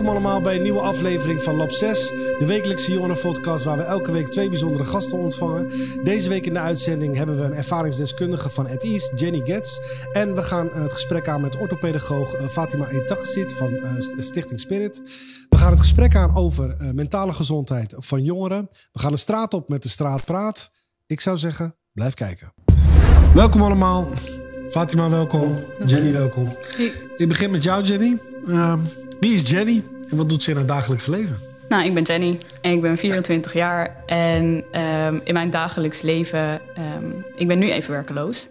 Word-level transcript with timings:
Welkom 0.00 0.18
allemaal 0.18 0.40
bij 0.40 0.56
een 0.56 0.62
nieuwe 0.62 0.80
aflevering 0.80 1.42
van 1.42 1.54
Lab 1.54 1.70
6, 1.70 2.08
de 2.08 2.44
wekelijkse 2.46 2.92
jongerenpodcast 2.92 3.64
waar 3.64 3.76
we 3.76 3.82
elke 3.82 4.12
week 4.12 4.28
twee 4.28 4.48
bijzondere 4.48 4.84
gasten 4.84 5.18
ontvangen. 5.18 5.70
Deze 6.02 6.28
week 6.28 6.46
in 6.46 6.52
de 6.52 6.58
uitzending 6.58 7.16
hebben 7.16 7.36
we 7.36 7.44
een 7.44 7.54
ervaringsdeskundige 7.54 8.50
van 8.50 8.68
At 8.68 8.82
East, 8.82 9.20
Jenny 9.20 9.40
Getz. 9.44 9.78
En 10.12 10.34
we 10.34 10.42
gaan 10.42 10.70
het 10.72 10.92
gesprek 10.92 11.28
aan 11.28 11.40
met 11.40 11.56
orthopedagoog 11.56 12.34
eh, 12.34 12.46
Fatima 12.46 12.88
Etagesit 12.88 13.52
van 13.52 13.74
eh, 13.74 13.90
Stichting 14.18 14.60
Spirit. 14.60 15.02
We 15.48 15.56
gaan 15.56 15.70
het 15.70 15.80
gesprek 15.80 16.14
aan 16.14 16.36
over 16.36 16.76
eh, 16.78 16.90
mentale 16.90 17.32
gezondheid 17.32 17.94
van 17.98 18.22
jongeren. 18.22 18.68
We 18.92 18.98
gaan 18.98 19.12
de 19.12 19.18
straat 19.18 19.54
op 19.54 19.68
met 19.68 19.82
de 19.82 19.88
straatpraat. 19.88 20.70
Ik 21.06 21.20
zou 21.20 21.36
zeggen, 21.36 21.76
blijf 21.92 22.14
kijken. 22.14 22.52
Welkom 23.34 23.62
allemaal. 23.62 24.06
Fatima, 24.70 25.10
welkom. 25.10 25.56
Jenny, 25.86 26.12
welkom. 26.12 26.46
Ik 27.16 27.28
begin 27.28 27.50
met 27.50 27.62
jou, 27.62 27.82
Jenny. 27.82 28.18
Ehm, 28.46 28.78
wie 29.20 29.32
is 29.32 29.50
Jenny 29.50 29.82
en 30.10 30.16
wat 30.16 30.28
doet 30.28 30.42
ze 30.42 30.50
in 30.50 30.56
haar 30.56 30.66
dagelijks 30.66 31.06
leven? 31.06 31.38
Nou, 31.68 31.84
ik 31.84 31.94
ben 31.94 32.02
Jenny 32.02 32.38
en 32.60 32.72
ik 32.72 32.80
ben 32.80 32.96
24 32.96 33.52
jaar. 33.52 34.04
En 34.06 34.64
ehm, 34.70 35.18
in 35.24 35.34
mijn 35.34 35.50
dagelijks 35.50 36.00
leven, 36.00 36.60
um, 36.78 37.24
ik 37.36 37.48
ben 37.48 37.58
nu 37.58 37.70
even 37.70 37.90
werkeloos. 37.90 38.48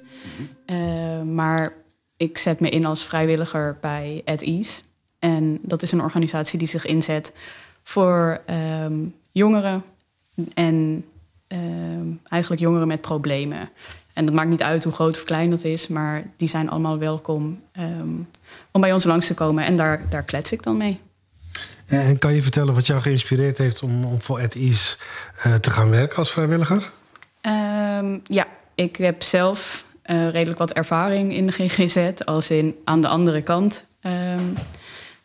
Uh, 0.66 1.22
maar 1.22 1.74
ik 2.18 2.38
zet 2.38 2.60
me 2.60 2.70
in 2.70 2.86
als 2.86 3.04
vrijwilliger 3.04 3.78
bij 3.82 4.22
At 4.26 4.42
Ease. 4.42 4.82
En 5.20 5.60
dat 5.62 5.82
is 5.82 5.92
een 5.92 6.02
organisatie 6.02 6.60
die 6.60 6.68
zich 6.68 6.86
inzet 6.86 7.34
voor 7.84 8.42
jongeren 9.32 9.84
en 10.54 11.06
eigenlijk 12.24 12.62
jongeren 12.62 12.88
met 12.88 13.02
problemen. 13.02 13.70
En 14.14 14.26
dat 14.26 14.34
maakt 14.34 14.50
niet 14.50 14.64
uit 14.64 14.84
hoe 14.84 14.94
groot 14.94 15.16
of 15.16 15.24
klein 15.24 15.50
dat 15.50 15.64
is, 15.64 15.88
maar 15.88 16.24
die 16.38 16.48
zijn 16.48 16.70
allemaal 16.70 16.98
welkom 16.98 17.62
om 18.80 18.86
bij 18.86 18.94
ons 18.94 19.04
langs 19.04 19.28
te 19.28 19.34
komen. 19.34 19.66
En 19.66 19.76
daar, 19.76 20.02
daar 20.10 20.24
klets 20.24 20.52
ik 20.52 20.64
dan 20.64 20.78
mee. 20.78 21.00
En 21.86 22.20
kan 22.20 22.34
je 22.34 22.42
vertellen 22.42 22.74
wat 22.74 22.88
jou 22.88 23.02
geïnspireerd 23.02 23.58
heeft 23.58 23.84
om, 23.84 24.06
om 24.06 24.22
voor 24.22 24.42
At 24.42 24.54
Ease 24.54 24.98
uh, 25.48 25.54
te 25.56 25.72
gaan 25.72 25.90
werken 25.90 26.18
als 26.18 26.32
vrijwilliger? 26.32 26.92
Um, 27.42 28.22
ja, 28.24 28.48
ik 28.76 28.96
heb 28.96 29.24
zelf 29.24 29.86
uh, 30.06 30.30
redelijk 30.30 30.60
wat 30.60 30.72
ervaring 30.72 31.34
in 31.34 31.46
de 31.46 31.52
GGZ, 31.52 32.12
als 32.26 32.50
in 32.50 32.76
aan 32.84 33.02
de 33.02 33.08
andere 33.08 33.42
kant. 33.42 33.86
Um, 34.02 34.54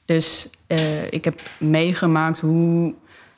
dus 0.05 0.49
uh, 0.69 1.13
ik 1.13 1.25
heb 1.25 1.41
meegemaakt 1.59 2.41
hoe 2.41 2.95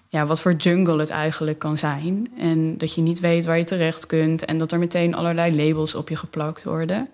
ja, 0.09 0.27
wat 0.27 0.41
voor 0.41 0.55
jungle 0.55 0.99
het 0.99 1.11
eigenlijk 1.11 1.59
kan 1.59 1.79
zijn. 1.79 2.29
En 2.39 2.79
dat 2.79 2.95
je 2.95 3.01
niet 3.01 3.21
weet 3.21 3.45
waar 3.47 3.59
je 3.59 3.65
terecht 3.65 4.07
kunt. 4.07 4.45
En 4.45 4.59
dat 4.59 4.73
er 4.73 4.79
meteen 4.79 5.15
allerlei 5.15 5.57
labels 5.57 5.95
op 5.95 6.09
je 6.09 6.17
geplakt 6.17 6.65
worden. 6.65 7.09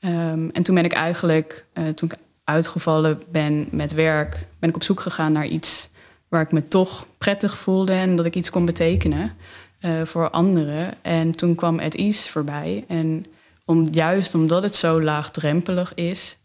Um, 0.00 0.50
en 0.50 0.62
toen 0.62 0.74
ben 0.74 0.84
ik 0.84 0.92
eigenlijk, 0.92 1.64
uh, 1.74 1.88
toen 1.88 2.10
ik 2.10 2.18
uitgevallen 2.46 3.22
ben 3.30 3.68
met 3.70 3.92
werk, 3.92 4.46
ben 4.58 4.68
ik 4.68 4.74
op 4.76 4.82
zoek 4.82 5.00
gegaan 5.00 5.32
naar 5.32 5.46
iets 5.46 5.88
waar 6.28 6.40
ik 6.40 6.52
me 6.52 6.68
toch 6.68 7.06
prettig 7.18 7.58
voelde 7.58 7.92
en 7.92 8.16
dat 8.16 8.26
ik 8.26 8.34
iets 8.34 8.50
kon 8.50 8.64
betekenen 8.64 9.36
uh, 9.80 10.02
voor 10.02 10.30
anderen. 10.30 10.94
En 11.02 11.30
toen 11.30 11.54
kwam 11.54 11.78
At 11.78 11.94
Ease 11.94 12.30
voorbij. 12.30 12.84
En 12.88 13.26
om, 13.64 13.86
juist 13.90 14.34
omdat 14.34 14.62
het 14.62 14.74
zo 14.74 15.02
laagdrempelig 15.02 15.94
is 15.94 16.36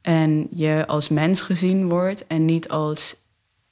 en 0.00 0.48
je 0.54 0.84
als 0.86 1.08
mens 1.08 1.40
gezien 1.40 1.88
wordt 1.88 2.26
en 2.26 2.44
niet 2.44 2.68
als 2.68 3.14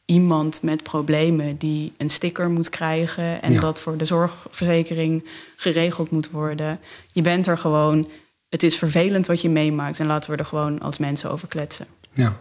iemand 0.05 0.63
met 0.63 0.83
problemen 0.83 1.57
die 1.57 1.93
een 1.97 2.11
sticker 2.11 2.51
moet 2.51 2.69
krijgen 2.69 3.43
en 3.43 3.61
dat 3.61 3.81
voor 3.81 3.97
de 3.97 4.05
zorgverzekering 4.05 5.25
geregeld 5.57 6.11
moet 6.11 6.31
worden. 6.31 6.81
Je 7.13 7.23
bent 7.23 7.47
er 7.47 7.59
gewoon. 7.59 8.09
Het 8.49 8.63
is 8.63 8.77
vervelend 8.77 9.27
wat 9.27 9.41
je 9.41 9.49
meemaakt 9.49 10.01
en 10.01 10.07
laten 10.07 10.31
we 10.31 10.37
er 10.37 10.45
gewoon 10.45 10.81
als 10.81 10.99
mensen 10.99 11.31
over 11.31 11.49
kletsen. 11.49 11.87
Ja. 12.13 12.37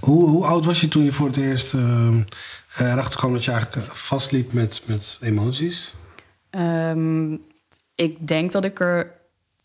Hoe, 0.00 0.28
hoe 0.28 0.44
oud 0.44 0.64
was 0.64 0.80
je 0.80 0.88
toen 0.88 1.04
je 1.04 1.12
voor 1.12 1.26
het 1.26 1.36
eerst 1.36 1.74
uh, 1.74 2.18
erachter 2.78 3.18
kwam 3.18 3.32
dat 3.32 3.44
je 3.44 3.50
eigenlijk 3.50 3.86
vastliep 3.86 4.52
met, 4.52 4.82
met 4.86 5.18
emoties? 5.20 5.94
Um, 6.50 7.44
ik 7.94 8.28
denk 8.28 8.52
dat 8.52 8.64
ik 8.64 8.80
er 8.80 9.10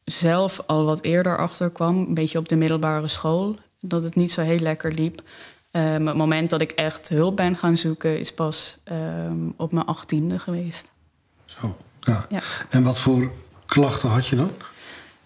zelf 0.06 0.62
al 0.68 0.86
wat 0.86 1.04
eerder 1.04 1.38
achter 1.38 1.70
kwam, 1.70 1.98
een 1.98 2.14
beetje 2.14 2.38
op 2.38 2.48
de 2.48 2.56
middelbare 2.56 3.08
school, 3.08 3.56
dat 3.80 4.04
het 4.04 4.16
niet 4.16 4.32
zo 4.32 4.42
heel 4.42 4.60
lekker 4.60 4.94
liep. 4.94 5.22
Um, 5.72 6.08
het 6.08 6.16
moment 6.16 6.50
dat 6.50 6.62
ik 6.62 6.72
echt 6.72 7.10
hulp 7.10 7.36
ben 7.36 7.56
gaan 7.56 7.78
zoeken 7.78 8.20
is 8.20 8.34
pas 8.34 8.78
um, 8.92 9.54
op 9.58 9.72
mijn 9.72 9.86
achttiende 9.86 10.40
geweest. 10.40 10.92
Zo, 11.46 11.78
ja. 12.00 12.26
ja. 12.30 12.42
En 12.70 12.84
wat 12.84 13.00
voor 13.00 13.32
klachten 13.66 14.10
had 14.10 14.28
je 14.28 14.36
dan? 14.36 14.52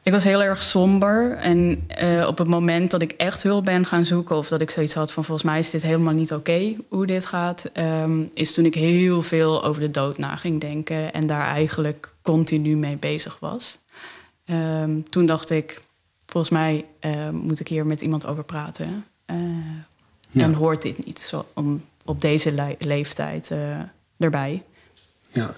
Ik 0.03 0.12
was 0.12 0.24
heel 0.24 0.44
erg 0.44 0.64
somber. 0.64 1.38
En 1.38 1.88
uh, 2.02 2.28
op 2.28 2.38
het 2.38 2.47
moment 2.47 2.91
dat 2.91 3.02
ik 3.02 3.12
echt 3.12 3.44
hulp 3.44 3.66
ben 3.66 3.86
gaan 3.86 4.06
zoeken... 4.06 4.36
of 4.36 4.47
dat 4.47 4.62
ik 4.62 4.69
zoiets 4.69 4.94
had 4.94 5.12
van 5.12 5.24
volgens 5.24 5.47
mij 5.47 5.59
is 5.59 5.69
dit 5.69 5.81
helemaal 5.81 6.14
niet 6.14 6.31
oké 6.31 6.52
okay, 6.52 6.78
hoe 6.90 7.06
dit 7.06 7.25
gaat... 7.25 7.69
Um, 7.78 8.31
is 8.34 8.53
toen 8.53 8.66
ik 8.66 8.74
heel 8.74 9.22
veel 9.22 9.63
over 9.63 9.81
de 9.81 9.92
dood 9.92 10.18
na 10.18 10.36
ging 10.36 10.62
denken... 10.62 11.13
en 11.13 11.28
daar 11.28 11.46
eigenlijk 11.46 12.13
continu 12.22 12.75
mee 12.75 12.97
bezig 12.97 13.38
was. 13.40 13.78
toen 15.09 15.25
dacht 15.25 15.50
ik, 15.50 15.81
volgens 16.25 16.53
mij 16.53 16.86
uh, 17.02 17.30
moet 17.30 17.59
ik 17.59 17.68
hier 17.68 17.86
met 17.86 18.02
iemand 18.02 18.25
over 18.25 18.44
praten... 18.44 19.06
Uh, 19.31 19.38
ja. 20.30 20.44
En 20.44 20.53
hoort 20.53 20.81
dit 20.81 21.06
niet 21.06 21.19
zo, 21.19 21.46
om, 21.53 21.84
op 22.06 22.22
deze 22.22 22.52
le 22.52 22.75
leeftijd 22.80 23.52
erbij. 24.18 24.63
Ja. 25.28 25.56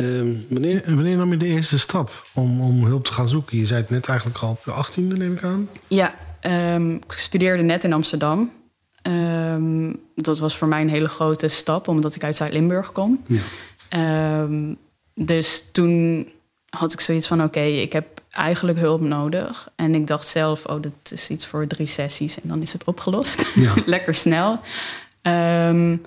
Um, 0.00 0.44
wanneer, 0.48 0.82
wanneer 0.86 1.16
nam 1.16 1.30
je 1.30 1.36
de 1.36 1.46
eerste 1.46 1.78
stap 1.78 2.26
om, 2.34 2.60
om 2.60 2.84
hulp 2.84 3.04
te 3.04 3.12
gaan 3.12 3.28
zoeken? 3.28 3.58
Je 3.58 3.66
zei 3.66 3.80
het 3.80 3.90
net 3.90 4.06
eigenlijk 4.06 4.38
al 4.38 4.50
op 4.50 4.62
je 4.64 4.70
achttiende, 4.70 5.16
neem 5.16 5.32
ik 5.32 5.42
aan. 5.42 5.68
Ja, 5.86 6.14
um, 6.74 6.94
ik 6.94 7.12
studeerde 7.12 7.62
net 7.62 7.84
in 7.84 7.92
Amsterdam. 7.92 8.52
Um, 9.02 10.00
dat 10.14 10.38
was 10.38 10.56
voor 10.56 10.68
mij 10.68 10.80
een 10.80 10.88
hele 10.88 11.08
grote 11.08 11.48
stap, 11.48 11.88
omdat 11.88 12.14
ik 12.14 12.24
uit 12.24 12.36
Zuid-Limburg 12.36 12.92
kom. 12.92 13.22
Ja. 13.26 14.46
dus 15.14 15.64
toen 15.72 16.26
had 16.68 16.92
ik 16.92 17.00
zoiets 17.00 17.26
van: 17.26 17.38
oké, 17.38 17.46
okay, 17.46 17.80
ik 17.80 17.92
heb 17.92 18.22
eigenlijk 18.30 18.78
hulp 18.78 19.00
nodig. 19.00 19.68
En 19.76 19.94
ik 19.94 20.06
dacht 20.06 20.26
zelf, 20.26 20.64
oh, 20.64 20.82
dat 20.82 21.10
is 21.10 21.28
iets 21.28 21.46
voor 21.46 21.66
drie 21.66 21.86
sessies 21.86 22.40
en 22.40 22.48
dan 22.48 22.62
is 22.62 22.72
het 22.72 22.84
opgelost. 22.84 23.44
Ja. 23.54 23.74
Lekker 23.86 24.14
snel. 24.14 24.60
Um, 25.22 26.02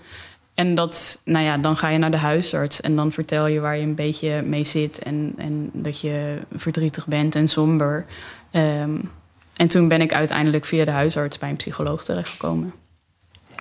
en 0.56 0.76
dat, 0.76 1.20
nou 1.24 1.46
ja, 1.46 1.58
dan 1.58 1.78
ga 1.78 1.90
je 1.90 1.98
naar 1.98 2.12
de 2.12 2.18
huisarts 2.18 2.82
en 2.82 2.96
dan 2.96 3.12
vertel 3.12 3.48
je 3.48 3.60
waar 3.60 3.78
je 3.78 3.84
een 3.84 3.96
beetje 3.96 4.42
mee 4.42 4.64
zit 4.64 5.00
en, 5.00 5.34
en 5.38 5.70
dat 5.74 6.00
je 6.00 6.40
verdrietig 6.56 7.08
bent 7.08 7.36
en 7.36 7.48
somber. 7.48 8.06
Um, 8.52 9.12
en 9.56 9.68
toen 9.68 9.88
ben 9.88 10.02
ik 10.02 10.14
uiteindelijk 10.14 10.66
via 10.66 10.86
de 10.86 10.92
huisarts 10.92 11.38
bij 11.38 11.50
een 11.50 11.56
psycholoog 11.56 12.04
terechtgekomen. 12.04 12.74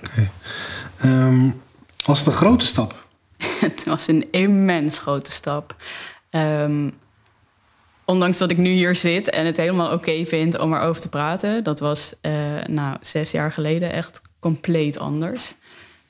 Oké. 0.02 0.30
Okay. 0.96 1.28
Um, 1.28 1.60
was 2.04 2.18
het 2.18 2.26
een 2.26 2.32
grote 2.32 2.66
stap? 2.66 3.06
het 3.66 3.84
was 3.84 4.06
een 4.06 4.28
immens 4.30 4.98
grote 4.98 5.30
stap. 5.30 5.76
Um, 6.30 6.92
ondanks 8.04 8.38
dat 8.38 8.50
ik 8.50 8.56
nu 8.56 8.70
hier 8.70 8.96
zit 8.96 9.30
en 9.30 9.46
het 9.46 9.56
helemaal 9.56 9.86
oké 9.86 9.94
okay 9.94 10.26
vind 10.26 10.58
om 10.58 10.74
erover 10.74 11.02
te 11.02 11.08
praten, 11.08 11.64
dat 11.64 11.80
was 11.80 12.14
uh, 12.22 12.32
nou, 12.66 12.96
zes 13.00 13.30
jaar 13.30 13.52
geleden 13.52 13.92
echt 13.92 14.20
compleet 14.38 14.98
anders. 14.98 15.54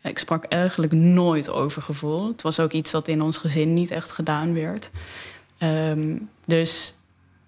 Ik 0.04 0.18
sprak 0.18 0.44
eigenlijk 0.44 0.92
nooit 0.92 1.48
over 1.48 1.82
gevoel. 1.82 2.28
Het 2.28 2.42
was 2.42 2.60
ook 2.60 2.72
iets 2.72 2.90
dat 2.90 3.08
in 3.08 3.22
ons 3.22 3.36
gezin 3.36 3.74
niet 3.74 3.90
echt 3.90 4.12
gedaan 4.12 4.54
werd. 4.54 4.90
Um, 5.58 6.28
dus 6.44 6.94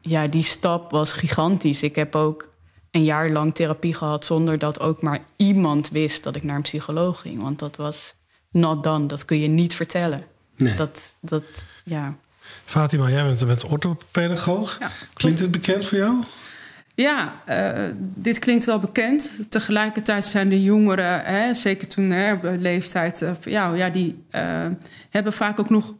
ja, 0.00 0.26
die 0.26 0.42
stap 0.42 0.90
was 0.90 1.12
gigantisch. 1.12 1.82
Ik 1.82 1.94
heb 1.96 2.14
ook 2.14 2.48
een 2.90 3.04
jaar 3.04 3.30
lang 3.30 3.54
therapie 3.54 3.94
gehad 3.94 4.24
zonder 4.24 4.58
dat 4.58 4.80
ook 4.80 5.02
maar 5.02 5.20
iemand 5.36 5.88
wist 5.88 6.22
dat 6.22 6.36
ik 6.36 6.42
naar 6.42 6.56
een 6.56 6.62
psycholoog 6.62 7.20
ging. 7.20 7.42
Want 7.42 7.58
dat 7.58 7.76
was 7.76 8.14
not 8.50 8.82
done. 8.82 9.06
Dat 9.06 9.24
kun 9.24 9.38
je 9.38 9.48
niet 9.48 9.74
vertellen. 9.74 10.24
Nee. 10.56 10.74
Dat, 10.74 11.14
dat, 11.20 11.44
ja. 11.84 12.16
Fatima, 12.64 13.10
jij 13.10 13.24
bent, 13.24 13.46
bent 13.46 13.64
orthopedagoog. 13.64 14.76
Ja, 14.80 14.90
klinkt 15.14 15.40
het 15.40 15.50
bekend 15.50 15.84
voor 15.84 15.98
jou? 15.98 16.22
Ja, 16.96 17.42
uh, 17.48 17.94
dit 17.98 18.38
klinkt 18.38 18.64
wel 18.64 18.78
bekend. 18.78 19.30
Tegelijkertijd 19.48 20.24
zijn 20.24 20.48
de 20.48 20.62
jongeren, 20.62 21.24
hè, 21.24 21.54
zeker 21.54 21.88
toen 21.88 22.10
hè, 22.10 22.34
leeftijd, 22.58 23.22
uh, 23.22 23.30
ja, 23.44 23.74
ja, 23.74 23.88
die 23.90 24.24
uh, 24.30 24.66
hebben 25.10 25.32
vaak 25.32 25.60
ook 25.60 25.70
nog. 25.70 25.94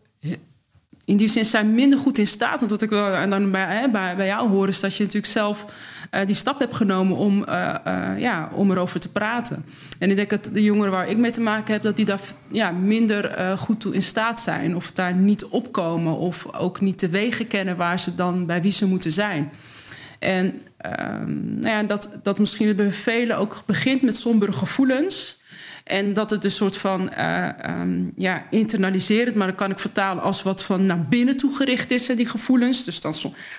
In 1.04 1.16
die 1.16 1.28
zin 1.28 1.44
zijn 1.44 1.74
minder 1.74 1.98
goed 1.98 2.18
in 2.18 2.26
staat. 2.26 2.58
Want 2.58 2.70
wat 2.70 2.82
ik 2.82 2.90
wel 2.90 3.14
en 3.14 3.30
dan 3.30 3.50
bij, 3.50 3.76
hè, 3.76 3.90
bij, 3.90 4.16
bij 4.16 4.26
jou 4.26 4.48
hoor, 4.48 4.68
is 4.68 4.80
dat 4.80 4.96
je 4.96 5.02
natuurlijk 5.02 5.32
zelf 5.32 5.66
die 6.26 6.34
stap 6.34 6.58
hebt 6.58 6.74
genomen 6.74 7.16
om, 7.16 7.44
ja, 8.18 8.50
om 8.52 8.70
erover 8.70 9.00
te 9.00 9.12
praten. 9.12 9.64
En 9.98 10.10
ik 10.10 10.16
denk 10.16 10.30
dat 10.30 10.50
de 10.52 10.62
jongeren 10.62 10.92
waar 10.92 11.08
ik 11.08 11.18
mee 11.18 11.30
te 11.30 11.40
maken 11.40 11.72
heb, 11.72 11.82
dat 11.82 11.96
die 11.96 12.04
daar 12.04 12.20
ja, 12.48 12.70
minder 12.70 13.58
goed 13.58 13.80
toe 13.80 13.94
in 13.94 14.02
staat 14.02 14.40
zijn. 14.40 14.76
Of 14.76 14.92
daar 14.92 15.14
niet 15.14 15.44
opkomen. 15.44 16.16
Of 16.16 16.54
ook 16.54 16.80
niet 16.80 17.00
de 17.00 17.08
wegen 17.08 17.46
kennen 17.46 17.76
waar 17.76 17.98
ze 17.98 18.14
dan 18.14 18.46
bij 18.46 18.62
wie 18.62 18.72
ze 18.72 18.86
moeten 18.86 19.12
zijn. 19.12 19.50
En 20.18 20.60
um, 21.10 21.58
nou 21.58 21.68
ja, 21.68 21.82
dat, 21.82 22.18
dat 22.22 22.38
misschien 22.38 22.76
bij 22.76 22.92
velen 22.92 23.38
ook 23.38 23.62
begint 23.66 24.02
met 24.02 24.16
sombere 24.16 24.52
gevoelens. 24.52 25.44
En 25.84 26.12
dat 26.12 26.30
het 26.30 26.44
een 26.44 26.50
soort 26.50 26.76
van 26.76 27.12
uh, 27.18 27.48
um, 27.68 28.12
ja, 28.16 28.46
internaliserend, 28.50 29.36
maar 29.36 29.46
dat 29.46 29.56
kan 29.56 29.70
ik 29.70 29.78
vertalen 29.78 30.22
als 30.22 30.42
wat 30.42 30.62
van 30.62 30.84
naar 30.84 31.04
binnen 31.04 31.36
toe 31.36 31.56
gericht 31.56 31.90
is, 31.90 32.06
die 32.06 32.26
gevoelens. 32.26 32.84
Dus 32.84 33.00
dan, 33.00 33.14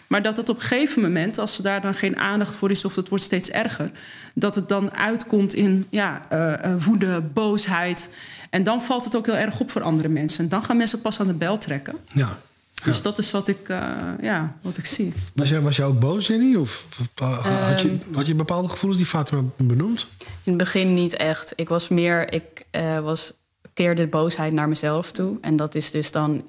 maar 0.08 0.22
dat 0.22 0.38
het 0.38 0.50
op 0.50 0.56
een 0.56 0.62
gegeven 0.62 1.02
moment, 1.02 1.38
als 1.38 1.58
er 1.58 1.64
daar 1.64 1.82
dan 1.82 1.94
geen 1.94 2.18
aandacht 2.18 2.56
voor 2.56 2.72
is 2.72 2.86
of 2.86 2.96
het 2.96 3.10
wordt 3.10 3.24
steeds 3.24 3.50
erger, 3.50 3.92
dat 4.34 4.56
het 4.56 4.70
dan 4.70 4.96
uitkomt 4.96 5.54
in 5.54 5.86
ja, 5.90 6.28
uh, 6.34 6.84
woede, 6.84 7.22
boosheid. 7.22 8.14
En 8.50 8.64
dan 8.64 8.82
valt 8.82 9.06
het 9.06 9.16
ook 9.16 9.26
heel 9.26 9.36
erg 9.36 9.60
op 9.60 9.72
voor 9.72 9.82
andere 9.82 10.10
mensen. 10.10 10.44
En 10.44 10.50
dan 10.50 10.64
gaan 10.64 10.78
mensen 10.78 11.02
pas 11.02 11.20
aan 11.20 11.28
de 11.28 11.34
bel 11.34 11.58
trekken. 11.58 11.96
Ja. 12.14 12.38
Dus 12.84 13.02
dat 13.02 13.18
is 13.18 13.32
wat 13.32 13.48
ik, 13.48 13.70
uh, 13.70 13.88
ja, 14.22 14.58
wat 14.62 14.78
ik 14.78 14.86
zie. 14.86 15.14
Was 15.34 15.50
jij, 15.50 15.62
was 15.62 15.76
jij 15.76 15.86
ook 15.86 16.00
boos, 16.00 16.28
Jenny? 16.28 16.56
Of 16.56 16.86
uh, 17.22 17.68
had, 17.70 17.82
je, 17.82 17.90
Ehm. 17.90 18.14
had 18.16 18.28
je 18.28 18.36
bepaalde 18.36 18.70
gevoelens 18.70 19.02
die 19.02 19.10
Fatima 19.12 19.42
benoemd? 19.58 20.08
In 20.20 20.28
het 20.44 20.58
begin 20.58 20.94
niet 20.94 21.16
echt. 21.16 21.54
Ik 21.56 21.70
was 21.70 21.88
meer, 21.90 22.34
ik 22.34 22.66
uh, 22.72 23.00
was, 23.00 23.34
keerde 23.74 24.08
boosheid 24.08 24.54
naar 24.54 24.68
mezelf 24.70 25.12
toe. 25.12 25.38
En 25.42 25.56
dat 25.56 25.76
is 25.76 25.92
dus 25.92 26.12
dan 26.12 26.44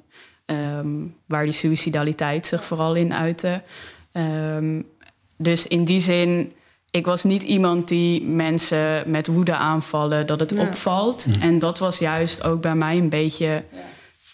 um, 0.47 1.15
waar 1.27 1.45
die 1.45 1.53
suicidaliteit 1.53 2.47
zich 2.47 2.65
vooral 2.65 2.95
in 2.95 3.15
uitte. 3.15 3.63
Um, 4.13 4.87
dus 5.37 5.67
in 5.67 5.85
die 5.85 6.01
zin, 6.01 6.53
ik 6.91 7.07
was 7.07 7.25
niet 7.25 7.43
iemand 7.43 7.89
die 7.89 8.23
mensen 8.23 9.11
met 9.11 9.27
woede 9.27 9.55
aanvallen, 9.55 10.27
dat 10.27 10.41
het 10.41 10.51
Ja. 10.51 10.61
opvalt. 10.61 11.27
En 11.41 11.59
dat 11.59 11.79
was 11.79 11.99
juist 11.99 12.43
ook 12.43 12.61
bij 12.61 12.75
mij 12.75 12.97
een 12.99 13.09
beetje 13.09 13.65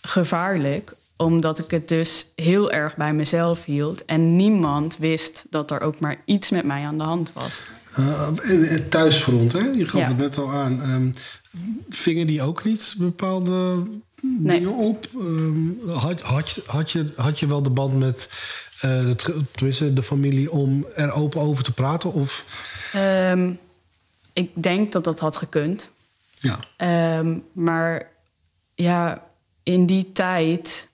gevaarlijk 0.02 0.92
omdat 1.16 1.58
ik 1.58 1.70
het 1.70 1.88
dus 1.88 2.26
heel 2.36 2.70
erg 2.70 2.96
bij 2.96 3.14
mezelf 3.14 3.64
hield. 3.64 4.04
En 4.04 4.36
niemand 4.36 4.96
wist 4.96 5.44
dat 5.50 5.70
er 5.70 5.80
ook 5.80 6.00
maar 6.00 6.16
iets 6.24 6.50
met 6.50 6.64
mij 6.64 6.84
aan 6.84 6.98
de 6.98 7.04
hand 7.04 7.32
was. 7.32 7.62
Uh, 7.98 8.28
en 8.42 8.68
het 8.68 8.90
thuisfront, 8.90 9.52
hè? 9.52 9.58
Je 9.58 9.84
gaf 9.86 10.00
Ja. 10.00 10.08
het 10.08 10.16
net 10.16 10.38
al 10.38 10.52
aan. 10.52 10.90
Um, 10.90 11.12
vingen 11.88 12.26
die 12.26 12.42
ook 12.42 12.64
niet 12.64 12.94
bepaalde 12.98 13.82
Nee. 14.20 14.58
dingen 14.60 14.74
op? 14.76 15.08
Um, 15.16 15.80
had, 15.86 16.20
had, 16.20 16.50
je- 16.50 16.62
had, 16.66 16.90
je, 16.90 17.04
had 17.16 17.38
je 17.40 17.46
wel 17.46 17.62
de 17.62 17.70
band 17.70 17.98
met 17.98 18.32
uh, 18.84 19.06
de, 19.06 19.16
tr- 19.16 19.30
tenminste 19.54 19.92
de 19.92 20.02
familie 20.02 20.50
om 20.50 20.86
er 20.94 21.12
open 21.12 21.40
over 21.40 21.64
te 21.64 21.72
praten? 21.72 22.12
Of 22.12 22.44
Ehm, 22.92 23.52
ik 24.32 24.50
denk 24.62 24.92
dat 24.92 25.04
dat 25.04 25.20
had 25.20 25.36
gekund. 25.36 25.88
ja, 26.40 26.58
Ehm, 26.76 27.38
maar 27.52 28.10
ja, 28.74 29.22
in 29.62 29.86
die 29.86 30.12
tijd, 30.12 30.88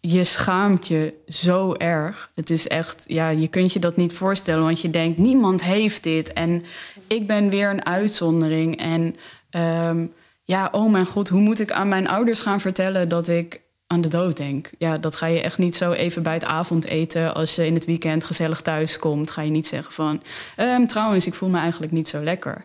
je 0.00 0.24
schaamt 0.24 0.86
je 0.86 1.14
zo 1.28 1.74
erg. 1.74 2.30
Het 2.34 2.50
is 2.50 2.68
echt, 2.68 3.04
ja, 3.06 3.28
je 3.28 3.48
kunt 3.48 3.72
je 3.72 3.78
dat 3.78 3.96
niet 3.96 4.12
voorstellen, 4.12 4.64
want 4.64 4.80
je 4.80 4.90
denkt, 4.90 5.18
niemand 5.18 5.64
heeft 5.64 6.02
dit. 6.02 6.32
En 6.32 6.64
ik 7.06 7.26
ben 7.26 7.50
weer 7.50 7.70
een 7.70 7.86
uitzondering. 7.86 8.78
En 8.78 9.16
ehm, 9.50 10.06
ja, 10.44 10.68
oh 10.72 10.90
mijn 10.90 11.06
god, 11.06 11.28
hoe 11.28 11.40
moet 11.40 11.60
ik 11.60 11.72
aan 11.72 11.88
mijn 11.88 12.08
ouders 12.08 12.40
gaan 12.40 12.60
vertellen 12.60 13.08
dat 13.08 13.28
ik 13.28 13.60
aan 13.86 14.00
de 14.00 14.08
dood 14.08 14.36
denk? 14.36 14.70
Ja, 14.78 14.98
dat 14.98 15.16
ga 15.16 15.26
je 15.26 15.40
echt 15.40 15.58
niet 15.58 15.76
zo 15.76 15.92
even 15.92 16.22
bij 16.22 16.34
het 16.34 16.44
avondeten, 16.44 17.34
als 17.34 17.54
je 17.54 17.66
in 17.66 17.74
het 17.74 17.84
weekend 17.84 18.24
gezellig 18.24 18.60
thuis 18.60 18.98
komt, 18.98 19.30
ga 19.30 19.42
je 19.42 19.50
niet 19.50 19.66
zeggen 19.66 19.92
van, 19.92 20.22
ehm, 20.56 20.86
trouwens, 20.86 21.26
ik 21.26 21.34
voel 21.34 21.48
me 21.48 21.58
eigenlijk 21.58 21.92
niet 21.92 22.08
zo 22.08 22.22
lekker. 22.22 22.64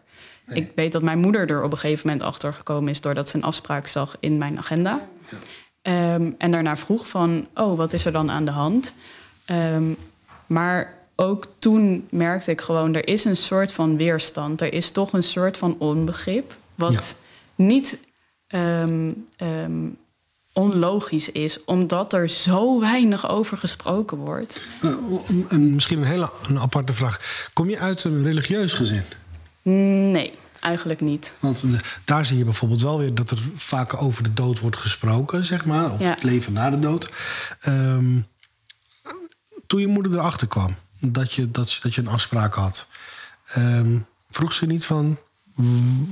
Ik 0.53 0.71
weet 0.75 0.91
dat 0.91 1.01
mijn 1.01 1.19
moeder 1.19 1.49
er 1.49 1.63
op 1.63 1.71
een 1.71 1.77
gegeven 1.77 2.07
moment 2.07 2.25
achter 2.25 2.53
gekomen 2.53 2.89
is 2.89 3.01
doordat 3.01 3.29
ze 3.29 3.35
een 3.35 3.43
afspraak 3.43 3.87
zag 3.87 4.17
in 4.19 4.37
mijn 4.37 4.57
agenda. 4.57 5.07
Ehm, 5.85 6.31
en 6.37 6.51
daarna 6.51 6.77
vroeg 6.77 7.07
van, 7.07 7.47
oh, 7.53 7.77
wat 7.77 7.93
is 7.93 8.05
er 8.05 8.11
dan 8.11 8.31
aan 8.31 8.45
de 8.45 8.51
hand? 8.51 8.93
Ehm, 9.45 9.93
maar 10.47 10.93
ook 11.15 11.47
toen 11.59 12.07
merkte 12.09 12.51
ik 12.51 12.61
gewoon, 12.61 12.95
er 12.95 13.07
is 13.07 13.25
een 13.25 13.37
soort 13.37 13.71
van 13.71 13.97
weerstand. 13.97 14.61
Er 14.61 14.73
is 14.73 14.91
toch 14.91 15.13
een 15.13 15.23
soort 15.23 15.57
van 15.57 15.75
onbegrip. 15.79 16.55
Wat 16.75 17.15
niet 17.55 17.97
ehm, 18.47 19.11
onlogisch 20.53 21.31
is, 21.31 21.63
omdat 21.63 22.13
er 22.13 22.29
zo 22.29 22.79
weinig 22.79 23.29
over 23.29 23.57
gesproken 23.57 24.17
wordt. 24.17 24.61
Uh, 24.81 24.95
en 25.47 25.73
misschien 25.75 25.97
een 25.97 26.03
hele 26.03 26.29
een 26.47 26.59
aparte 26.59 26.93
vraag. 26.93 27.49
Kom 27.53 27.69
je 27.69 27.79
uit 27.79 28.03
een 28.03 28.23
religieus 28.23 28.73
gezin? 28.73 29.03
Nee, 30.11 30.33
eigenlijk 30.65 31.01
niet. 31.01 31.35
Want 31.39 31.63
daar 32.03 32.25
zie 32.25 32.37
je 32.37 32.43
bijvoorbeeld 32.43 32.81
wel 32.81 32.97
weer 32.99 33.15
dat 33.15 33.31
er 33.31 33.39
vaker 33.55 33.97
over 33.97 34.23
de 34.23 34.33
dood 34.33 34.59
wordt 34.59 34.77
gesproken, 34.77 35.43
zeg 35.43 35.65
maar. 35.65 35.91
Of 35.91 35.99
Ja. 35.99 36.09
het 36.09 36.23
leven 36.23 36.53
na 36.53 36.69
de 36.69 36.79
dood. 36.79 37.09
Ehm, 37.59 38.19
toen 39.67 39.79
je 39.81 39.87
moeder 39.87 40.13
erachter 40.13 40.47
kwam 40.47 40.75
dat 40.99 41.33
je, 41.33 41.51
dat, 41.51 41.73
je- 41.73 41.79
dat 41.81 41.95
je 41.95 42.01
een 42.01 42.07
afspraak 42.07 42.53
had, 42.53 42.87
ehm, 43.45 43.97
vroeg 44.29 44.53
ze 44.53 44.65
niet 44.65 44.85
van 44.85 45.17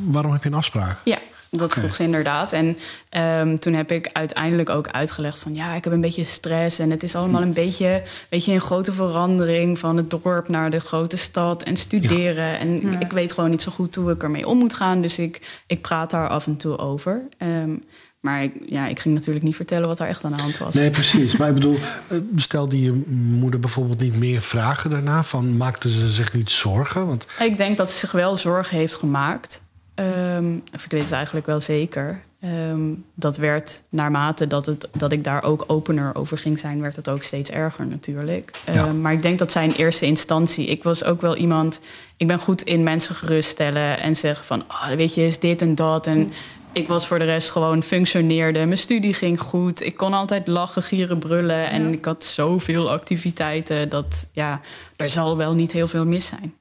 waarom 0.05 0.31
heb 0.31 0.43
je 0.43 0.49
een 0.49 0.55
afspraak? 0.55 0.97
Ja, 1.03 1.19
dat 1.57 1.73
vroeg 1.73 1.95
ze 1.95 2.03
inderdaad. 2.03 2.51
En 2.51 2.77
ehm, 3.09 3.57
toen 3.57 3.73
heb 3.73 3.91
ik 3.91 4.09
uiteindelijk 4.13 4.69
ook 4.69 4.87
uitgelegd 4.87 5.39
van... 5.39 5.55
ja, 5.55 5.73
ik 5.73 5.83
heb 5.83 5.93
een 5.93 6.01
beetje 6.01 6.23
stress 6.23 6.79
en 6.79 6.91
het 6.91 7.03
is 7.03 7.15
allemaal 7.15 7.41
een 7.41 7.53
beetje... 7.53 8.03
weet 8.29 8.45
je, 8.45 8.51
een 8.51 8.61
grote 8.61 8.91
verandering 8.91 9.79
van 9.79 9.97
het 9.97 10.09
dorp 10.09 10.47
naar 10.47 10.69
de 10.69 10.79
grote 10.79 11.17
stad... 11.17 11.63
en 11.63 11.77
studeren. 11.77 12.59
En 12.59 12.91
ik, 12.91 13.01
ik 13.01 13.11
weet 13.11 13.33
gewoon 13.33 13.49
niet 13.49 13.61
zo 13.61 13.71
goed 13.71 13.95
hoe 13.95 14.11
ik 14.11 14.23
ermee 14.23 14.47
om 14.47 14.57
moet 14.57 14.73
gaan. 14.73 15.01
Dus 15.01 15.19
ik, 15.19 15.61
ik 15.67 15.81
praat 15.81 16.09
daar 16.09 16.27
af 16.27 16.47
en 16.47 16.57
toe 16.57 16.77
over. 16.77 17.21
Ehm, 17.37 17.75
maar 18.23 18.43
ik, 18.43 18.53
ja, 18.65 18.87
ik 18.87 18.99
ging 18.99 19.13
natuurlijk 19.15 19.45
niet 19.45 19.55
vertellen 19.55 19.87
wat 19.87 19.99
er 19.99 20.07
echt 20.07 20.23
aan 20.23 20.31
de 20.31 20.41
hand 20.41 20.57
was. 20.57 20.75
Nee, 20.75 20.89
precies. 20.89 21.37
Maar 21.37 21.47
ik 21.47 21.53
bedoel, 21.53 21.77
eh, 22.07 22.17
stelde 22.35 22.81
je 22.81 23.03
moeder 23.39 23.59
bijvoorbeeld 23.59 23.99
niet 23.99 24.15
meer 24.17 24.41
vragen 24.41 24.89
daarna? 24.89 25.23
Van 25.23 25.57
maakte 25.57 25.89
ze 25.89 26.09
zich 26.09 26.33
niet 26.33 26.49
zorgen? 26.49 27.07
Want 27.07 27.27
Ik 27.39 27.57
denk 27.57 27.77
dat 27.77 27.91
ze 27.91 27.97
zich 27.97 28.11
wel 28.11 28.37
zorgen 28.37 28.77
heeft 28.77 28.93
gemaakt. 28.93 29.61
Ehm, 29.95 30.57
of 30.75 30.85
ik 30.85 30.91
weet 30.91 31.01
het 31.01 31.11
eigenlijk 31.11 31.45
wel 31.45 31.61
zeker. 31.61 32.21
Ehm, 32.39 32.93
dat 33.15 33.37
werd 33.37 33.81
naarmate 33.89 34.47
dat, 34.47 34.65
het, 34.65 34.89
dat 34.97 35.11
ik 35.11 35.23
daar 35.23 35.43
ook 35.43 35.63
opener 35.67 36.15
over 36.15 36.37
ging 36.37 36.59
zijn, 36.59 36.81
werd 36.81 36.95
het 36.95 37.09
ook 37.09 37.23
steeds 37.23 37.49
erger 37.49 37.87
natuurlijk. 37.87 38.51
Ja. 38.65 38.73
Ehm, 38.73 39.01
maar 39.01 39.13
ik 39.13 39.21
denk 39.21 39.39
dat 39.39 39.51
zij 39.51 39.63
in 39.63 39.71
eerste 39.71 40.05
instantie. 40.05 40.65
Ik 40.65 40.83
was 40.83 41.03
ook 41.03 41.21
wel 41.21 41.35
iemand. 41.35 41.79
Ik 42.17 42.27
ben 42.27 42.39
goed 42.39 42.61
in 42.61 42.83
mensen 42.83 43.15
geruststellen 43.15 43.99
en 43.99 44.15
zeggen 44.15 44.45
van, 44.45 44.61
oh, 44.61 44.87
weet 44.87 45.13
je, 45.13 45.25
is 45.25 45.39
dit 45.39 45.61
en 45.61 45.75
dat. 45.75 46.07
En 46.07 46.33
ik 46.71 46.87
was 46.87 47.07
voor 47.07 47.19
de 47.19 47.25
rest 47.25 47.49
gewoon 47.49 47.83
functioneerde. 47.83 48.65
Mijn 48.65 48.77
studie 48.77 49.13
ging 49.13 49.39
goed. 49.39 49.81
Ik 49.81 49.95
kon 49.95 50.13
altijd 50.13 50.47
lachen, 50.47 50.83
gieren, 50.83 51.19
brullen. 51.19 51.69
En 51.69 51.93
ik 51.93 52.05
had 52.05 52.23
zoveel 52.23 52.91
activiteiten 52.91 53.89
dat 53.89 54.27
ja, 54.31 54.61
er 54.95 55.09
zal 55.09 55.37
wel 55.37 55.53
niet 55.53 55.71
heel 55.71 55.87
veel 55.87 56.05
mis 56.05 56.25
zijn. 56.25 56.53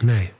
nee. 0.00 0.32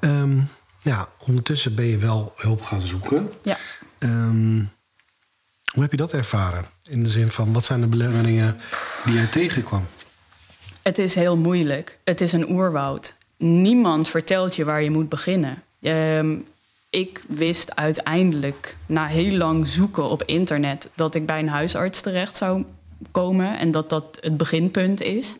Ehm, 0.00 0.38
ja, 0.82 1.08
ondertussen 1.26 1.74
ben 1.74 1.86
je 1.86 1.98
wel 1.98 2.32
hulp 2.36 2.62
gaan 2.62 2.82
zoeken. 2.82 3.30
Ja. 3.42 3.56
Ehm, 3.98 4.56
hoe 5.72 5.82
heb 5.82 5.90
je 5.90 5.96
dat 5.96 6.12
ervaren? 6.12 6.64
In 6.90 7.02
de 7.02 7.08
zin 7.08 7.30
van, 7.30 7.52
wat 7.52 7.64
zijn 7.64 7.80
de 7.80 7.86
belemmeringen 7.86 8.60
die 9.04 9.14
jij 9.14 9.26
tegenkwam? 9.26 9.86
Het 10.82 10.98
is 10.98 11.14
heel 11.14 11.36
moeilijk. 11.36 11.98
Het 12.04 12.20
is 12.20 12.32
een 12.32 12.50
oerwoud. 12.50 13.14
Niemand 13.36 14.08
vertelt 14.08 14.56
je 14.56 14.64
waar 14.64 14.82
je 14.82 14.90
moet 14.90 15.08
beginnen. 15.08 15.62
Ehm, 15.82 16.36
ik 16.90 17.22
wist 17.28 17.76
uiteindelijk, 17.76 18.76
na 18.86 19.06
heel 19.06 19.36
lang 19.36 19.66
zoeken 19.66 20.04
op 20.10 20.22
internet, 20.22 20.88
dat 20.94 21.14
ik 21.14 21.26
bij 21.26 21.38
een 21.38 21.48
huisarts 21.48 22.00
terecht 22.00 22.36
zou 22.36 22.64
komen 23.10 23.58
en 23.58 23.70
dat 23.70 23.90
dat 23.90 24.18
het 24.20 24.36
beginpunt 24.36 25.00
is. 25.00 25.36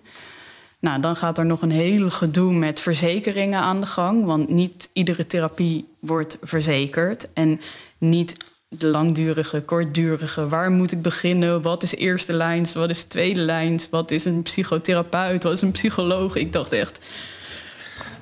Nou, 0.82 1.00
dan 1.00 1.16
gaat 1.16 1.38
er 1.38 1.46
nog 1.46 1.62
een 1.62 1.70
heel 1.70 2.10
gedoe 2.10 2.52
met 2.52 2.80
verzekeringen 2.80 3.60
aan 3.60 3.80
de 3.80 3.86
gang. 3.86 4.24
Want 4.24 4.48
niet 4.48 4.90
iedere 4.92 5.26
therapie 5.26 5.88
wordt 5.98 6.38
verzekerd. 6.40 7.32
En 7.32 7.60
niet 7.98 8.36
de 8.68 8.86
langdurige, 8.86 9.62
kortdurige. 9.62 10.48
Waar 10.48 10.70
moet 10.70 10.92
ik 10.92 11.02
beginnen? 11.02 11.62
Wat 11.62 11.82
is 11.82 11.94
eerste 11.94 12.32
lijns? 12.32 12.72
Wat 12.72 12.90
is 12.90 13.02
tweede 13.02 13.40
lijns? 13.40 13.88
Wat 13.90 14.10
is 14.10 14.24
een 14.24 14.42
psychotherapeut? 14.42 15.42
Wat 15.42 15.52
is 15.52 15.62
een 15.62 15.70
psycholoog? 15.70 16.36
Ik 16.36 16.52
dacht 16.52 16.72
echt... 16.72 17.00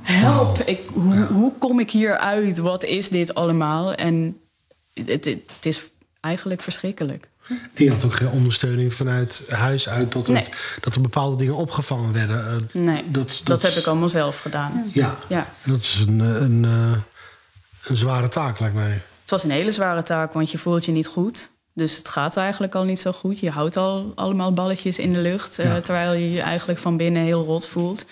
Help, 0.02 0.58
ik, 0.58 0.80
hoe, 0.92 1.24
hoe 1.24 1.52
kom 1.58 1.80
ik 1.80 1.90
hier 1.90 2.18
uit? 2.18 2.58
Wat 2.58 2.84
is 2.84 3.08
dit 3.08 3.34
allemaal? 3.34 3.94
En 3.94 4.40
het, 4.94 5.08
het, 5.08 5.24
het 5.24 5.66
is 5.66 5.88
eigenlijk 6.20 6.62
verschrikkelijk. 6.62 7.28
Je 7.74 7.90
had 7.90 8.04
ook 8.04 8.14
geen 8.14 8.28
ondersteuning 8.28 8.94
vanuit 8.94 9.42
huis 9.48 9.88
uit... 9.88 10.12
dat, 10.12 10.26
het, 10.26 10.36
Nee. 10.36 10.48
dat 10.80 10.94
er 10.94 11.00
bepaalde 11.00 11.36
dingen 11.36 11.54
opgevangen 11.56 12.12
werden. 12.12 12.46
Eh, 12.46 12.80
Nee, 12.80 13.02
dat, 13.06 13.28
dat, 13.28 13.42
dat, 13.44 13.62
heb 13.62 13.72
ik 13.72 13.86
allemaal 13.86 14.08
zelf 14.08 14.38
gedaan. 14.38 14.84
Ja, 14.92 15.18
Ja. 15.28 15.46
dat 15.64 15.78
is 15.80 16.04
een, 16.06 16.20
eh, 16.20 16.40
een, 16.40 16.64
eh, 16.64 16.92
een 17.84 17.96
zware 17.96 18.28
taak, 18.28 18.60
lijkt 18.60 18.74
mij. 18.74 19.02
Het 19.20 19.30
was 19.30 19.44
een 19.44 19.50
hele 19.50 19.72
zware 19.72 20.02
taak, 20.02 20.32
want 20.32 20.50
je 20.50 20.58
voelt 20.58 20.84
je 20.84 20.92
niet 20.92 21.06
goed. 21.06 21.50
Dus 21.72 21.96
het 21.96 22.08
gaat 22.08 22.36
eigenlijk 22.36 22.74
al 22.74 22.84
niet 22.84 23.00
zo 23.00 23.12
goed. 23.12 23.38
Je 23.38 23.50
houdt 23.50 23.76
al 23.76 24.12
allemaal 24.14 24.52
balletjes 24.52 24.98
in 24.98 25.12
de 25.12 25.20
lucht, 25.20 25.54
terwijl 25.54 26.12
je 26.12 26.30
je 26.30 26.40
eigenlijk 26.40 26.78
van 26.78 26.96
binnen 26.96 27.22
heel 27.22 27.44
rot 27.44 27.66
voelt. 27.66 28.04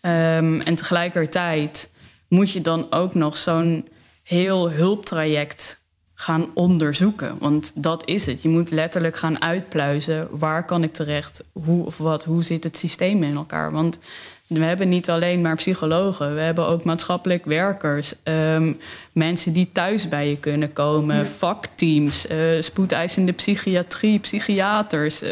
Ehm, 0.00 0.60
en 0.60 0.74
tegelijkertijd 0.74 1.90
moet 2.28 2.50
je 2.50 2.60
dan 2.60 2.92
ook 2.92 3.14
nog 3.14 3.36
zo'n 3.36 3.88
heel 4.22 4.70
hulptraject 4.70 5.78
gaan 6.14 6.50
onderzoeken. 6.54 7.36
Want 7.38 7.72
dat 7.74 8.02
is 8.08 8.26
het. 8.26 8.42
Je 8.42 8.48
moet 8.48 8.70
letterlijk 8.70 9.16
gaan 9.16 9.42
uitpluizen. 9.42 10.28
Waar 10.30 10.64
kan 10.64 10.82
ik 10.82 10.92
terecht? 10.92 11.44
Hoe 11.52 11.86
of 11.86 11.98
wat? 11.98 12.24
Hoe 12.24 12.42
zit 12.42 12.64
het 12.64 12.76
systeem 12.76 13.22
in 13.22 13.36
elkaar? 13.36 13.72
Want 13.72 13.98
We 14.46 14.64
hebben 14.64 14.88
niet 14.88 15.10
alleen 15.10 15.40
maar 15.40 15.56
psychologen, 15.56 16.34
we 16.34 16.40
hebben 16.40 16.66
ook 16.66 16.84
maatschappelijk 16.84 17.44
werkers, 17.44 18.14
ehm, 18.22 18.72
mensen 19.12 19.52
die 19.52 19.72
thuis 19.72 20.08
bij 20.08 20.28
je 20.28 20.36
kunnen 20.36 20.72
komen, 20.72 21.26
vakteams, 21.26 22.30
uh, 22.30 22.62
spoedeisende 22.62 23.32
psychiatrie, 23.32 24.18
psychiaters. 24.18 25.22
Uh, 25.22 25.30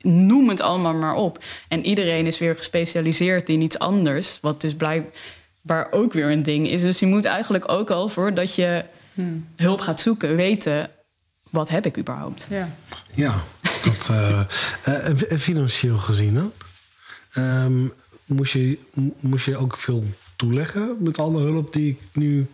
noem 0.00 0.48
het 0.48 0.60
allemaal 0.60 0.94
maar 0.94 1.14
op. 1.14 1.38
En 1.68 1.86
iedereen 1.86 2.26
is 2.26 2.38
weer 2.38 2.56
gespecialiseerd 2.56 3.48
in 3.48 3.60
iets 3.60 3.78
anders, 3.78 4.38
wat 4.42 4.60
dus 4.60 4.74
blijkbaar 4.74 5.88
ook 5.90 6.12
weer 6.12 6.30
een 6.30 6.42
ding 6.42 6.68
is. 6.68 6.82
Dus 6.82 6.98
je 6.98 7.06
moet 7.06 7.24
eigenlijk 7.24 7.72
ook 7.72 7.90
al 7.90 8.08
voordat 8.08 8.54
je 8.54 8.84
hmm. 9.16 9.46
hulp 9.56 9.80
gaat 9.80 10.00
zoeken, 10.00 10.36
weten 10.36 10.90
wat 11.50 11.68
heb 11.68 11.86
ik 11.86 11.98
überhaupt. 11.98 12.46
Ja, 12.50 12.76
ja 13.12 13.42
dat, 13.84 14.08
uh, 14.10 15.38
financieel 15.38 15.98
gezien, 15.98 16.36
hè? 16.36 16.44
Um, 17.64 17.92
moest, 18.26 18.52
je, 18.52 18.78
moest 19.20 19.44
je 19.44 19.56
ook 19.56 19.76
veel 19.76 20.04
toeleggen 20.36 20.96
met 20.98 21.18
alle 21.18 21.40
hulp 21.40 21.72
die 21.72 21.88
ik 21.88 22.00
nu 22.12 22.46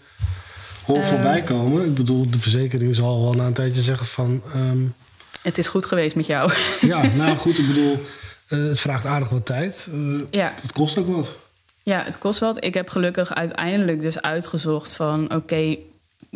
hoor 0.85 0.97
uh, 0.97 1.05
voorbij 1.05 1.43
komen? 1.43 1.85
Ik 1.85 1.95
bedoel, 1.95 2.31
de 2.31 2.41
verzekering 2.41 2.97
zal 2.97 3.23
wel 3.23 3.33
na 3.33 3.47
een 3.47 3.53
tijdje 3.53 3.83
zeggen 3.83 4.07
van... 4.07 4.43
Um, 4.55 4.95
het 5.43 5.59
is 5.59 5.69
goed 5.69 5.87
geweest 5.87 6.17
met 6.17 6.27
jou. 6.27 6.53
Ja, 6.81 7.07
nou 7.17 7.37
goed, 7.37 7.59
ik 7.59 7.67
bedoel, 7.67 8.07
uh, 8.49 8.69
het 8.69 8.81
vraagt 8.81 9.07
aardig 9.07 9.29
wat 9.29 9.47
tijd. 9.47 9.89
Uh, 9.95 10.21
ja. 10.31 10.53
Het 10.63 10.73
kost 10.73 10.99
ook 10.99 11.09
wat. 11.09 11.37
Ja, 11.83 12.03
het 12.05 12.19
kost 12.19 12.41
wat. 12.41 12.65
Ik 12.65 12.75
heb 12.75 12.89
gelukkig 12.89 13.35
uiteindelijk 13.35 14.03
dus 14.03 14.23
uitgezocht 14.23 14.93
van... 14.93 15.25
oké, 15.25 15.35
okay, 15.35 15.79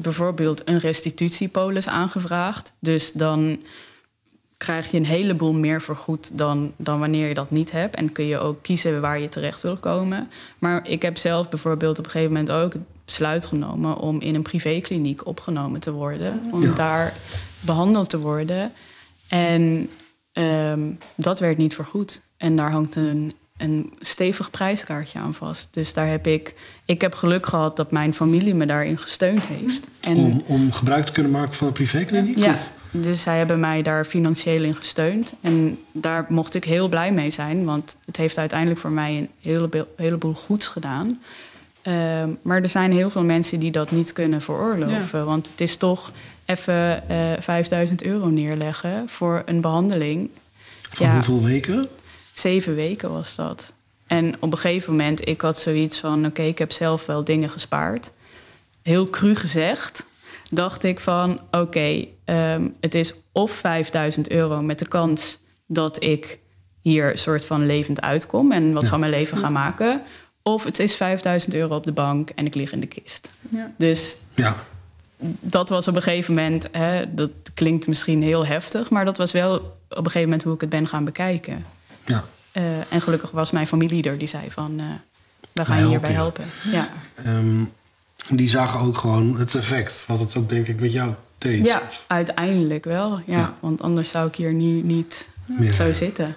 bijvoorbeeld 0.02 0.68
een 0.68 0.78
restitutiepolis 0.78 1.88
aangevraagd. 1.88 2.72
Dus 2.78 3.12
dan 3.12 3.62
krijg 4.56 4.90
je 4.90 4.96
een 4.96 5.06
heleboel 5.06 5.52
meer 5.52 5.82
vergoed 5.82 6.38
dan, 6.38 6.72
dan 6.76 6.98
wanneer 6.98 7.28
je 7.28 7.34
dat 7.34 7.50
niet 7.50 7.70
hebt. 7.70 7.96
En 7.96 8.12
kun 8.12 8.26
je 8.26 8.38
ook 8.38 8.62
kiezen 8.62 9.00
waar 9.00 9.20
je 9.20 9.28
terecht 9.28 9.62
wil 9.62 9.76
komen. 9.76 10.30
Maar 10.58 10.88
ik 10.88 11.02
heb 11.02 11.16
zelf 11.16 11.48
bijvoorbeeld 11.48 11.98
op 11.98 12.04
een 12.04 12.10
gegeven 12.10 12.32
moment 12.32 12.52
ook 12.52 12.72
het 12.72 12.82
besluit 13.04 13.46
genomen 13.46 13.96
om 13.96 14.20
in 14.20 14.34
een 14.34 14.42
privékliniek 14.42 15.26
opgenomen 15.26 15.80
te 15.80 15.92
worden. 15.92 16.40
Om 16.50 16.74
daar 16.74 17.14
behandeld 17.60 18.10
te 18.10 18.18
worden. 18.18 18.72
En 19.28 19.90
um, 20.32 20.98
dat 21.14 21.38
werd 21.38 21.56
niet 21.56 21.74
vergoed. 21.74 22.22
En 22.36 22.56
daar 22.56 22.70
hangt 22.70 22.96
een, 22.96 23.32
een 23.56 23.92
stevig 24.00 24.50
prijskaartje 24.50 25.18
aan 25.18 25.34
vast. 25.34 25.68
Dus 25.70 25.94
daar 25.94 26.08
heb 26.08 26.26
ik. 26.26 26.54
Ik 26.84 27.00
heb 27.00 27.14
geluk 27.14 27.46
gehad 27.46 27.76
dat 27.76 27.90
mijn 27.90 28.14
familie 28.14 28.54
me 28.54 28.66
daarin 28.66 28.98
gesteund 28.98 29.46
heeft. 29.46 29.88
En, 30.00 30.16
om, 30.16 30.42
om 30.46 30.72
gebruik 30.72 31.06
te 31.06 31.12
kunnen 31.12 31.32
maken 31.32 31.54
van 31.54 31.66
een 31.66 31.72
privékliniek? 31.72 32.38
Ja. 32.38 32.56
Dus 32.90 33.22
zij 33.22 33.38
hebben 33.38 33.60
mij 33.60 33.82
daar 33.82 34.04
financieel 34.04 34.62
in 34.62 34.74
gesteund. 34.74 35.32
En 35.40 35.78
daar 35.92 36.26
mocht 36.28 36.54
ik 36.54 36.64
heel 36.64 36.88
blij 36.88 37.12
mee 37.12 37.30
zijn, 37.30 37.64
want 37.64 37.96
het 38.04 38.16
heeft 38.16 38.38
uiteindelijk 38.38 38.80
voor 38.80 38.90
mij 38.90 39.16
een 39.16 39.28
heleboel, 39.40 39.86
heleboel 39.96 40.34
goeds 40.34 40.66
gedaan. 40.66 41.20
Uh, 41.82 42.24
maar 42.42 42.62
er 42.62 42.68
zijn 42.68 42.92
heel 42.92 43.10
veel 43.10 43.24
mensen 43.24 43.58
die 43.58 43.70
dat 43.70 43.90
niet 43.90 44.12
kunnen 44.12 44.42
veroorloven. 44.42 45.24
Want 45.24 45.48
het 45.48 45.60
is 45.60 45.76
toch 45.76 46.12
even 46.44 47.02
uh, 47.10 47.32
eh, 47.32 47.42
5000 47.42 48.02
euro 48.02 48.28
neerleggen 48.28 49.04
voor 49.06 49.42
een 49.44 49.60
behandeling. 49.60 50.30
Van 50.90 51.06
ja, 51.06 51.12
hoeveel 51.12 51.42
weken? 51.42 51.88
Zeven 52.38 52.74
weken 52.74 53.12
was 53.12 53.34
dat. 53.34 53.72
En 54.06 54.34
op 54.40 54.52
een 54.52 54.58
gegeven 54.58 54.90
moment, 54.90 55.28
ik 55.28 55.40
had 55.40 55.58
zoiets 55.58 55.98
van... 55.98 56.26
oké, 56.26 56.42
ik 56.42 56.58
heb 56.58 56.72
zelf 56.72 57.06
wel 57.06 57.24
dingen 57.24 57.50
gespaard. 57.50 58.10
Heel 58.82 59.10
cru 59.10 59.34
gezegd 59.34 60.04
dacht 60.50 60.84
ik 60.84 61.00
van 61.00 61.40
oké, 61.50 62.06
ehm, 62.24 62.68
het 62.80 62.94
is 62.94 63.14
of 63.32 63.50
5000 63.50 64.30
euro 64.30 64.62
met 64.62 64.78
de 64.78 64.88
kans 64.88 65.38
dat 65.66 66.02
ik 66.02 66.38
hier 66.80 67.18
soort 67.18 67.44
van 67.44 67.66
levend 67.66 68.00
uitkom 68.00 68.52
en 68.52 68.72
wat 68.72 68.88
van 68.88 69.00
mijn 69.00 69.12
leven 69.12 69.38
ga 69.38 69.48
maken. 69.48 70.02
Of 70.42 70.64
het 70.64 70.78
is 70.78 70.94
5000 70.94 71.54
euro 71.54 71.76
op 71.76 71.84
de 71.84 71.92
bank 71.92 72.30
en 72.30 72.46
ik 72.46 72.54
lig 72.54 72.72
in 72.72 72.80
de 72.80 72.86
kist. 72.86 73.30
Ja. 73.48 73.74
Dus 73.78 74.16
ja. 74.34 74.64
dat 75.40 75.68
was 75.68 75.88
op 75.88 75.96
een 75.96 76.02
gegeven 76.02 76.34
moment, 76.34 76.68
hè, 76.72 77.14
dat 77.14 77.30
klinkt 77.54 77.86
misschien 77.86 78.22
heel 78.22 78.46
heftig, 78.46 78.90
maar 78.90 79.04
dat 79.04 79.16
was 79.16 79.32
wel 79.32 79.54
op 79.54 79.74
een 79.88 80.04
gegeven 80.04 80.22
moment 80.22 80.42
hoe 80.42 80.54
ik 80.54 80.60
het 80.60 80.70
ben 80.70 80.86
gaan 80.86 81.04
bekijken. 81.04 81.64
Ja. 82.06 82.24
Uh, 82.52 82.92
en 82.92 83.00
gelukkig 83.00 83.30
was 83.30 83.50
mijn 83.50 83.66
familie 83.66 84.02
er 84.02 84.18
die 84.18 84.28
zei 84.28 84.50
van, 84.50 84.80
uh, 84.80 84.84
we 85.52 85.64
gaan 85.64 85.78
je 85.78 85.86
hierbij 85.86 86.12
helpen. 86.12 86.44
Ja. 86.70 86.88
Um, 87.26 87.72
die 88.28 88.48
zagen 88.48 88.80
ook 88.80 88.98
gewoon 88.98 89.38
het 89.38 89.54
effect, 89.54 90.04
wat 90.06 90.18
het 90.18 90.36
ook 90.36 90.48
denk 90.48 90.66
ik 90.66 90.80
met 90.80 90.92
jou 90.92 91.14
deed. 91.38 91.64
Ja, 91.64 91.82
uiteindelijk 92.06 92.84
wel. 92.84 93.20
Ja, 93.26 93.54
Want 93.60 93.82
anders 93.82 94.10
zou 94.10 94.28
ik 94.28 94.34
hier 94.34 94.52
nu 94.52 94.82
niet 94.82 95.28
zo 95.72 95.92
zitten. 95.92 96.36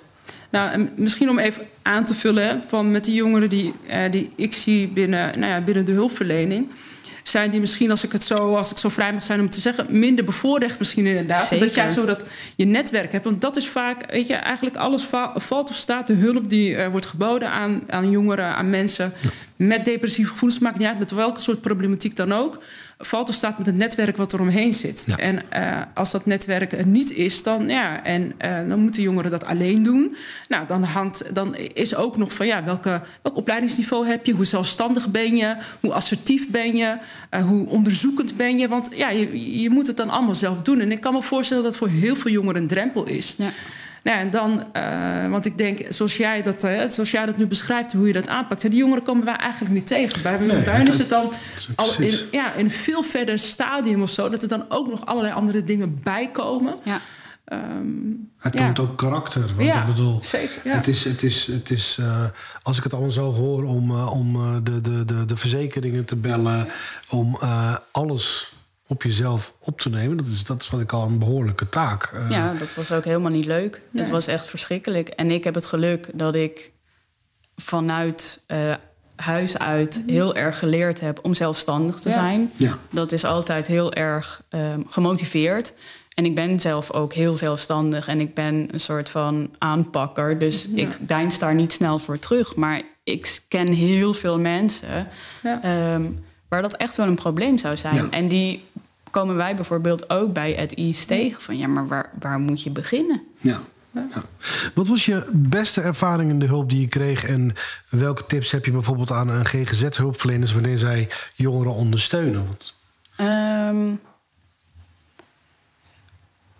Nou, 0.49 0.71
en 0.71 0.91
misschien 0.95 1.29
om 1.29 1.39
even 1.39 1.67
aan 1.81 2.05
te 2.05 2.13
vullen 2.13 2.63
van 2.67 2.91
met 2.91 3.05
die 3.05 3.15
jongeren 3.15 3.49
die, 3.49 3.73
eh, 3.88 4.11
die 4.11 4.31
ik 4.35 4.53
zie 4.53 4.88
binnen, 4.88 5.39
nou 5.39 5.51
ja, 5.51 5.61
binnen 5.61 5.85
de 5.85 5.91
hulpverlening 5.91 6.69
zijn 7.29 7.51
die 7.51 7.59
misschien, 7.59 7.91
als 7.91 8.03
ik 8.03 8.12
het 8.12 8.24
zo, 8.24 8.55
als 8.55 8.71
ik 8.71 8.77
zo 8.77 8.89
vrij 8.89 9.13
mag 9.13 9.24
zijn 9.24 9.39
om 9.39 9.50
te 9.50 9.59
zeggen, 9.59 9.86
minder 9.89 10.25
bevoorrecht 10.25 10.79
misschien 10.79 11.05
inderdaad. 11.05 11.48
Zeker. 11.48 11.65
Dat 11.65 11.75
jij 11.75 11.89
zo 11.89 12.05
dat 12.05 12.25
je 12.55 12.65
netwerk 12.65 13.12
hebt. 13.12 13.24
Want 13.24 13.41
dat 13.41 13.57
is 13.57 13.67
vaak, 13.67 14.12
weet 14.12 14.27
je, 14.27 14.33
eigenlijk 14.33 14.75
alles 14.75 15.03
valt 15.36 15.69
of 15.69 15.75
staat 15.75 16.07
de 16.07 16.13
hulp 16.13 16.50
die 16.50 16.75
uh, 16.75 16.88
wordt 16.88 17.05
geboden 17.05 17.50
aan, 17.50 17.81
aan 17.88 18.09
jongeren, 18.09 18.55
aan 18.55 18.69
mensen 18.69 19.13
met 19.55 19.86
depressieve 19.86 20.31
gevoelens. 20.31 20.59
Maakt 20.59 20.77
niet 20.77 20.88
uit 20.88 21.00
met 21.00 21.12
welke 21.12 21.39
soort 21.39 21.62
problematiek 21.62 22.15
dan 22.15 22.33
ook 22.33 22.57
valt 23.01 23.29
of 23.29 23.36
staat 23.36 23.58
met 23.58 23.68
het 23.68 23.75
netwerk 23.75 24.18
wat 24.18 24.34
er 24.34 24.41
omheen 24.41 24.74
zit. 24.74 25.06
En 25.18 25.41
uh, 25.53 25.82
als 25.94 26.12
dat 26.12 26.25
netwerk 26.25 26.72
er 26.72 26.86
niet 26.86 27.12
is, 27.12 27.44
dan, 27.44 27.70
ja, 27.70 28.03
en, 28.03 28.34
uh, 28.46 28.70
dan 28.70 28.79
moeten 28.79 29.01
jongeren 29.01 29.32
dat 29.32 29.46
alleen 29.46 29.84
doen. 29.84 30.15
Nou, 30.48 30.68
dan, 30.68 30.84
hangt, 30.84 31.36
dan 31.36 31.56
is 31.56 31.96
ook 31.96 32.18
nog 32.18 32.34
van 32.34 32.48
ja, 32.48 32.63
welke, 32.63 33.01
welk 33.22 33.36
opleidingsniveau 33.38 34.08
heb 34.08 34.25
je? 34.25 34.34
Hoe 34.34 34.46
zelfstandig 34.46 35.10
ben 35.10 35.36
je? 35.36 35.56
Hoe 35.79 35.94
assertief 35.94 36.50
ben 36.50 36.75
je? 36.75 36.98
Uh, 37.32 37.46
hoe 37.46 37.68
onderzoekend 37.68 38.38
ben 38.38 38.58
je? 38.58 38.68
Want 38.68 38.89
ja, 38.96 39.10
je, 39.10 39.62
je 39.62 39.70
moet 39.70 39.88
het 39.88 39.98
dan 39.98 40.10
allemaal 40.10 40.36
zelf 40.36 40.62
doen. 40.62 40.79
En 40.79 40.91
ik 40.91 41.01
kan 41.01 41.13
me 41.13 41.22
voorstellen 41.22 41.63
dat 41.63 41.77
voor 41.77 41.89
heel 41.89 42.15
veel 42.15 42.32
jongeren 42.32 42.62
een 42.62 42.68
drempel 42.68 43.08
is. 43.08 43.36
Ja. 43.38 43.50
Nou, 44.03 44.20
en 44.20 44.29
dan, 44.29 44.63
uh, 44.77 45.27
want 45.27 45.46
ik 45.46 45.58
denk, 45.58 45.86
zoals 45.89 46.18
jij, 46.18 46.41
dat, 46.41 46.63
uh, 46.63 46.89
zoals 46.89 47.12
jij 47.12 47.25
dat 47.25 47.38
nu 47.38 47.48
beschrijft, 47.48 47.94
hoe 47.94 48.08
je 48.08 48.13
dat 48.13 48.27
aanpakt, 48.27 48.62
die 48.62 48.75
jongeren 48.75 49.03
komen 49.03 49.25
wij 49.25 49.36
eigenlijk 49.36 49.74
niet 49.74 49.88
tegen. 49.88 50.22
Bij 50.22 50.39
nee, 50.39 50.63
Buin 50.63 50.88
is 50.88 50.98
het 50.98 51.10
dan 51.10 51.32
al 51.75 51.94
in, 52.00 52.20
ja, 52.32 52.53
in 52.53 52.65
een 52.65 52.72
veel 52.72 53.03
verder 53.03 53.39
stadium 53.39 54.01
of 54.01 54.10
zo, 54.10 54.29
dat 54.29 54.41
er 54.41 54.48
dan 54.48 54.65
ook 54.70 54.89
nog 54.89 55.06
allerlei 55.06 55.34
andere 55.34 55.63
dingen 55.63 56.00
bij 56.03 56.32
komen. 56.32 56.75
Ja. 56.84 57.00
Um, 57.53 58.29
het 58.38 58.53
toont 58.56 58.77
ja. 58.77 58.84
ook 58.84 58.98
karakter. 58.98 59.41
Want 59.41 59.68
ja, 59.68 59.79
ik 59.79 59.86
bedoel, 59.86 60.24
zeker, 60.24 60.62
ja. 60.63 60.75
het 60.75 60.88
is, 60.88 61.03
het 61.03 61.24
is, 61.24 61.48
het 61.48 61.70
is 61.70 61.98
uh, 62.00 62.24
als 62.62 62.77
ik 62.77 62.84
het 62.84 62.94
allemaal 62.94 63.12
zo 63.12 63.34
hoor 63.34 63.63
om, 63.63 63.91
uh, 63.91 64.12
om 64.12 64.36
uh, 64.36 64.56
de, 64.63 64.82
de, 64.82 65.06
de, 65.06 65.25
de 65.25 65.36
verzekeringen 65.36 66.06
te 66.06 66.15
bellen, 66.15 66.68
om 67.10 67.38
alles 67.91 68.53
op 68.89 69.03
jezelf 69.03 69.53
op 69.60 69.81
te 69.81 69.89
nemen. 69.89 70.17
Dat 70.17 70.27
is, 70.27 70.43
dat 70.43 70.62
is 70.62 70.69
wat 70.69 70.81
ik 70.81 70.91
al 70.91 71.08
een 71.08 71.19
behoorlijke 71.19 71.69
taak. 71.69 72.12
Uh... 72.15 72.29
Ja, 72.29 72.53
dat 72.53 72.74
was 72.75 72.91
ook 72.91 73.05
helemaal 73.05 73.31
niet 73.31 73.46
leuk. 73.46 73.81
Nee. 73.91 74.03
Het 74.03 74.12
was 74.12 74.27
echt 74.27 74.48
verschrikkelijk. 74.48 75.08
En 75.08 75.31
ik 75.31 75.43
heb 75.43 75.55
het 75.55 75.65
geluk 75.65 76.10
dat 76.13 76.36
ik 76.36 76.72
vanuit 77.55 78.41
uh, 78.48 78.74
huis 79.15 79.58
uit 79.58 80.03
heel 80.08 80.36
erg 80.36 80.60
geleerd 80.60 81.00
heb 81.00 81.19
om 81.22 81.34
zelfstandig 81.34 82.00
te 82.00 82.10
ja. 82.10 82.15
zijn. 82.15 82.51
Ja. 82.55 82.77
Dat 82.91 83.12
is 83.12 83.24
altijd 83.24 83.67
heel 83.67 83.93
erg 83.93 84.41
um, 84.50 84.86
gemotiveerd. 84.88 85.74
En 86.13 86.25
ik 86.25 86.36
ben 86.36 86.60
zelf 86.60 86.91
ook 86.91 87.13
heel 87.13 87.38
zelfstandig 87.38 88.08
en 88.08 88.19
ik 88.19 88.34
ben 88.34 88.67
een 88.72 88.79
soort 88.79 89.10
van 89.10 89.50
aanpakker. 89.58 90.39
Dus 90.39 90.67
ja. 90.74 90.81
ik 90.81 90.98
deins 91.00 91.39
daar 91.39 91.55
niet 91.55 91.74
snel 91.74 92.00
voor 92.00 92.19
terug. 92.19 92.55
Maar 92.55 92.81
ik 93.03 93.41
ken 93.48 93.74
heel 93.74 94.13
veel 94.13 94.39
mensen 94.39 95.08
ja. 95.43 95.93
um, 95.93 96.27
waar 96.48 96.62
dat 96.62 96.74
echt 96.74 96.96
wel 96.96 97.08
een 97.08 97.15
probleem 97.15 97.58
zou 97.58 97.77
zijn. 97.77 97.96
Ja. 97.96 98.10
En 98.10 98.27
die 98.27 98.63
komen 99.09 99.35
wij 99.35 99.55
bijvoorbeeld 99.55 100.09
ook 100.09 100.33
bij 100.33 100.53
het 100.53 100.73
IS 100.73 101.05
tegen. 101.05 101.41
Van 101.41 101.57
ja, 101.57 101.67
maar 101.67 101.87
waar, 101.87 102.09
waar 102.19 102.39
moet 102.39 102.63
je 102.63 102.69
beginnen? 102.69 103.23
Ja. 103.37 103.61
Ja. 103.91 104.21
Wat 104.73 104.87
was 104.87 105.05
je 105.05 105.29
beste 105.31 105.81
ervaring 105.81 106.29
in 106.29 106.39
de 106.39 106.45
hulp 106.45 106.69
die 106.69 106.81
je 106.81 106.87
kreeg? 106.87 107.23
En 107.23 107.53
welke 107.89 108.25
tips 108.25 108.51
heb 108.51 108.65
je 108.65 108.71
bijvoorbeeld 108.71 109.11
aan 109.11 109.29
een 109.29 109.45
GGZ-hulpverleners 109.45 110.53
wanneer 110.53 110.77
zij 110.77 111.09
jongeren 111.35 111.73
ondersteunen? 111.73 112.47
Um, 113.21 113.99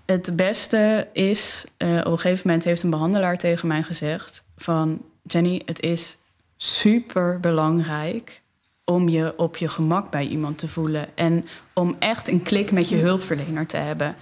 het 0.06 0.36
beste 0.36 1.08
is, 1.14 1.66
uh, 1.78 1.98
op 1.98 2.06
een 2.06 2.20
gegeven 2.20 2.48
moment 2.48 2.64
heeft 2.64 2.84
een 2.84 2.90
behandelaar 2.90 3.38
tegen 3.38 3.68
mij 3.68 3.84
gezegd: 3.84 4.44
van 4.58 5.02
Jenny, 5.24 5.62
het 5.66 5.80
is 5.82 6.18
super 6.58 7.40
belangrijk 7.40 8.39
om 8.90 9.10
je 9.10 9.34
op 9.38 9.58
je 9.58 9.70
gemak 9.70 10.10
bij 10.10 10.28
iemand 10.28 10.58
te 10.58 10.68
voelen. 10.68 11.18
En 11.18 11.46
om 11.74 11.96
echt 12.00 12.28
een 12.28 12.42
klik 12.42 12.72
met 12.72 12.90
je 12.90 12.96
hulpverlener 12.96 13.68
te 13.68 13.78
hebben. 13.78 14.16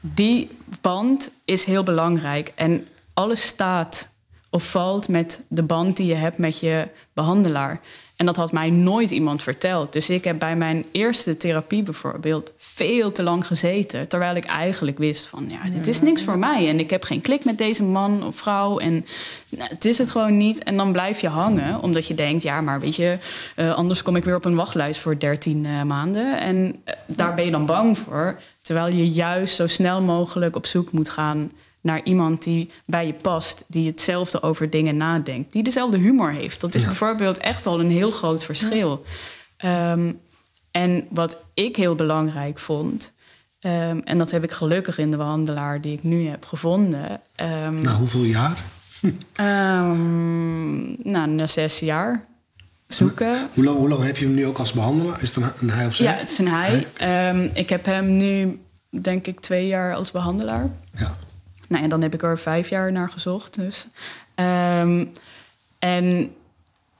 Die 0.00 0.50
band 0.80 1.30
is 1.44 1.64
heel 1.64 1.82
belangrijk. 1.82 2.52
En 2.54 2.86
alles 3.14 3.42
staat 3.46 4.08
of 4.50 4.70
valt 4.70 5.08
met 5.08 5.42
de 5.48 5.62
band 5.62 5.96
die 5.96 6.06
je 6.06 6.14
hebt 6.14 6.38
met 6.38 6.60
je 6.60 6.88
behandelaar. 7.12 7.80
En 8.16 8.26
dat 8.26 8.36
had 8.36 8.52
mij 8.52 8.70
nooit 8.70 9.10
iemand 9.10 9.42
verteld. 9.42 9.92
Dus 9.92 10.10
ik 10.10 10.24
heb 10.24 10.38
bij 10.38 10.56
mijn 10.56 10.84
eerste 10.92 11.36
therapie 11.36 11.82
bijvoorbeeld 11.82 12.52
veel 12.56 13.12
te 13.12 13.22
lang 13.22 13.46
gezeten. 13.46 14.08
Terwijl 14.08 14.36
ik 14.36 14.44
eigenlijk 14.44 14.98
wist 14.98 15.26
van 15.26 15.46
ja, 15.48 15.70
dit 15.70 15.86
is 15.86 16.00
niks 16.00 16.22
voor 16.22 16.38
mij. 16.38 16.68
En 16.68 16.78
ik 16.78 16.90
heb 16.90 17.02
geen 17.02 17.20
klik 17.20 17.44
met 17.44 17.58
deze 17.58 17.82
man 17.82 18.24
of 18.24 18.36
vrouw. 18.36 18.78
En 18.78 19.04
nou, 19.48 19.68
het 19.70 19.84
is 19.84 19.98
het 19.98 20.10
gewoon 20.10 20.36
niet. 20.36 20.62
En 20.62 20.76
dan 20.76 20.92
blijf 20.92 21.20
je 21.20 21.28
hangen, 21.28 21.82
omdat 21.82 22.06
je 22.06 22.14
denkt, 22.14 22.42
ja, 22.42 22.60
maar 22.60 22.80
weet 22.80 22.96
je, 22.96 23.18
uh, 23.56 23.74
anders 23.74 24.02
kom 24.02 24.16
ik 24.16 24.24
weer 24.24 24.36
op 24.36 24.44
een 24.44 24.54
wachtlijst 24.54 25.00
voor 25.00 25.18
13 25.18 25.64
uh, 25.64 25.82
maanden. 25.82 26.40
En 26.40 26.56
uh, 26.56 26.94
daar 27.06 27.34
ben 27.34 27.44
je 27.44 27.50
dan 27.50 27.66
bang 27.66 27.98
voor. 27.98 28.38
Terwijl 28.62 28.94
je 28.94 29.10
juist 29.10 29.54
zo 29.54 29.66
snel 29.66 30.00
mogelijk 30.00 30.56
op 30.56 30.66
zoek 30.66 30.92
moet 30.92 31.10
gaan 31.10 31.50
naar 31.86 32.00
iemand 32.04 32.42
die 32.42 32.70
bij 32.84 33.06
je 33.06 33.12
past, 33.12 33.64
die 33.66 33.86
hetzelfde 33.86 34.42
over 34.42 34.70
dingen 34.70 34.96
nadenkt, 34.96 35.52
die 35.52 35.62
dezelfde 35.62 35.98
humor 35.98 36.30
heeft. 36.30 36.60
Dat 36.60 36.74
is 36.74 36.80
ja. 36.80 36.86
bijvoorbeeld 36.86 37.38
echt 37.38 37.66
al 37.66 37.80
een 37.80 37.90
heel 37.90 38.10
groot 38.10 38.44
verschil. 38.44 39.04
Ja. 39.58 39.92
Um, 39.92 40.20
en 40.70 41.06
wat 41.10 41.36
ik 41.54 41.76
heel 41.76 41.94
belangrijk 41.94 42.58
vond, 42.58 43.14
um, 43.60 44.00
en 44.04 44.18
dat 44.18 44.30
heb 44.30 44.44
ik 44.44 44.52
gelukkig 44.52 44.98
in 44.98 45.10
de 45.10 45.16
behandelaar 45.16 45.80
die 45.80 45.92
ik 45.92 46.02
nu 46.02 46.26
heb 46.26 46.44
gevonden. 46.44 47.20
Um, 47.40 47.82
na 47.82 47.94
hoeveel 47.94 48.24
jaar? 48.24 48.64
nou, 51.02 51.28
na 51.28 51.46
zes 51.46 51.78
jaar 51.78 52.24
zoeken. 52.88 53.48
Hoe 53.54 53.64
lang, 53.64 53.76
hoe 53.76 53.88
lang 53.88 54.02
heb 54.02 54.16
je 54.16 54.24
hem 54.24 54.34
nu 54.34 54.46
ook 54.46 54.58
als 54.58 54.72
behandelaar? 54.72 55.22
Is 55.22 55.34
het 55.34 55.44
een, 55.44 55.52
een 55.60 55.70
hij 55.70 55.86
of 55.86 55.94
zij? 55.94 56.06
Ja, 56.06 56.12
het 56.12 56.30
is 56.30 56.38
een 56.38 56.48
hij. 56.48 56.86
hij. 56.96 57.50
ik 57.54 57.68
heb 57.68 57.84
hem 57.84 58.16
nu, 58.16 58.60
denk 58.90 59.26
ik, 59.26 59.40
twee 59.40 59.66
jaar 59.66 59.94
als 59.94 60.10
behandelaar. 60.10 60.70
Ja. 60.90 61.16
Nou 61.68 61.82
ja, 61.82 61.88
dan 61.88 62.02
heb 62.02 62.14
ik 62.14 62.22
er 62.22 62.38
vijf 62.38 62.68
jaar 62.68 62.92
naar 62.92 63.08
gezocht. 63.08 63.54
Dus. 63.54 63.86
Um, 64.34 65.12
en 65.78 66.34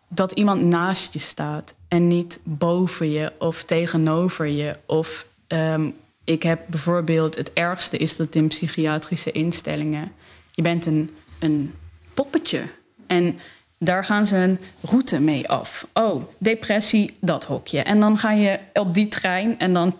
dat 0.09 0.33
iemand 0.33 0.63
naast 0.63 1.13
je 1.13 1.19
staat 1.19 1.75
en 1.89 2.09
niet 2.09 2.39
boven 2.43 3.11
je 3.11 3.33
of 3.39 3.65
tegenover 3.65 4.47
je. 4.47 4.77
Of 4.87 5.27
um, 5.49 5.95
ik 6.25 6.43
heb 6.43 6.61
bijvoorbeeld, 6.67 7.35
het 7.35 7.53
ergste 7.53 7.97
is 7.97 8.17
dat 8.17 8.35
in 8.35 8.49
psychiatrische 8.49 9.33
instellingen, 9.33 10.13
je 10.51 10.63
bent 10.63 10.87
een, 10.87 11.17
een 11.39 11.75
poppetje. 12.15 12.63
En 13.07 13.39
daar 13.79 14.05
gaan 14.05 14.27
ze 14.27 14.37
een 14.37 14.59
route 14.81 15.21
mee 15.21 15.49
af. 15.49 15.87
Oh, 15.93 16.23
depressie, 16.39 17.17
dat 17.21 17.45
hokje. 17.45 17.81
En 17.81 18.01
dan 18.01 18.19
ga 18.19 18.33
je 18.33 18.59
op 18.73 18.95
die 18.95 19.09
trein 19.09 19.59
en 19.59 19.73
dan 19.73 19.97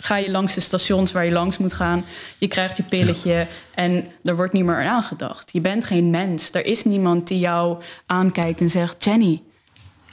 ga 0.00 0.16
je 0.16 0.30
langs 0.30 0.54
de 0.54 0.60
stations 0.60 1.12
waar 1.12 1.24
je 1.24 1.30
langs 1.30 1.58
moet 1.58 1.72
gaan. 1.72 2.04
Je 2.38 2.48
krijgt 2.48 2.76
je 2.76 2.82
pilletje 2.82 3.32
ja. 3.32 3.46
en 3.74 4.06
er 4.24 4.36
wordt 4.36 4.52
niet 4.52 4.64
meer 4.64 4.76
aan 4.76 4.86
aangedacht. 4.86 5.52
Je 5.52 5.60
bent 5.60 5.84
geen 5.84 6.10
mens. 6.10 6.52
Er 6.52 6.66
is 6.66 6.84
niemand 6.84 7.28
die 7.28 7.38
jou 7.38 7.78
aankijkt 8.06 8.60
en 8.60 8.70
zegt... 8.70 9.04
Jenny, 9.04 9.42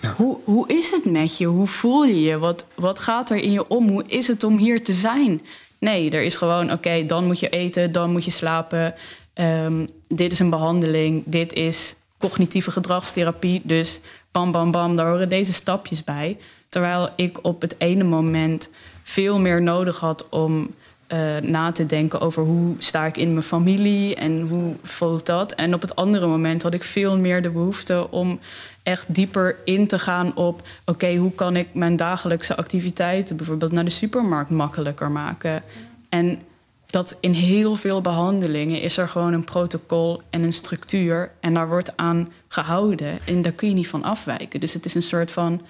ja. 0.01 0.13
hoe, 0.17 0.37
hoe 0.43 0.67
is 0.67 0.91
het 0.91 1.05
met 1.05 1.37
je? 1.37 1.45
Hoe 1.45 1.67
voel 1.67 2.05
je 2.05 2.21
je? 2.21 2.37
Wat, 2.37 2.65
wat 2.75 2.99
gaat 2.99 3.29
er 3.29 3.37
in 3.37 3.51
je 3.51 3.67
om? 3.67 3.89
Hoe 3.89 4.03
is 4.07 4.27
het 4.27 4.43
om 4.43 4.57
hier 4.57 4.83
te 4.83 4.93
zijn? 4.93 5.41
Nee, 5.79 6.11
er 6.11 6.21
is 6.21 6.35
gewoon, 6.35 6.63
oké, 6.63 6.73
okay, 6.73 7.05
dan 7.05 7.25
moet 7.25 7.39
je 7.39 7.49
eten, 7.49 7.91
dan 7.91 8.11
moet 8.11 8.25
je 8.25 8.31
slapen. 8.31 8.93
Um, 9.33 9.87
dit 10.07 10.31
is 10.31 10.39
een 10.39 10.49
behandeling, 10.49 11.23
dit 11.25 11.53
is 11.53 11.95
cognitieve 12.17 12.71
gedragstherapie. 12.71 13.61
Dus 13.63 13.99
bam, 14.31 14.51
bam, 14.51 14.71
bam, 14.71 14.95
daar 14.95 15.09
horen 15.09 15.29
deze 15.29 15.53
stapjes 15.53 16.03
bij. 16.03 16.37
Terwijl 16.69 17.09
ik 17.15 17.39
op 17.41 17.61
het 17.61 17.75
ene 17.77 18.03
moment 18.03 18.69
veel 19.07 19.39
meer 19.39 19.61
nodig 19.61 19.99
had 19.99 20.29
om 20.29 20.73
uh, 21.07 21.37
na 21.37 21.71
te 21.71 21.85
denken 21.85 22.21
over 22.21 22.43
hoe 22.43 22.75
sta 22.77 23.05
ik 23.05 23.17
in 23.17 23.31
mijn 23.31 23.45
familie 23.45 24.15
en 24.15 24.41
hoe 24.41 24.75
voelt 24.83 25.25
dat. 25.25 25.51
En 25.51 25.73
op 25.73 25.81
het 25.81 25.95
andere 25.95 26.27
moment 26.27 26.63
had 26.63 26.73
ik 26.73 26.83
veel 26.83 27.17
meer 27.17 27.41
de 27.41 27.49
behoefte 27.49 28.11
om 28.11 28.39
echt 28.83 29.13
dieper 29.13 29.55
in 29.65 29.87
te 29.87 29.99
gaan 29.99 30.35
op: 30.35 30.67
oké, 30.85 31.15
hoe 31.15 31.33
kan 31.33 31.55
ik 31.55 31.67
mijn 31.73 31.95
dagelijkse 31.95 32.57
activiteiten, 32.57 33.37
bijvoorbeeld 33.37 33.71
naar 33.71 33.85
de 33.85 33.89
supermarkt, 33.89 34.49
makkelijker 34.49 35.11
maken? 35.11 35.63
En 36.09 36.41
dat 36.85 37.17
in 37.19 37.33
heel 37.33 37.75
veel 37.75 38.01
behandelingen 38.01 38.81
is 38.81 38.97
er 38.97 39.07
gewoon 39.07 39.33
een 39.33 39.43
protocol 39.43 40.21
en 40.29 40.43
een 40.43 40.53
structuur 40.53 41.31
en 41.39 41.53
daar 41.53 41.69
wordt 41.69 41.97
aan 41.97 42.27
gehouden 42.47 43.19
en 43.25 43.41
daar 43.41 43.51
kun 43.51 43.67
je 43.67 43.73
niet 43.73 43.87
van 43.87 44.03
afwijken. 44.03 44.59
Dus 44.59 44.73
het 44.73 44.85
is 44.85 44.95
een 44.95 45.03
soort 45.03 45.31
van: 45.31 45.61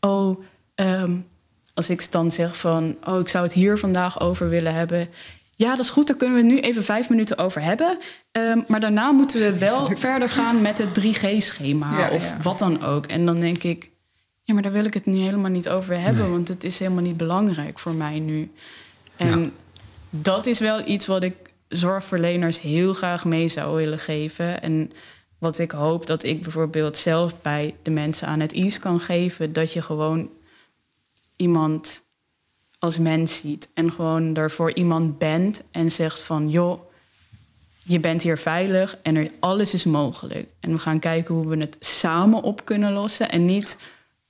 oh. 0.00 0.40
Um, 0.74 1.26
als 1.76 1.90
ik 1.90 2.12
dan 2.12 2.32
zeg 2.32 2.56
van, 2.56 2.96
oh, 3.04 3.20
ik 3.20 3.28
zou 3.28 3.44
het 3.44 3.52
hier 3.52 3.78
vandaag 3.78 4.20
over 4.20 4.48
willen 4.48 4.74
hebben. 4.74 5.08
Ja, 5.56 5.70
dat 5.70 5.84
is 5.84 5.90
goed, 5.90 6.06
daar 6.06 6.16
kunnen 6.16 6.36
we 6.36 6.42
nu 6.42 6.60
even 6.60 6.84
vijf 6.84 7.08
minuten 7.08 7.38
over 7.38 7.62
hebben. 7.62 7.98
Um, 8.32 8.64
maar 8.68 8.80
daarna 8.80 9.10
moeten 9.10 9.40
we 9.40 9.58
wel 9.58 9.90
verder 9.96 10.28
gaan 10.28 10.62
met 10.62 10.78
het 10.78 11.00
3G-schema 11.00 11.98
ja, 11.98 12.10
of 12.10 12.28
ja. 12.28 12.36
wat 12.42 12.58
dan 12.58 12.84
ook. 12.84 13.06
En 13.06 13.26
dan 13.26 13.40
denk 13.40 13.62
ik, 13.62 13.90
ja, 14.42 14.54
maar 14.54 14.62
daar 14.62 14.72
wil 14.72 14.84
ik 14.84 14.94
het 14.94 15.06
nu 15.06 15.18
helemaal 15.18 15.50
niet 15.50 15.68
over 15.68 16.00
hebben, 16.00 16.22
nee. 16.22 16.30
want 16.30 16.48
het 16.48 16.64
is 16.64 16.78
helemaal 16.78 17.02
niet 17.02 17.16
belangrijk 17.16 17.78
voor 17.78 17.94
mij 17.94 18.18
nu. 18.18 18.50
En 19.16 19.40
ja. 19.40 19.48
dat 20.10 20.46
is 20.46 20.58
wel 20.58 20.88
iets 20.88 21.06
wat 21.06 21.22
ik 21.22 21.34
zorgverleners 21.68 22.60
heel 22.60 22.92
graag 22.92 23.24
mee 23.24 23.48
zou 23.48 23.76
willen 23.76 23.98
geven. 23.98 24.62
En 24.62 24.90
wat 25.38 25.58
ik 25.58 25.70
hoop 25.70 26.06
dat 26.06 26.22
ik 26.22 26.42
bijvoorbeeld 26.42 26.96
zelf 26.96 27.42
bij 27.42 27.74
de 27.82 27.90
mensen 27.90 28.28
aan 28.28 28.40
het 28.40 28.52
IS 28.52 28.78
kan 28.78 29.00
geven, 29.00 29.52
dat 29.52 29.72
je 29.72 29.82
gewoon 29.82 30.30
iemand 31.36 32.02
als 32.78 32.98
mens 32.98 33.36
ziet 33.36 33.68
en 33.74 33.92
gewoon 33.92 34.36
er 34.36 34.50
voor 34.50 34.74
iemand 34.74 35.18
bent 35.18 35.62
en 35.70 35.90
zegt 35.90 36.22
van 36.22 36.50
joh, 36.50 36.80
je 37.82 38.00
bent 38.00 38.22
hier 38.22 38.38
veilig 38.38 38.96
en 39.02 39.16
er, 39.16 39.30
alles 39.40 39.74
is 39.74 39.84
mogelijk. 39.84 40.48
En 40.60 40.72
we 40.72 40.78
gaan 40.78 40.98
kijken 40.98 41.34
hoe 41.34 41.48
we 41.48 41.56
het 41.56 41.76
samen 41.80 42.42
op 42.42 42.64
kunnen 42.64 42.92
lossen 42.92 43.30
en 43.30 43.44
niet 43.44 43.76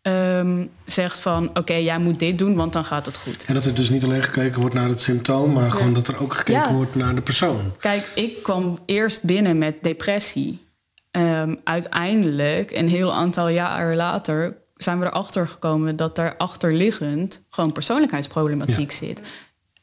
um, 0.03 0.71
zegt 0.85 1.21
van 1.21 1.49
oké, 1.49 1.59
okay, 1.59 1.83
jij 1.83 1.99
moet 1.99 2.19
dit 2.19 2.39
doen, 2.39 2.55
want 2.55 2.73
dan 2.73 2.85
gaat 2.85 3.07
het 3.07 3.17
goed. 3.17 3.45
En 3.45 3.55
dat 3.55 3.65
er 3.65 3.75
dus 3.75 3.89
niet 3.89 4.05
alleen 4.05 4.23
gekeken 4.23 4.61
wordt 4.61 4.75
naar 4.75 4.89
het 4.89 5.01
symptoom, 5.01 5.53
maar 5.53 5.65
ja. 5.65 5.71
gewoon 5.71 5.95
dat 5.95 6.09
er 6.09 6.21
ook 6.23 6.35
gekeken 6.35 6.63
ja. 6.63 6.73
wordt 6.73 6.95
naar 6.95 7.15
de 7.15 7.21
persoon. 7.21 7.73
Kijk, 7.81 8.11
ik 8.15 8.43
kwam 8.43 8.79
eerst 8.87 9.23
binnen 9.23 9.59
met 9.59 9.77
depressie. 9.83 10.65
Um, 11.11 11.61
uiteindelijk, 11.65 12.71
een 12.71 12.89
heel 12.89 13.13
aantal 13.13 13.49
jaren 13.49 13.97
later, 13.97 14.57
zijn 14.77 15.01
we 15.01 15.07
erachter 15.07 15.49
gekomen 15.49 15.97
dat 15.97 16.17
daar 16.17 16.37
achterliggend 16.37 17.41
gewoon 17.51 17.73
persoonlijkheidsproblematiek 17.73 18.91
ja. 18.91 18.97
zit. 18.97 19.21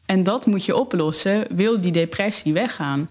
En 0.06 0.23
dat 0.23 0.45
moet 0.45 0.65
je 0.65 0.75
oplossen, 0.75 1.45
wil 1.49 1.82
die 1.82 1.91
depressie 1.91 2.53
weggaan. 2.53 3.10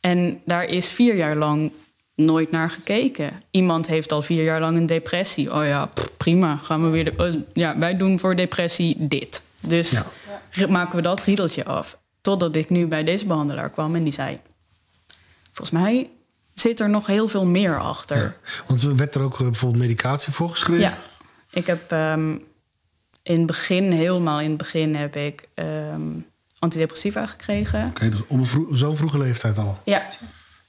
En 0.00 0.40
daar 0.44 0.64
is 0.64 0.86
vier 0.86 1.16
jaar 1.16 1.36
lang 1.36 1.72
nooit 2.14 2.50
naar 2.50 2.70
gekeken. 2.70 3.42
Iemand 3.50 3.86
heeft 3.86 4.12
al 4.12 4.22
vier 4.22 4.44
jaar 4.44 4.60
lang 4.60 4.76
een 4.76 4.86
depressie. 4.86 5.54
Oh 5.54 5.64
ja, 5.66 5.86
pff, 5.86 6.16
prima, 6.16 6.56
gaan 6.56 6.84
we 6.84 6.88
weer. 6.88 7.04
De, 7.04 7.12
oh, 7.16 7.42
ja, 7.52 7.78
wij 7.78 7.96
doen 7.96 8.18
voor 8.18 8.36
depressie 8.36 8.96
dit. 8.98 9.42
Dus 9.60 10.02
ja. 10.50 10.66
maken 10.66 10.96
we 10.96 11.02
dat 11.02 11.22
riedeltje 11.22 11.64
af. 11.64 11.98
Totdat 12.20 12.56
ik 12.56 12.70
nu 12.70 12.86
bij 12.86 13.04
deze 13.04 13.26
behandelaar 13.26 13.70
kwam 13.70 13.94
en 13.94 14.02
die 14.02 14.12
zei: 14.12 14.40
Volgens 15.52 15.80
mij 15.80 16.10
zit 16.60 16.80
er 16.80 16.90
nog 16.90 17.06
heel 17.06 17.28
veel 17.28 17.44
meer 17.44 17.78
achter. 17.78 18.16
Ja, 18.16 18.34
want 18.66 18.82
werd 18.82 19.14
er 19.14 19.20
ook 19.20 19.40
eh, 19.40 19.40
bijvoorbeeld 19.40 19.82
medicatie 19.82 20.32
voor 20.32 20.50
geschreven? 20.50 20.82
Ja, 20.82 20.98
ik 21.50 21.66
heb 21.66 21.92
um, 21.92 22.44
in 23.22 23.36
het 23.36 23.46
begin, 23.46 23.92
helemaal 23.92 24.40
in 24.40 24.48
het 24.48 24.58
begin, 24.58 24.94
heb 24.94 25.16
ik 25.16 25.48
um, 25.54 26.26
antidepressiva 26.58 27.26
gekregen. 27.26 27.80
Oké, 27.80 27.88
okay, 27.88 28.08
dus 28.10 28.20
op 28.26 28.46
vro 28.46 28.68
zo'n 28.70 28.96
vroege 28.96 29.18
leeftijd 29.18 29.58
al? 29.58 29.78
Ja, 29.84 30.02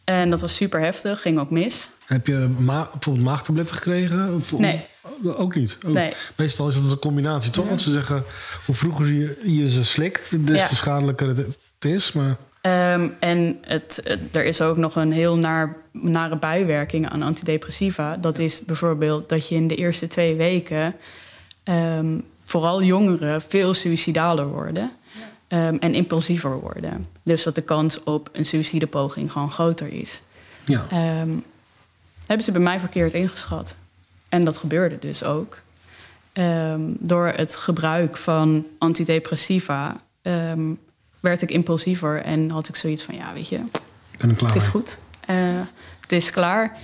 en 0.03 0.29
dat 0.29 0.41
was 0.41 0.55
super 0.55 0.79
heftig, 0.79 1.21
ging 1.21 1.39
ook 1.39 1.49
mis. 1.49 1.89
Heb 2.05 2.27
je 2.27 2.55
ma 2.57 2.89
bijvoorbeeld 2.91 3.25
maagtabletten 3.25 3.75
gekregen? 3.75 4.35
Of, 4.35 4.57
nee. 4.57 4.89
Ook 5.23 5.55
niet? 5.55 5.77
Ook. 5.85 5.93
Nee. 5.93 6.13
Meestal 6.35 6.67
is 6.67 6.75
dat 6.75 6.91
een 6.91 6.99
combinatie, 6.99 7.51
toch? 7.51 7.63
Ja. 7.63 7.69
Want 7.69 7.81
ze 7.81 7.91
zeggen, 7.91 8.23
hoe 8.65 8.75
vroeger 8.75 9.07
je, 9.07 9.39
je 9.43 9.69
ze 9.69 9.83
slikt, 9.83 10.47
des 10.47 10.59
ja. 10.59 10.67
te 10.67 10.75
schadelijker 10.75 11.27
het 11.27 11.57
is. 11.79 12.11
Maar... 12.11 12.37
Um, 12.61 13.15
en 13.19 13.57
het, 13.61 14.01
het, 14.03 14.19
er 14.35 14.45
is 14.45 14.61
ook 14.61 14.77
nog 14.77 14.95
een 14.95 15.11
heel 15.11 15.37
naar, 15.37 15.77
nare 15.91 16.37
bijwerking 16.37 17.09
aan 17.09 17.21
antidepressiva. 17.21 18.17
Dat 18.17 18.39
is 18.39 18.65
bijvoorbeeld 18.65 19.29
dat 19.29 19.47
je 19.47 19.55
in 19.55 19.67
de 19.67 19.75
eerste 19.75 20.07
twee 20.07 20.35
weken, 20.35 20.95
um, 21.63 22.23
vooral 22.43 22.83
jongeren, 22.83 23.41
veel 23.41 23.73
suicidaler 23.73 24.47
worden. 24.47 24.91
Um, 25.47 25.77
en 25.79 25.93
impulsiever 25.93 26.59
worden. 26.59 27.05
Dus 27.23 27.43
dat 27.43 27.55
de 27.55 27.61
kans 27.61 28.03
op 28.03 28.29
een 28.31 28.45
suïcidepoging 28.45 29.31
gewoon 29.31 29.51
groter 29.51 29.87
is. 29.87 30.21
Ja. 30.65 30.87
hebben 32.25 32.45
ze 32.45 32.51
bij 32.51 32.61
mij 32.61 32.79
verkeerd 32.79 33.13
ingeschat. 33.13 33.75
En 34.29 34.43
dat 34.43 34.57
gebeurde 34.57 34.99
dus 34.99 35.23
ook. 35.23 35.61
door 36.99 37.27
het 37.27 37.55
gebruik 37.55 38.17
van 38.17 38.65
antidepressiva 38.77 40.01
werd 41.21 41.41
ik 41.41 41.51
impulsiever 41.51 42.21
en 42.21 42.49
had 42.49 42.67
ik 42.67 42.75
zoiets 42.75 43.03
van: 43.03 43.15
ja, 43.15 43.33
weet 43.33 43.47
je, 43.47 43.59
ben 44.17 44.35
klaar. 44.35 44.53
het 44.53 44.61
is 44.61 44.67
goed. 44.67 44.99
Uh, 45.29 45.59
het 46.01 46.11
is 46.11 46.31
klaar. 46.31 46.77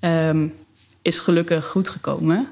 Um, 0.00 0.54
is 1.02 1.18
gelukkig 1.18 1.66
goed 1.66 1.88
gekomen. 1.88 2.48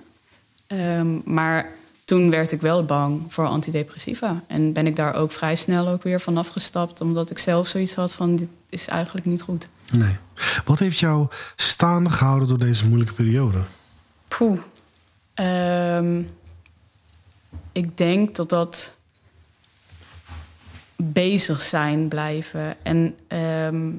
Um, 0.69 1.23
maar 1.25 1.71
toen 2.05 2.31
werd 2.31 2.53
ik 2.53 2.61
wel 2.61 2.85
bang 2.85 3.23
voor 3.29 3.47
antidepressiva. 3.47 4.43
En 4.47 4.73
ben 4.73 4.87
ik 4.87 4.97
daar 4.97 5.15
ook 5.15 5.33
vrij 5.33 5.57
snel 5.57 5.89
ook 5.89 6.03
weer 6.03 6.21
van 6.21 6.37
afgestapt, 6.37 7.01
omdat 7.01 7.31
ik 7.31 7.39
zelf 7.39 7.69
zoiets 7.69 7.95
had 7.95 8.13
van: 8.13 8.37
dit 8.37 8.49
is 8.69 8.89
eigenlijk 8.89 9.27
niet 9.27 9.43
goed. 9.43 9.69
Nee. 9.91 10.17
Wat 10.65 10.79
heeft 10.79 10.99
jou 10.99 11.29
staande 11.57 12.11
gehouden 12.11 12.49
door 12.49 12.59
deze 12.59 12.87
moeilijke 12.87 13.15
periode? 13.15 13.59
Poeh. 14.29 14.59
Ehm, 15.35 16.23
ik 17.73 17.97
denk 17.97 18.37
dat 18.37 18.49
dat 18.49 18.93
bezig 21.03 21.61
zijn 21.61 22.09
blijven. 22.09 22.77
En 22.83 23.17
ehm, 23.27 23.91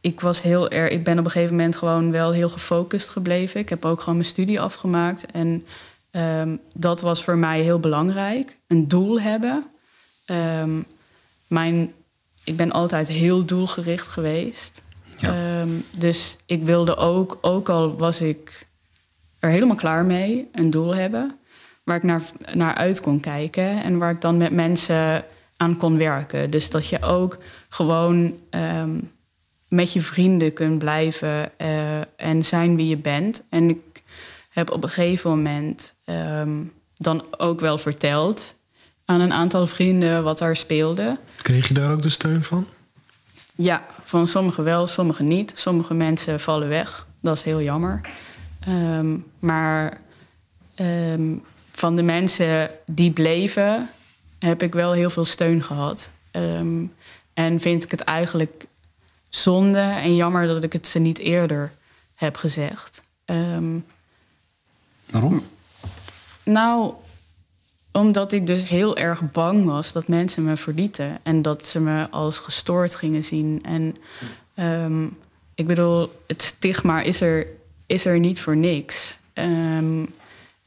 ik 0.00 0.20
was 0.20 0.42
heel 0.42 0.70
erg. 0.70 0.90
Ik 0.90 1.04
ben 1.04 1.18
op 1.18 1.24
een 1.24 1.30
gegeven 1.30 1.56
moment 1.56 1.76
gewoon 1.76 2.10
wel 2.10 2.32
heel 2.32 2.48
gefocust 2.48 3.08
gebleven. 3.08 3.60
Ik 3.60 3.68
heb 3.68 3.84
ook 3.84 4.00
gewoon 4.00 4.14
mijn 4.14 4.28
studie 4.28 4.60
afgemaakt. 4.60 5.26
En 5.26 5.66
ehm, 6.10 6.56
dat 6.72 7.00
was 7.00 7.24
voor 7.24 7.36
mij 7.36 7.60
heel 7.60 7.80
belangrijk. 7.80 8.56
Een 8.66 8.88
doel 8.88 9.20
hebben. 9.20 9.66
mijn, 11.46 11.92
ik 12.44 12.56
ben 12.56 12.72
altijd 12.72 13.08
heel 13.08 13.44
doelgericht 13.44 14.08
geweest. 14.08 14.82
Ja. 15.18 15.64
dus 15.96 16.36
ik 16.46 16.62
wilde 16.62 16.96
ook, 16.96 17.38
ook 17.40 17.68
al 17.68 17.96
was 17.96 18.20
ik 18.20 18.66
er 19.38 19.50
helemaal 19.50 19.76
klaar 19.76 20.04
mee, 20.04 20.48
een 20.52 20.70
doel 20.70 20.94
hebben 20.94 21.36
waar 21.84 21.96
ik 21.96 22.02
naar, 22.02 22.22
naar 22.54 22.74
uit 22.74 23.00
kon 23.00 23.20
kijken 23.20 23.82
en 23.82 23.98
waar 23.98 24.10
ik 24.10 24.20
dan 24.20 24.36
met 24.36 24.52
mensen 24.52 25.24
aan 25.62 25.76
kon 25.76 25.98
werken. 25.98 26.50
Dus 26.50 26.70
dat 26.70 26.88
je 26.88 27.02
ook 27.02 27.38
gewoon 27.68 28.38
ehm, 28.50 28.98
met 29.68 29.92
je 29.92 30.00
vrienden 30.00 30.52
kunt 30.52 30.78
blijven 30.78 31.50
uh, 31.60 32.00
en 32.16 32.44
zijn 32.44 32.76
wie 32.76 32.88
je 32.88 32.96
bent. 32.96 33.42
En 33.50 33.68
ik 33.68 34.02
heb 34.50 34.70
op 34.70 34.82
een 34.82 34.88
gegeven 34.88 35.30
moment 35.30 35.94
um, 36.06 36.72
dan 36.96 37.24
ook 37.38 37.60
wel 37.60 37.78
verteld 37.78 38.54
aan 39.04 39.20
een 39.20 39.32
aantal 39.32 39.66
vrienden 39.66 40.22
wat 40.22 40.38
daar 40.38 40.56
speelde. 40.56 41.18
Kreeg 41.36 41.68
je 41.68 41.74
daar 41.74 41.92
ook 41.92 42.02
de 42.02 42.08
steun 42.08 42.42
van? 42.42 42.66
Ja, 43.54 43.84
van 44.02 44.26
sommigen 44.26 44.64
wel, 44.64 44.86
sommigen 44.86 45.28
niet. 45.28 45.52
Sommige 45.54 45.94
mensen 45.94 46.40
vallen 46.40 46.68
weg. 46.68 47.06
Dat 47.20 47.36
is 47.36 47.42
heel 47.42 47.62
jammer. 47.62 48.00
Um, 48.68 49.24
maar 49.38 50.00
um, 50.80 51.42
van 51.72 51.96
de 51.96 52.02
mensen 52.02 52.70
die 52.86 53.10
bleven, 53.10 53.88
heb 54.46 54.62
ik 54.62 54.72
wel 54.74 54.92
heel 54.92 55.10
veel 55.10 55.24
steun 55.24 55.62
gehad. 55.62 56.10
Um, 56.32 56.92
en 57.34 57.60
vind 57.60 57.84
ik 57.84 57.90
het 57.90 58.00
eigenlijk 58.00 58.66
zonde 59.28 59.78
en 59.78 60.16
jammer 60.16 60.46
dat 60.46 60.64
ik 60.64 60.72
het 60.72 60.86
ze 60.86 60.98
niet 60.98 61.18
eerder 61.18 61.72
heb 62.14 62.36
gezegd. 62.36 63.02
Um, 63.24 63.84
Waarom? 65.10 65.46
Nou, 66.42 66.94
omdat 67.92 68.32
ik 68.32 68.46
dus 68.46 68.68
heel 68.68 68.96
erg 68.96 69.32
bang 69.32 69.64
was 69.64 69.92
dat 69.92 70.08
mensen 70.08 70.44
me 70.44 70.56
verlieten 70.56 71.18
en 71.22 71.42
dat 71.42 71.66
ze 71.66 71.80
me 71.80 72.10
als 72.10 72.38
gestoord 72.38 72.94
gingen 72.94 73.24
zien. 73.24 73.62
En 73.64 73.96
um, 74.66 75.18
ik 75.54 75.66
bedoel, 75.66 76.12
het 76.26 76.42
stigma 76.42 77.00
is 77.00 77.20
er, 77.20 77.46
is 77.86 78.04
er 78.04 78.18
niet 78.18 78.40
voor 78.40 78.56
niks. 78.56 79.18
Um, 79.34 80.14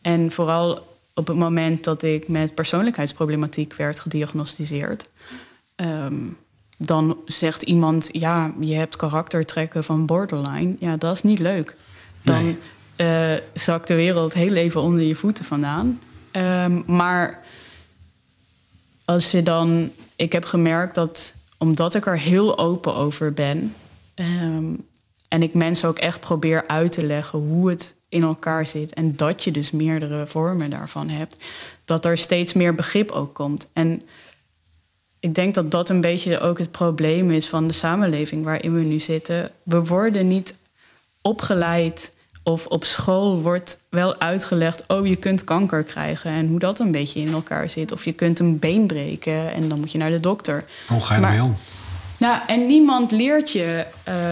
en 0.02 0.32
vooral 0.32 0.95
op 1.16 1.28
het 1.28 1.38
moment 1.38 1.84
dat 1.84 2.04
ik 2.04 2.28
met 2.28 2.56
persoonlijkheidsproblematiek 2.56 3.74
werd 3.74 4.00
gediagnosticeerd, 4.00 5.08
um, 5.76 6.38
dan 6.78 7.18
zegt 7.26 7.62
iemand: 7.62 8.10
Ja, 8.12 8.54
je 8.60 8.74
hebt 8.74 8.96
karaktertrekken 8.96 9.84
van 9.84 10.06
borderline. 10.06 10.76
Ja, 10.80 10.98
dat 10.98 11.16
is 11.16 11.24
niet 11.24 11.40
leuk. 11.40 11.76
Dan 12.22 12.44
nee. 12.98 13.38
uh, 13.38 13.42
zakt 13.54 13.88
de 13.88 13.96
wereld 13.96 14.34
heel 14.34 14.54
even 14.54 14.82
onder 14.82 15.04
je 15.04 15.16
voeten 15.16 15.46
vandaan. 15.46 16.00
Um, 16.32 16.84
maar 16.86 17.44
als 19.06 19.32
je 19.32 19.44
dan. 19.44 19.92
Ik 20.16 20.32
heb 20.32 20.46
gemerkt 20.46 20.96
dat 20.96 21.34
omdat 21.58 21.96
ik 21.96 22.06
er 22.06 22.20
heel 22.20 22.58
open 22.58 22.96
over 22.96 23.34
ben. 23.34 23.76
Um, 24.16 24.86
en 25.28 25.44
ik 25.44 25.54
mensen 25.54 25.90
ook 25.90 26.00
echt 26.00 26.20
probeer 26.20 26.68
uit 26.68 26.92
te 26.92 27.04
leggen 27.04 27.40
hoe 27.40 27.70
het 27.70 27.95
in 28.10 28.24
elkaar 28.24 28.68
zit. 28.68 28.94
En 28.94 29.16
dat 29.16 29.44
je 29.44 29.52
dus 29.52 29.72
meerdere 29.72 30.28
vormen 30.28 30.70
daarvan 30.70 31.10
hebt. 31.10 31.38
Dat 31.86 32.06
er 32.06 32.18
steeds 32.18 32.54
meer 32.54 32.76
begrip 32.76 33.12
ook 33.12 33.34
komt. 33.34 33.68
En 33.74 34.02
ik 35.20 35.34
denk 35.34 35.56
dat 35.56 35.72
dat 35.72 35.90
een 35.90 36.02
beetje 36.02 36.40
ook 36.40 36.58
het 36.58 36.72
probleem 36.72 37.32
is 37.32 37.48
van 37.48 37.68
de 37.68 37.74
samenleving 37.74 38.44
waarin 38.44 38.74
we 38.74 38.82
nu 38.82 39.00
zitten. 39.00 39.52
We 39.64 39.84
worden 39.84 40.28
niet 40.28 40.56
opgeleid 41.22 42.14
of 42.44 42.66
op 42.66 42.84
school 42.84 43.42
wordt 43.42 43.80
wel 43.90 44.20
uitgelegd: 44.20 44.84
oh, 44.88 45.08
je 45.08 45.16
kunt 45.16 45.44
kanker 45.44 45.84
krijgen 45.84 46.32
en 46.32 46.48
hoe 46.48 46.60
dat 46.60 46.80
een 46.80 46.92
beetje 46.92 47.20
in 47.20 47.34
elkaar 47.34 47.70
zit. 47.70 47.92
Of 47.92 48.06
je 48.06 48.14
kunt 48.14 48.40
een 48.40 48.60
been 48.60 48.88
breken 48.88 49.54
en 49.54 49.70
dan 49.70 49.80
moet 49.80 49.92
je 49.92 49.98
naar 49.98 50.10
de 50.10 50.20
dokter. 50.20 50.66
Hoe 50.88 51.02
ga 51.02 51.16
je 51.16 51.22
ermee 51.22 51.44
om? 51.44 51.56
Nou, 52.18 52.40
en 52.48 52.66
niemand 52.66 53.12
leert 53.12 53.52
je 53.52 53.86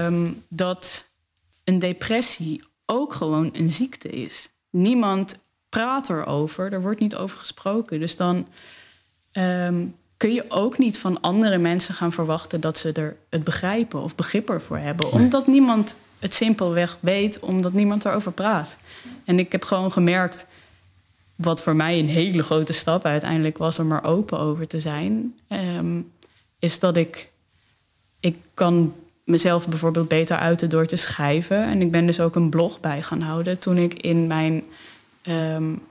um, 0.05 0.43
dat 0.47 1.07
een 1.63 1.79
depressie 1.79 2.63
ook 2.85 3.13
gewoon 3.13 3.49
een 3.53 3.71
ziekte 3.71 4.09
is. 4.09 4.49
Niemand 4.69 5.39
praat 5.69 6.09
erover, 6.09 6.73
er 6.73 6.81
wordt 6.81 6.99
niet 6.99 7.15
over 7.15 7.37
gesproken. 7.37 7.99
Dus 7.99 8.15
dan 8.15 8.47
um, 9.33 9.95
kun 10.17 10.33
je 10.33 10.45
ook 10.47 10.77
niet 10.77 10.97
van 10.97 11.21
andere 11.21 11.57
mensen 11.57 11.93
gaan 11.93 12.11
verwachten 12.11 12.61
dat 12.61 12.77
ze 12.77 12.91
er 12.91 13.17
het 13.29 13.43
begrijpen 13.43 14.01
of 14.01 14.15
begrip 14.15 14.49
ervoor 14.49 14.77
hebben. 14.77 15.11
Omdat 15.11 15.47
niemand 15.47 15.95
het 16.19 16.33
simpelweg 16.33 16.97
weet, 16.99 17.39
omdat 17.39 17.73
niemand 17.73 18.05
erover 18.05 18.31
praat. 18.31 18.77
En 19.25 19.39
ik 19.39 19.51
heb 19.51 19.63
gewoon 19.63 19.91
gemerkt, 19.91 20.47
wat 21.35 21.63
voor 21.63 21.75
mij 21.75 21.99
een 21.99 22.09
hele 22.09 22.43
grote 22.43 22.73
stap 22.73 23.05
uiteindelijk 23.05 23.57
was 23.57 23.79
om 23.79 23.91
er 23.91 24.03
open 24.03 24.39
over 24.39 24.67
te 24.67 24.79
zijn, 24.79 25.39
um, 25.49 26.11
is 26.59 26.79
dat 26.79 26.97
ik 26.97 27.31
ik 28.23 28.37
kan 28.53 28.95
mezelf 29.23 29.67
bijvoorbeeld 29.67 30.07
beter 30.07 30.37
uiten 30.37 30.69
door 30.69 30.85
te 30.85 30.95
schrijven. 30.95 31.63
En 31.65 31.81
ik 31.81 31.91
ben 31.91 32.05
dus 32.05 32.19
ook 32.19 32.35
een 32.35 32.49
blog 32.49 32.79
bij 32.79 33.03
gaan 33.03 33.21
houden 33.21 33.59
toen 33.59 33.77
ik 33.77 33.93
in 33.93 34.27
mijn 34.27 34.63
um, 35.27 35.81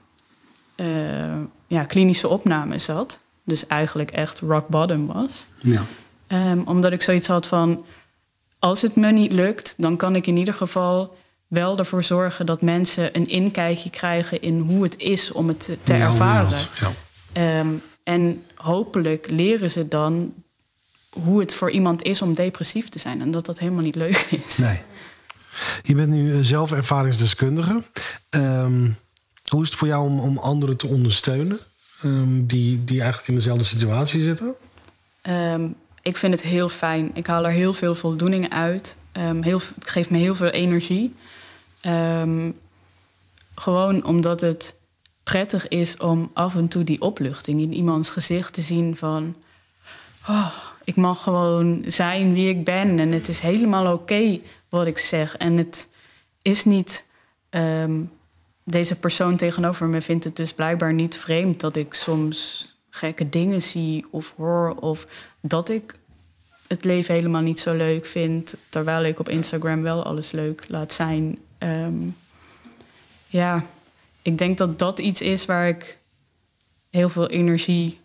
uh, 0.75 1.41
ja, 1.67 1.83
klinische 1.83 2.27
opname 2.27 2.79
zat. 2.79 3.19
Dus 3.43 3.67
eigenlijk 3.67 4.11
echt 4.11 4.39
rock 4.39 4.67
bottom 4.67 5.07
was. 5.07 5.45
Ja. 5.57 5.85
Um, 6.27 6.63
omdat 6.65 6.91
ik 6.91 7.01
zoiets 7.01 7.27
had 7.27 7.47
van, 7.47 7.85
als 8.59 8.81
het 8.81 8.95
me 8.95 9.11
niet 9.11 9.31
lukt, 9.31 9.73
dan 9.77 9.97
kan 9.97 10.15
ik 10.15 10.27
in 10.27 10.37
ieder 10.37 10.53
geval 10.53 11.17
wel 11.47 11.77
ervoor 11.77 12.03
zorgen 12.03 12.45
dat 12.45 12.61
mensen 12.61 13.09
een 13.15 13.27
inkijkje 13.27 13.89
krijgen 13.89 14.41
in 14.41 14.59
hoe 14.59 14.83
het 14.83 14.97
is 14.97 15.31
om 15.31 15.47
het 15.47 15.59
te, 15.59 15.77
te 15.83 15.93
ervaren. 15.93 16.59
Ja. 17.33 17.59
Um, 17.59 17.81
en 18.03 18.43
hopelijk 18.55 19.27
leren 19.29 19.71
ze 19.71 19.87
dan 19.87 20.33
hoe 21.13 21.39
het 21.39 21.55
voor 21.55 21.71
iemand 21.71 22.03
is 22.03 22.21
om 22.21 22.33
depressief 22.33 22.89
te 22.89 22.99
zijn. 22.99 23.21
En 23.21 23.31
dat 23.31 23.45
dat 23.45 23.59
helemaal 23.59 23.83
niet 23.83 23.95
leuk 23.95 24.27
is. 24.45 24.57
Nee. 24.57 24.81
Je 25.83 25.95
bent 25.95 26.09
nu 26.09 26.33
eh, 26.33 26.39
zelf 26.41 26.71
ervaringsdeskundige. 26.71 27.83
Um, 28.29 28.97
hoe 29.47 29.61
is 29.61 29.69
het 29.69 29.77
voor 29.77 29.87
jou 29.87 30.05
om, 30.05 30.19
om 30.19 30.37
anderen 30.37 30.77
te 30.77 30.87
ondersteunen 30.87 31.59
um, 32.03 32.45
die, 32.45 32.83
die 32.83 32.99
eigenlijk 32.99 33.29
in 33.29 33.35
dezelfde 33.35 33.63
situatie 33.63 34.21
zitten? 34.21 34.55
Um, 35.29 35.75
ik 36.01 36.17
vind 36.17 36.33
het 36.33 36.43
heel 36.43 36.69
fijn. 36.69 37.11
Ik 37.13 37.27
haal 37.27 37.45
er 37.45 37.51
heel 37.51 37.73
veel 37.73 37.95
voldoening 37.95 38.49
uit. 38.49 38.95
heel, 39.41 39.61
het 39.75 39.89
geeft 39.89 40.09
me 40.09 40.17
heel 40.17 40.35
veel 40.35 40.49
energie. 40.49 41.15
gewoon 43.55 44.05
omdat 44.05 44.41
het 44.41 44.75
prettig 45.23 45.67
is 45.67 45.97
om 45.97 46.31
af 46.33 46.55
en 46.55 46.67
toe 46.67 46.83
die 46.83 47.01
opluchting 47.01 47.61
in 47.61 47.73
iemands 47.73 48.09
gezicht 48.09 48.53
te 48.53 48.61
zien 48.61 48.97
van. 48.97 49.35
Oh, 50.27 50.55
ik 50.83 50.95
mag 50.95 51.23
gewoon 51.23 51.83
zijn 51.87 52.33
wie 52.33 52.49
ik 52.49 52.63
ben. 52.63 52.99
En 52.99 53.11
het 53.11 53.27
is 53.27 53.39
helemaal 53.39 53.93
oké 53.93 54.39
wat 54.69 54.87
ik 54.87 54.97
zeg. 54.97 55.37
En 55.37 55.57
het 55.57 55.89
is 56.41 56.65
niet. 56.65 57.05
Um, 57.49 58.11
deze 58.63 58.95
persoon 58.95 59.37
tegenover 59.37 59.87
me 59.87 60.01
vindt 60.01 60.23
het 60.23 60.35
dus 60.35 60.53
blijkbaar 60.53 60.93
niet 60.93 61.15
vreemd 61.15 61.59
dat 61.59 61.75
ik 61.75 61.93
soms 61.93 62.71
gekke 62.89 63.29
dingen 63.29 63.61
zie 63.61 64.05
of 64.11 64.33
hoor. 64.37 64.75
Of 64.79 65.05
dat 65.41 65.69
ik 65.69 65.95
het 66.67 66.83
leven 66.83 67.13
helemaal 67.13 67.41
niet 67.41 67.59
zo 67.59 67.75
leuk 67.75 68.05
vind. 68.05 68.55
Terwijl 68.69 69.03
ik 69.03 69.19
op 69.19 69.29
Instagram 69.29 69.81
wel 69.81 70.03
alles 70.03 70.31
leuk 70.31 70.65
laat 70.67 70.93
zijn. 70.93 71.37
Um, 71.59 72.15
ja, 73.27 73.65
ik 74.21 74.37
denk 74.37 74.57
dat 74.57 74.79
dat 74.79 74.99
iets 74.99 75.21
is 75.21 75.45
waar 75.45 75.67
ik 75.67 75.99
heel 76.89 77.09
veel 77.09 77.29
energie 77.29 77.99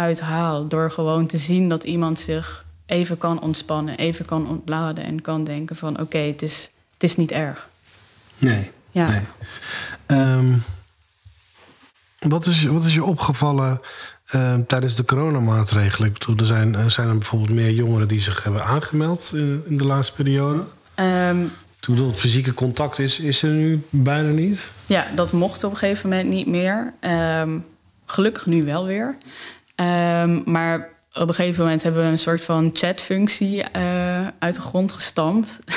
uithaal. 0.00 0.68
Door 0.68 0.90
gewoon 0.90 1.26
te 1.26 1.38
zien 1.38 1.68
dat 1.68 1.84
iemand 1.84 2.18
zich 2.18 2.64
even 2.86 3.18
kan 3.18 3.40
ontspannen, 3.40 3.98
even 3.98 4.24
kan 4.24 4.48
ontladen 4.48 5.04
en 5.04 5.20
kan 5.20 5.44
denken 5.44 5.76
van 5.76 6.00
oké, 6.00 6.18
het, 6.18 6.42
is, 6.42 6.70
het 6.92 7.02
is 7.02 7.16
niet 7.16 7.30
erg. 7.30 7.68
Nee. 8.38 8.70
Ja. 8.90 9.08
Nee. 9.08 9.22
Um, 10.18 10.62
wat, 12.18 12.46
is, 12.46 12.64
wat 12.64 12.84
is 12.84 12.94
je 12.94 13.04
opgevallen 13.04 13.80
uh, 14.34 14.54
tijdens 14.66 14.94
de 14.94 15.04
coronamaatregelen? 15.04 16.08
Ik 16.08 16.18
bedoel, 16.18 16.36
er 16.36 16.46
zijn, 16.46 16.72
uh, 16.72 16.86
zijn 16.86 17.08
er 17.08 17.18
bijvoorbeeld 17.18 17.50
meer 17.50 17.70
jongeren 17.70 18.08
die 18.08 18.20
zich 18.20 18.42
hebben 18.42 18.64
aangemeld 18.64 19.30
in, 19.34 19.62
in 19.66 19.78
de 19.78 19.84
laatste 19.84 20.14
periode? 20.14 20.62
Um, 20.96 21.52
Toen 21.80 21.94
bedoel, 21.94 22.10
het 22.10 22.20
fysieke 22.20 22.54
contact 22.54 22.98
is, 22.98 23.18
is 23.18 23.42
er 23.42 23.50
nu 23.50 23.82
bijna 23.90 24.30
niet? 24.30 24.70
Ja, 24.86 25.06
dat 25.14 25.32
mocht 25.32 25.64
op 25.64 25.70
een 25.70 25.76
gegeven 25.76 26.08
moment 26.08 26.28
niet 26.28 26.46
meer. 26.46 26.92
Um, 27.40 27.64
gelukkig 28.06 28.46
nu 28.46 28.64
wel 28.64 28.84
weer. 28.86 29.16
Um, 29.80 30.42
maar 30.44 30.88
op 31.12 31.28
een 31.28 31.34
gegeven 31.34 31.62
moment 31.62 31.82
hebben 31.82 32.02
we 32.04 32.08
een 32.10 32.18
soort 32.18 32.44
van 32.44 32.70
chatfunctie 32.72 33.56
uh, 33.76 34.26
uit 34.38 34.54
de 34.54 34.60
grond 34.60 34.92
gestampt. 34.92 35.58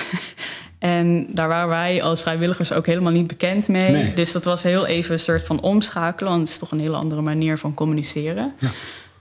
En 0.79 1.27
daar 1.29 1.47
waren 1.47 1.67
wij 1.67 2.03
als 2.03 2.21
vrijwilligers 2.21 2.71
ook 2.71 2.85
helemaal 2.85 3.11
niet 3.11 3.27
bekend 3.27 3.67
mee. 3.67 3.91
Nee. 3.91 4.13
Dus 4.13 4.31
dat 4.31 4.43
was 4.43 4.63
heel 4.63 4.85
even 4.85 5.13
een 5.13 5.19
soort 5.19 5.43
van 5.43 5.61
omschakelen. 5.61 6.29
Want 6.31 6.41
het 6.43 6.51
is 6.51 6.57
toch 6.57 6.71
een 6.71 6.79
hele 6.79 6.95
andere 6.95 7.21
manier 7.21 7.57
van 7.57 7.73
communiceren. 7.73 8.53
Ja. 8.59 8.69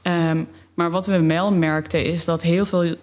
Ehm, 0.03 0.43
maar 0.75 0.91
wat 0.91 1.07
we 1.07 1.23
wel 1.23 1.53
merkten 1.53 2.05
is 2.05 2.25
dat 2.25 2.43
heel 2.43 2.67
veel 2.67 2.95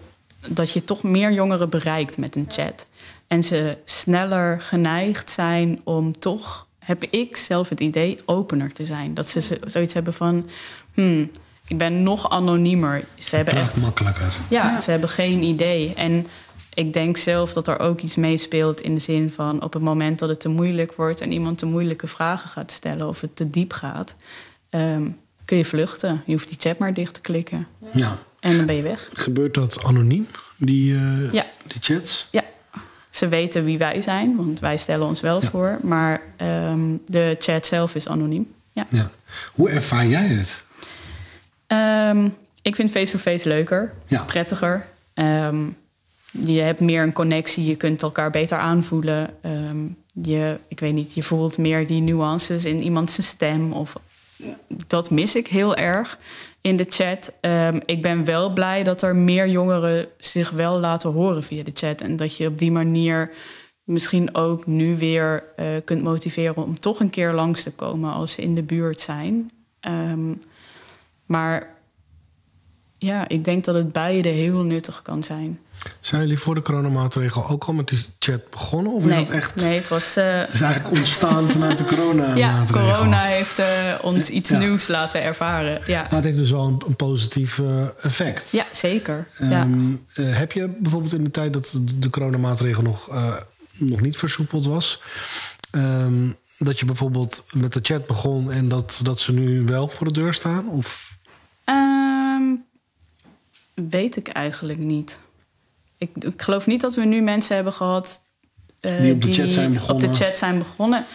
dat 0.48 0.72
je 0.72 0.84
toch 0.84 1.04
meer 1.04 1.32
jongeren 1.32 1.70
bereikt 1.70 2.18
met 2.18 2.36
een 2.36 2.46
chat. 2.50 2.88
En 3.28 3.44
ze 3.44 3.78
sneller 3.86 4.62
geneigd 4.62 5.30
zijn 5.30 5.82
om 5.84 6.20
toch, 6.20 6.68
heb 6.80 7.04
ik 7.04 7.38
zelf 7.38 7.70
het 7.70 7.80
idee, 7.80 8.18
opener 8.26 8.74
te 8.74 8.86
zijn. 8.86 9.14
Dat 9.14 9.28
ze 9.28 9.42
zo- 9.42 9.56
zoiets 9.66 9.94
hebben 9.94 10.14
van, 10.14 10.50
hmm, 10.94 11.32
ik 11.70 11.78
ben 11.78 12.04
nog 12.04 12.30
anoniemer. 12.30 13.04
Ze 13.18 13.36
hebben 13.36 13.54
echt 13.56 13.78
makkelijker. 13.82 14.34
ja, 14.50 14.82
ze 14.82 14.92
hebben 14.92 15.10
geen 15.10 15.44
idee. 15.44 15.94
En 15.94 16.28
ik 16.74 16.94
denk 16.94 17.18
zelf 17.18 17.54
dat 17.54 17.68
er 17.68 17.80
ook 17.80 18.02
iets 18.02 18.16
meespeelt 18.16 18.82
in 18.82 18.94
de 18.94 19.00
zin 19.02 19.30
van 19.32 19.64
op 19.64 19.74
het 19.74 19.82
moment 19.82 20.20
dat 20.20 20.30
het 20.30 20.40
te 20.40 20.50
moeilijk 20.50 20.94
wordt 20.94 21.22
en 21.22 21.32
iemand 21.32 21.58
te 21.58 21.66
moeilijke 21.66 22.08
vragen 22.08 22.50
gaat 22.50 22.72
stellen 22.72 23.08
of 23.08 23.22
het 23.22 23.36
te 23.36 23.50
diep 23.50 23.74
gaat, 23.74 24.16
ehm, 24.70 25.08
kun 25.46 25.58
je 25.58 25.66
vluchten. 25.66 26.22
Je 26.26 26.34
hoeft 26.34 26.48
die 26.50 26.58
chat 26.60 26.78
maar 26.78 26.94
dicht 26.94 27.14
te 27.14 27.22
klikken 27.22 27.68
Ja. 27.94 28.20
en 28.40 28.58
dan 28.58 28.66
ben 28.66 28.76
je 28.76 28.82
weg. 28.82 29.10
Gebeurt 29.14 29.54
dat 29.54 29.84
anoniem, 29.84 30.28
die, 30.58 30.96
eh, 30.96 31.32
Ja. 31.32 31.46
die 31.68 31.82
chats? 31.96 32.28
Ja, 32.32 32.44
ze 33.10 33.28
weten 33.28 33.64
wie 33.64 33.78
wij 33.78 34.02
zijn, 34.02 34.36
want 34.36 34.60
wij 34.60 34.78
stellen 34.78 35.08
ons 35.08 35.22
wel 35.22 35.42
Ja. 35.42 35.48
voor, 35.48 35.80
maar 35.84 36.22
ehm, 36.38 36.96
de 37.08 37.36
chat 37.40 37.66
zelf 37.66 37.96
is 37.96 38.08
anoniem. 38.08 38.48
Ja. 38.72 38.86
Ja. 38.90 39.12
Hoe 39.54 39.70
ervaar 39.70 40.06
jij 40.08 40.28
het? 40.28 40.64
Ehm, 41.70 42.30
ik 42.62 42.76
vind 42.76 42.92
face-to-face 42.92 43.48
leuker, 43.48 43.94
Ja. 44.08 44.24
prettiger. 44.24 44.86
Ehm, 45.14 45.66
je 46.32 46.60
hebt 46.62 46.80
meer 46.80 47.04
een 47.04 47.14
connectie, 47.14 47.66
je 47.66 47.76
kunt 47.76 48.02
elkaar 48.02 48.32
beter 48.32 48.58
aanvoelen. 48.58 49.30
Ehm, 49.42 49.78
je, 50.14 50.58
ik 50.68 50.80
weet 50.80 50.94
niet, 50.94 51.14
je 51.14 51.24
voelt 51.24 51.58
meer 51.58 51.88
die 51.88 52.02
nuances 52.02 52.66
in 52.66 52.82
iemands 52.84 53.28
stem. 53.28 53.72
Of, 53.72 53.96
dat 54.88 55.10
mis 55.10 55.36
ik 55.36 55.48
heel 55.48 55.76
erg 55.76 56.18
in 56.62 56.76
de 56.76 56.86
chat. 56.90 57.34
Ik 57.86 58.02
ben 58.02 58.26
wel 58.26 58.50
blij 58.54 58.84
dat 58.84 59.02
er 59.02 59.16
meer 59.16 59.48
jongeren 59.50 60.08
zich 60.18 60.50
wel 60.50 60.80
laten 60.80 61.10
horen 61.12 61.44
via 61.44 61.64
de 61.64 61.72
chat. 61.74 62.02
En 62.02 62.16
dat 62.16 62.36
je 62.38 62.48
op 62.48 62.60
die 62.60 62.72
manier 62.72 63.32
misschien 63.84 64.36
ook 64.36 64.66
nu 64.66 64.98
weer 64.98 65.44
eh, 65.56 65.66
kunt 65.86 66.02
motiveren 66.04 66.64
om 66.64 66.80
toch 66.80 67.00
een 67.00 67.10
keer 67.10 67.34
langs 67.34 67.64
te 67.64 67.72
komen 67.72 68.14
als 68.14 68.32
ze 68.32 68.42
in 68.42 68.56
de 68.56 68.64
buurt 68.64 69.02
zijn. 69.02 69.52
Ehm, 69.80 70.34
maar 71.30 71.68
ja, 72.98 73.28
ik 73.28 73.46
denk 73.46 73.66
dat 73.66 73.76
het 73.76 73.92
beide 73.92 74.30
heel 74.30 74.64
nuttig 74.64 75.02
kan 75.02 75.24
zijn. 75.24 75.60
Zijn 76.00 76.22
jullie 76.22 76.40
voor 76.40 76.56
de 76.56 76.62
coronamaatregel 76.62 77.48
ook 77.48 77.64
al 77.64 77.74
met 77.74 77.88
die 77.88 78.06
chat 78.20 78.50
begonnen? 78.50 78.94
Of 78.94 79.06
is 79.06 79.16
dat 79.16 79.30
echt... 79.30 79.56
nee, 79.56 79.78
het 79.78 79.88
was. 79.88 80.16
eh, 80.16 80.40
Het 80.40 80.54
is 80.54 80.62
eigenlijk 80.62 80.96
ontstaan 80.98 81.50
vanuit 81.50 81.78
de 81.78 81.84
coronamaatregel. 81.96 82.38
ja, 82.38 82.66
corona 82.94 83.24
heeft 83.26 83.60
eh, 83.60 83.94
ons 84.02 84.30
iets 84.30 84.50
Ja. 84.50 84.58
nieuws 84.58 84.88
laten 84.88 85.22
ervaren. 85.24 85.82
Ja, 85.86 86.02
Maar 86.02 86.12
het 86.12 86.24
heeft 86.24 86.38
dus 86.38 86.52
wel 86.52 86.68
een, 86.68 86.82
een 86.88 86.96
positief 86.96 87.60
eh, 87.60 87.86
effect. 88.02 88.52
ja 88.52 88.66
zeker. 88.72 89.28
ja. 89.40 89.50
Ehm, 89.62 89.92
eh, 90.14 90.38
heb 90.38 90.52
je 90.52 90.68
bijvoorbeeld 90.80 91.14
in 91.14 91.24
de 91.24 91.32
tijd 91.32 91.54
dat 91.54 91.80
de- 92.00 92.10
coronamaatregel 92.10 92.84
nog, 92.84 93.10
nog 93.78 94.02
niet 94.02 94.18
versoepeld 94.18 94.66
was... 94.66 95.02
ehm, 95.72 96.32
dat 96.58 96.80
je 96.80 96.86
bijvoorbeeld 96.86 97.46
met 97.54 97.74
de 97.74 97.80
chat 97.84 98.06
begon 98.08 98.52
en 98.52 98.70
dat, 98.70 99.00
dat 99.04 99.20
ze 99.20 99.34
nu 99.34 99.64
wel 99.66 99.88
voor 99.88 100.08
de 100.08 100.14
deur 100.14 100.34
staan? 100.34 100.68
Of 100.70 101.09
Ehm, 101.70 102.56
weet 103.90 104.16
ik 104.16 104.28
eigenlijk 104.28 104.80
niet. 104.80 105.20
Ik, 105.98 106.10
ik 106.20 106.42
geloof 106.42 106.68
niet 106.68 106.82
dat 106.82 106.94
we 106.96 107.06
nu 107.06 107.22
mensen 107.22 107.56
hebben 107.56 107.74
gehad. 107.74 108.20
eh, 108.80 109.02
Die 109.02 109.14
op 109.14 109.22
de 109.22 109.34
chat 109.34 109.54
zijn 109.54 109.74
begonnen. 109.74 109.96
Op 110.06 110.12
de 110.12 110.18
chat 110.26 110.38
zijn 110.38 110.58
begonnen. 110.58 111.06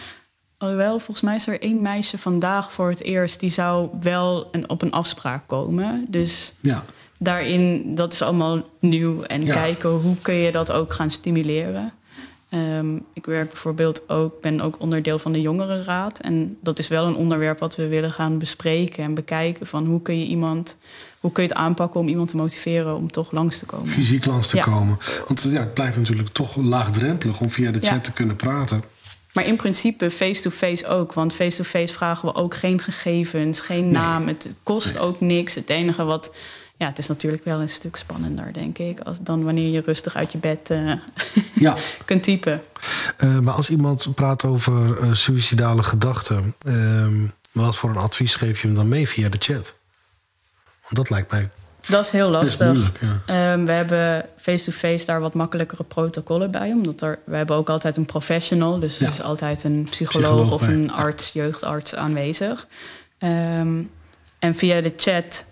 Alhoewel, 0.57 0.99
volgens 0.99 1.21
mij 1.21 1.35
is 1.35 1.47
er 1.47 1.61
één 1.61 1.81
meisje 1.81 2.17
vandaag 2.17 2.71
voor 2.73 2.89
het 2.89 3.01
eerst. 3.01 3.39
die 3.39 3.49
zou 3.49 3.89
wel 4.01 4.47
een, 4.51 4.69
op 4.69 4.81
een 4.81 4.91
afspraak 4.91 5.47
komen. 5.47 6.05
Dus 6.07 6.51
ja, 6.59 6.85
daarin, 7.19 7.95
dat 7.95 8.13
is 8.13 8.21
allemaal 8.21 8.61
nieuw. 8.79 9.23
En 9.23 9.45
Ja. 9.45 9.53
kijken 9.53 9.89
hoe 9.89 10.15
kun 10.21 10.33
je 10.33 10.51
dat 10.51 10.71
ook 10.71 10.93
gaan 10.93 11.11
stimuleren. 11.11 11.93
Ehm, 12.55 12.95
ik 13.13 13.25
werk 13.25 13.47
bijvoorbeeld 13.49 14.09
ook, 14.09 14.41
ben 14.41 14.61
ook 14.61 14.75
onderdeel 14.79 15.19
van 15.19 15.31
de 15.31 15.41
jongerenraad. 15.41 16.19
En 16.19 16.57
dat 16.61 16.79
is 16.79 16.87
wel 16.87 17.05
een 17.07 17.15
onderwerp 17.15 17.59
wat 17.59 17.75
we 17.75 17.87
willen 17.87 18.11
gaan 18.11 18.37
bespreken 18.39 19.03
en 19.03 19.13
bekijken. 19.13 19.67
Van 19.67 19.85
hoe 19.85 20.01
kun 20.01 20.19
je 20.19 20.25
iemand, 20.25 20.77
hoe 21.19 21.31
kun 21.31 21.43
je 21.43 21.49
het 21.49 21.57
aanpakken 21.57 21.99
om 21.99 22.07
iemand 22.07 22.29
te 22.29 22.35
motiveren 22.35 22.95
om 22.95 23.11
toch 23.11 23.31
langs 23.31 23.59
te 23.59 23.65
komen. 23.65 23.87
fysiek 23.87 24.25
langs 24.25 24.47
te 24.47 24.55
Ja. 24.55 24.63
komen. 24.63 24.97
Want 25.27 25.41
ja, 25.41 25.59
het 25.59 25.73
blijft 25.73 25.97
natuurlijk 25.97 26.29
toch 26.29 26.55
laagdrempelig 26.55 27.39
om 27.41 27.49
via 27.49 27.71
de 27.71 27.79
chat 27.79 27.89
Ja. 27.89 27.99
te 27.99 28.11
kunnen 28.11 28.35
praten. 28.35 28.83
Maar 29.33 29.45
in 29.45 29.55
principe 29.55 30.11
face-to-face 30.11 30.87
ook. 30.87 31.13
Want 31.13 31.33
face-to-face 31.33 31.93
vragen 31.93 32.27
we 32.27 32.35
ook 32.35 32.55
geen 32.55 32.79
gegevens, 32.79 33.59
geen 33.59 33.91
naam. 33.91 34.27
Het 34.27 34.55
kost 34.63 34.97
ook 34.97 35.19
niks. 35.21 35.55
Het 35.55 35.69
enige 35.69 36.03
wat. 36.03 36.31
Ja, 36.77 36.85
het 36.87 36.97
is 36.97 37.07
natuurlijk 37.07 37.43
wel 37.45 37.61
een 37.61 37.69
stuk 37.69 37.95
spannender, 37.95 38.53
denk 38.53 38.77
ik. 38.77 38.99
Als, 38.99 39.17
dan 39.21 39.43
wanneer 39.43 39.69
je 39.71 39.81
rustig 39.85 40.15
uit 40.15 40.31
je 40.31 40.37
bed 40.37 40.69
eh, 40.69 40.91
Ja, 41.53 41.77
kunt 42.05 42.23
typen. 42.23 42.61
eh, 43.17 43.39
maar 43.39 43.53
als 43.53 43.69
iemand 43.69 44.15
praat 44.15 44.43
over 44.43 44.97
eh 45.01 45.13
suïcidale 45.13 45.83
gedachten... 45.83 46.55
ehm, 46.65 47.25
wat 47.51 47.77
voor 47.77 47.89
een 47.89 47.97
advies 47.97 48.35
geef 48.35 48.61
je 48.61 48.67
hem 48.67 48.75
dan 48.75 48.87
mee 48.87 49.07
via 49.07 49.29
de 49.29 49.37
chat? 49.39 49.73
Want 50.81 50.95
dat 50.95 51.09
lijkt 51.09 51.31
mij 51.31 51.49
Dat 51.87 52.05
is 52.05 52.11
heel 52.11 52.29
lastig. 52.29 52.67
moeilijk. 52.67 52.99
Ja. 53.01 53.21
Ehm, 53.25 53.65
we 53.65 53.71
hebben 53.71 54.25
face-to-face 54.37 55.05
daar 55.05 55.19
wat 55.19 55.33
makkelijkere 55.33 55.83
protocollen 55.83 56.51
bij. 56.51 56.71
Omdat 56.71 57.01
er, 57.01 57.19
we 57.25 57.35
hebben 57.35 57.55
ook 57.55 57.69
altijd 57.69 57.97
een 57.97 58.05
professional. 58.05 58.79
Dus 58.79 58.97
Ja. 58.97 59.05
er 59.05 59.11
is 59.11 59.21
altijd 59.21 59.63
een 59.63 59.87
psycholoog, 59.89 60.27
Psycholoog 60.31 60.51
of 60.51 60.65
bij. 60.65 60.73
een 60.73 60.91
arts, 60.91 61.31
jeugdarts 61.33 61.95
aanwezig. 61.95 62.67
Ehm, 63.17 63.81
en 64.39 64.55
via 64.55 64.81
de 64.81 64.93
chat, 64.97 65.45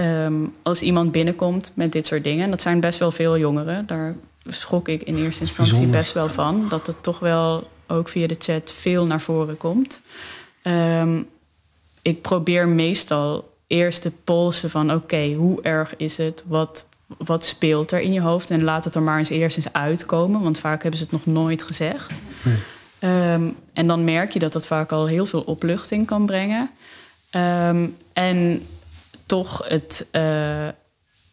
ehm, 0.00 0.34
als 0.62 0.82
iemand 0.82 1.12
binnenkomt 1.12 1.72
met 1.74 1.92
dit 1.92 2.06
soort 2.06 2.24
dingen... 2.24 2.44
en 2.44 2.50
dat 2.50 2.60
zijn 2.60 2.80
best 2.80 2.98
wel 2.98 3.10
veel 3.10 3.38
jongeren... 3.38 3.86
daar 3.86 4.14
schrok 4.48 4.88
ik 4.88 5.02
in 5.02 5.16
eerste 5.16 5.42
instantie 5.42 5.72
Bijzonder. 5.74 6.00
best 6.00 6.12
wel 6.12 6.28
van... 6.28 6.66
dat 6.68 6.86
het 6.86 7.02
toch 7.02 7.18
wel 7.18 7.70
ook 7.86 8.08
via 8.08 8.26
de 8.26 8.36
chat 8.38 8.72
veel 8.72 9.06
naar 9.06 9.20
voren 9.20 9.56
komt. 9.56 10.00
Ehm, 10.62 11.22
ik 12.02 12.22
probeer 12.22 12.68
meestal 12.68 13.52
eerst 13.66 14.02
te 14.02 14.10
polsen 14.24 14.70
van... 14.70 14.92
oké, 14.92 15.32
hoe 15.32 15.62
erg 15.62 15.96
is 15.96 16.16
het? 16.16 16.44
Wat, 16.46 16.84
wat 17.06 17.44
speelt 17.44 17.92
er 17.92 18.00
in 18.00 18.12
je 18.12 18.20
hoofd? 18.20 18.50
En 18.50 18.62
laat 18.62 18.84
het 18.84 18.94
er 18.94 19.02
maar 19.02 19.18
eens 19.18 19.30
eerst 19.30 19.56
eens 19.56 19.72
uitkomen. 19.72 20.42
Want 20.42 20.58
vaak 20.58 20.82
hebben 20.82 21.00
ze 21.00 21.06
het 21.10 21.24
nog 21.24 21.26
nooit 21.26 21.62
gezegd. 21.62 22.20
Nee. 22.42 22.58
Ehm, 22.98 23.48
en 23.72 23.86
dan 23.86 24.04
merk 24.04 24.32
je 24.32 24.38
dat 24.38 24.52
dat 24.52 24.66
vaak 24.66 24.92
al 24.92 25.06
heel 25.06 25.26
veel 25.26 25.40
opluchting 25.40 26.06
kan 26.06 26.26
brengen. 26.26 26.70
En 28.12 28.66
toch 29.30 29.68
het 29.68 30.06
eh, 30.10 30.68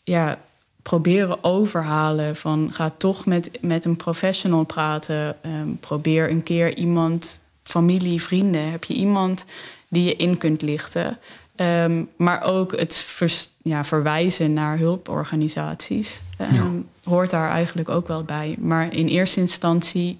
ja, 0.03 0.39
proberen 0.81 1.43
overhalen 1.43 2.35
van... 2.35 2.69
ga 2.73 2.91
toch 2.97 3.25
met, 3.25 3.57
met 3.61 3.85
een 3.85 3.95
professional 3.95 4.63
praten. 4.63 5.43
Ehm, 5.43 5.73
probeer 5.79 6.29
een 6.29 6.43
keer 6.43 6.75
iemand, 6.75 7.39
familie, 7.63 8.21
vrienden... 8.21 8.71
heb 8.71 8.83
je 8.83 8.93
iemand 8.93 9.45
die 9.87 10.03
je 10.03 10.15
in 10.15 10.37
kunt 10.37 10.61
lichten... 10.61 11.17
Ehm, 11.55 12.03
maar 12.17 12.43
ook 12.43 12.79
het 12.79 12.95
vers- 12.95 13.49
ja, 13.61 13.83
verwijzen 13.83 14.53
naar 14.53 14.77
hulporganisaties 14.77 16.21
ehm, 16.37 16.53
Ja. 16.55 16.71
hoort 17.03 17.29
daar 17.29 17.49
eigenlijk 17.49 17.89
ook 17.89 18.07
wel 18.07 18.23
bij. 18.23 18.55
Maar 18.59 18.93
in 18.93 19.07
eerste 19.07 19.39
instantie 19.39 20.19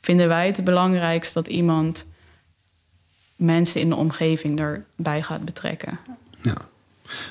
vinden 0.00 0.28
wij 0.28 0.46
het 0.46 0.64
belangrijkst 0.64 1.34
dat 1.34 1.46
iemand 1.46 2.06
mensen 3.36 3.80
in 3.80 3.88
de 3.88 3.96
omgeving 3.96 4.60
erbij 4.60 5.22
gaat 5.22 5.44
betrekken. 5.44 5.98
Ja, 6.42 6.70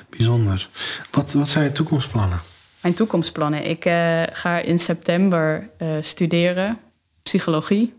bijzonder. 0.09 0.69
Wat, 1.11 1.31
wat 1.31 1.47
zijn 1.47 1.63
je 1.63 1.71
toekomstplannen? 1.71 2.39
Mijn 2.81 2.93
toekomstplannen. 2.93 3.69
Ik 3.69 3.85
eh, 3.85 4.21
ga 4.31 4.57
in 4.57 4.79
september 4.79 5.69
eh, 5.77 5.89
studeren, 6.01 6.79
psychologie. 7.23 7.93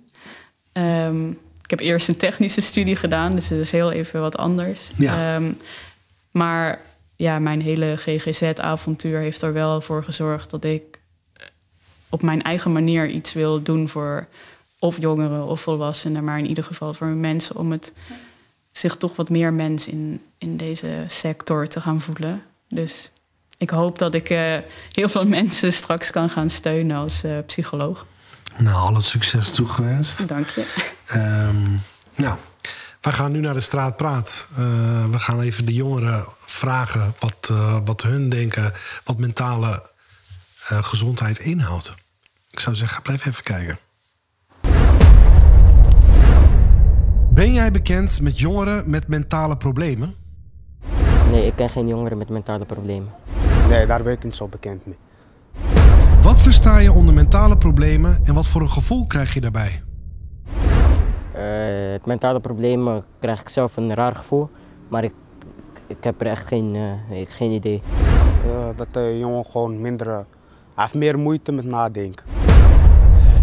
Ehm, 0.73 1.31
ik 1.63 1.71
heb 1.71 1.81
eerst 1.81 2.09
een 2.09 2.17
technische 2.17 2.61
studie 2.61 2.97
gedaan, 2.97 3.31
dus 3.31 3.49
het 3.49 3.59
is 3.59 3.71
heel 3.71 3.93
even 3.93 4.21
wat 4.21 4.37
anders. 4.37 4.91
Ja. 4.97 5.35
Ehm, 5.35 5.53
maar 6.31 6.81
ja, 7.17 7.39
mijn 7.39 7.61
hele 7.61 7.97
GGZ-avontuur 7.97 9.19
heeft 9.19 9.43
er 9.43 9.53
wel 9.53 9.81
voor 9.81 10.05
gezorgd 10.05 10.51
dat 10.51 10.65
ik 10.65 11.01
op 12.09 12.23
mijn 12.23 12.43
eigen 12.43 12.73
manier 12.73 13.09
iets 13.09 13.33
wil 13.33 13.63
doen 13.63 13.89
voor 13.89 14.27
of 14.79 15.01
jongeren 15.01 15.47
of 15.47 15.61
volwassenen, 15.61 16.25
maar 16.25 16.39
in 16.39 16.49
ieder 16.49 16.65
geval 16.65 16.95
voor 16.95 17.07
mensen 17.07 17.57
om 17.57 17.73
het 17.73 17.93
zich 18.73 18.97
toch 18.97 19.17
wat 19.17 19.31
meer 19.31 19.53
mens 19.53 19.87
in, 19.87 20.23
in 20.39 20.57
deze 20.57 21.05
sector 21.07 21.69
te 21.69 21.81
gaan 21.81 22.01
voelen. 22.01 22.43
Dus 22.69 23.11
ik 23.59 23.71
hoop 23.71 23.99
dat 23.99 24.15
ik 24.15 24.31
eh, 24.31 24.57
heel 24.93 25.09
veel 25.09 25.27
mensen 25.39 25.73
straks 25.73 26.11
kan 26.11 26.31
gaan 26.31 26.51
steunen 26.51 26.97
als 26.97 27.25
eh, 27.25 27.39
psycholoog. 27.47 28.07
Nou, 28.57 28.77
al 28.77 28.95
het 28.95 29.05
succes 29.05 29.51
toegewenst. 29.51 30.29
Dank 30.29 30.49
je. 30.49 30.67
Ehm, 31.07 31.71
nou, 32.17 32.39
wij 33.01 33.13
gaan 33.13 33.33
nu 33.33 33.41
naar 33.41 33.55
de 33.55 33.61
straat 33.61 33.97
praat. 33.97 34.47
Eh, 34.51 35.11
we 35.11 35.19
gaan 35.19 35.41
even 35.41 35.65
de 35.65 35.75
jongeren 35.75 36.25
vragen 36.37 37.15
wat, 37.19 37.53
wat 37.85 38.03
hun 38.03 38.29
denken, 38.29 38.73
wat 39.05 39.19
mentale 39.19 39.91
gezondheid 40.59 41.39
inhoudt. 41.39 41.93
Ik 42.51 42.61
zou 42.61 42.77
zeggen, 42.77 43.03
blijf 43.03 43.27
even 43.27 43.43
kijken. 43.43 43.79
Ben 47.35 47.53
jij 47.53 47.71
bekend 47.71 48.21
met 48.21 48.39
jongeren 48.39 48.91
met 48.91 49.09
mentale 49.09 49.57
problemen? 49.57 50.15
Nee, 51.31 51.47
ik 51.47 51.57
ken 51.57 51.71
geen 51.71 51.87
jongeren 51.87 52.19
met 52.19 52.29
mentale 52.29 52.65
problemen. 52.65 53.09
Nee, 53.69 53.87
daar 53.87 54.03
ben 54.03 54.13
ik 54.13 54.25
niet 54.25 54.35
zo 54.35 54.49
bekend 54.49 54.87
mee. 54.87 54.97
Wat 56.23 56.41
versta 56.41 56.79
je 56.79 56.93
onder 56.93 57.15
mentale 57.15 57.57
problemen 57.57 58.19
en 58.25 58.35
wat 58.35 58.47
voor 58.47 58.61
een 58.61 58.71
gevoel 58.71 59.07
krijg 59.07 59.35
je 59.35 59.41
daarbij? 59.41 59.83
Uh, 61.35 61.93
het 61.93 62.07
mentale 62.07 62.41
problemen 62.41 63.05
krijg 63.21 63.41
ik 63.41 63.49
zelf 63.49 63.77
een 63.77 63.95
raar 63.95 64.15
gevoel, 64.15 64.51
maar 64.89 65.05
ik, 65.05 65.13
ik 65.87 66.05
heb 66.05 66.21
er 66.21 66.27
echt 66.27 66.47
geen, 66.47 66.75
uh, 66.75 67.27
geen 67.29 67.51
idee. 67.51 67.83
Uh, 68.47 68.67
dat 68.77 68.87
de 68.93 69.17
jongen 69.19 69.45
gewoon 69.45 69.81
minder, 69.81 70.07
hij 70.07 70.25
heeft 70.75 70.95
meer 70.95 71.19
moeite 71.19 71.53
met 71.53 71.65
nadenken. 71.65 72.25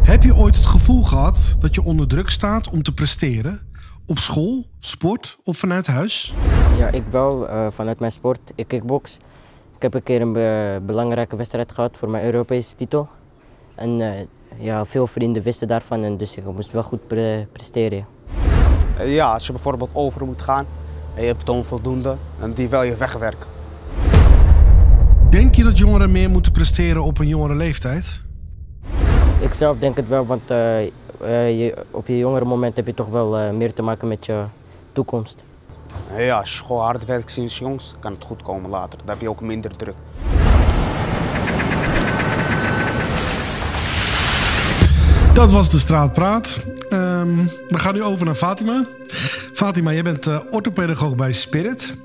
Heb 0.01 0.23
je 0.23 0.35
ooit 0.35 0.55
het 0.55 0.65
gevoel 0.65 1.03
gehad 1.03 1.55
dat 1.59 1.75
je 1.75 1.83
onder 1.83 2.07
druk 2.07 2.29
staat 2.29 2.69
om 2.69 2.83
te 2.83 2.93
presteren? 2.93 3.68
Op 4.09 4.17
school, 4.17 4.63
sport 4.79 5.37
of 5.43 5.57
vanuit 5.57 5.87
huis? 5.87 6.33
Ja, 6.77 6.87
ik 6.87 7.03
wel. 7.11 7.47
vanuit 7.71 7.99
mijn 7.99 8.11
sport. 8.11 8.39
Ik 8.55 8.67
kickbox. 8.67 9.17
Ik 9.75 9.81
heb 9.81 9.93
een 9.93 10.03
keer 10.03 10.21
een 10.21 10.33
be 10.33 10.81
belangrijke 10.85 11.35
wedstrijd 11.35 11.71
gehad 11.71 11.97
voor 11.97 12.09
mijn 12.09 12.25
Europese 12.25 12.75
titel. 12.75 13.07
En 13.75 13.99
uh, 13.99 14.09
ja, 14.57 14.85
veel 14.85 15.07
vrienden 15.07 15.43
wisten 15.43 15.67
daarvan 15.67 16.03
en 16.03 16.17
dus 16.17 16.35
ik 16.35 16.43
moest 16.43 16.71
wel 16.71 16.83
goed 16.83 17.07
pre 17.07 17.47
presteren. 17.51 18.05
Ja, 19.05 19.33
als 19.33 19.45
je 19.45 19.51
bijvoorbeeld 19.51 19.89
over 19.93 20.25
moet 20.25 20.41
gaan 20.41 20.65
en 21.15 21.21
je 21.21 21.27
hebt 21.27 21.49
onvoldoende, 21.49 22.15
en 22.39 22.53
die 22.53 22.69
wil 22.69 22.81
je 22.81 22.95
wegwerken. 22.95 23.47
Denk 25.29 25.55
je 25.55 25.63
dat 25.63 25.77
jongeren 25.77 26.11
meer 26.11 26.29
moeten 26.29 26.51
presteren 26.51 27.03
op 27.03 27.19
een 27.19 27.27
jongere 27.27 27.55
leeftijd? 27.55 28.21
Ik 29.39 29.53
zelf 29.53 29.77
denk 29.77 29.95
het 29.95 30.07
wel, 30.07 30.25
want 30.25 30.51
uh, 30.51 30.57
uh, 31.21 31.59
je, 31.59 31.73
op 31.91 32.07
je 32.07 32.17
jongere 32.17 32.45
moment 32.45 32.75
heb 32.75 32.85
je 32.85 32.93
toch 32.93 33.09
wel 33.09 33.53
meer 33.53 33.73
te 33.73 33.81
maken 33.81 34.07
met 34.07 34.25
je 34.25 34.43
toekomst. 34.91 35.37
Ja, 36.17 36.39
als 36.39 36.57
je 36.57 36.63
gewoon 36.63 36.83
hard 36.83 37.05
werkt 37.05 37.31
sinds 37.31 37.57
jongs, 37.57 37.95
kan 37.99 38.11
het 38.11 38.23
goed 38.23 38.41
komen 38.41 38.69
later. 38.69 38.97
Dan 38.97 39.07
heb 39.09 39.21
je 39.21 39.29
ook 39.29 39.41
minder 39.41 39.75
druk. 39.75 39.95
Dat 45.33 45.51
was 45.51 45.69
de 45.69 45.79
Straatpraat. 45.79 46.61
Um, 46.89 47.35
we 47.69 47.79
gaan 47.79 47.93
nu 47.93 48.03
over 48.03 48.25
naar 48.25 48.35
Fatima. 48.35 48.85
Fatima, 49.53 49.91
jij 49.93 50.01
bent 50.01 50.27
uh, 50.27 50.39
orthopedagoog 50.49 51.15
bij 51.15 51.31
Spirit. 51.31 52.01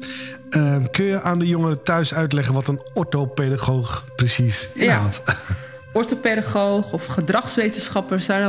Um, 0.50 0.90
kun 0.90 1.04
je 1.04 1.20
aan 1.20 1.38
de 1.38 1.46
jongeren 1.46 1.82
thuis 1.82 2.14
uitleggen 2.14 2.54
wat 2.54 2.68
een 2.68 2.80
orthopedagoog 2.94 4.04
precies 4.16 4.72
inhoudt? 4.74 5.22
Ja. 5.24 5.34
orthopedagoog 5.94 6.92
of 6.92 7.06
gedragswetenschapper 7.06 8.20
zijn 8.20 8.44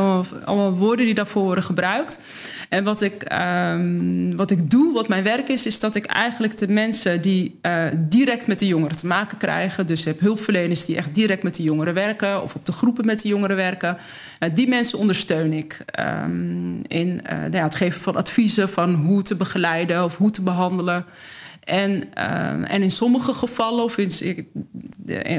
allemaal, 0.46 0.74
woorden 0.74 1.06
die 1.06 1.14
daarvoor 1.14 1.44
worden 1.44 1.64
gebruikt. 1.64 2.20
En 2.70 2.84
wat 2.84 3.02
ik, 3.02 3.34
um, 3.72 4.36
wat 4.36 4.52
ik 4.52 4.70
doe, 4.70 4.94
wat 4.94 5.08
mijn 5.08 5.24
werk 5.24 5.48
is, 5.48 5.66
is 5.66 5.80
dat 5.80 5.96
ik 5.96 6.06
eigenlijk 6.06 6.58
de 6.58 6.68
mensen 6.68 7.22
die 7.22 7.60
uh, 7.62 7.86
direct 7.98 8.48
met 8.48 8.60
de 8.60 8.68
jongeren 8.68 8.96
te 8.96 9.08
maken 9.08 9.38
krijgen. 9.38 9.86
Dus 9.86 10.04
je 10.04 10.10
hebt 10.10 10.22
hulpverleners 10.22 10.86
die 10.86 10.96
echt 10.96 11.16
direct 11.16 11.44
met 11.44 11.56
de 11.56 11.64
jongeren 11.64 11.94
werken, 11.94 12.42
of 12.42 12.56
op 12.56 12.66
de 12.66 12.72
groepen 12.72 13.06
met 13.06 13.22
de 13.22 13.28
jongeren 13.28 13.56
werken. 13.56 13.98
Uh, 14.40 14.50
die 14.54 14.68
mensen 14.68 15.00
ondersteun 15.00 15.54
ik 15.54 15.86
um, 16.00 16.82
in 16.88 17.08
uh, 17.08 17.40
nou 17.40 17.52
ja, 17.52 17.64
het 17.64 17.76
geven 17.76 18.02
van 18.02 18.16
adviezen 18.16 18.70
van 18.70 18.94
hoe 18.94 19.22
te 19.22 19.36
begeleiden 19.36 20.04
of 20.04 20.18
hoe 20.18 20.32
te 20.32 20.42
behandelen. 20.42 21.06
En, 21.66 21.92
uh, 22.18 22.74
en 22.74 22.82
in 22.82 22.92
sommige 22.92 23.34
gevallen, 23.34 23.84
of 23.84 23.98
in, 23.98 24.12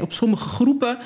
op 0.02 0.12
sommige 0.12 0.48
groepen, 0.48 0.98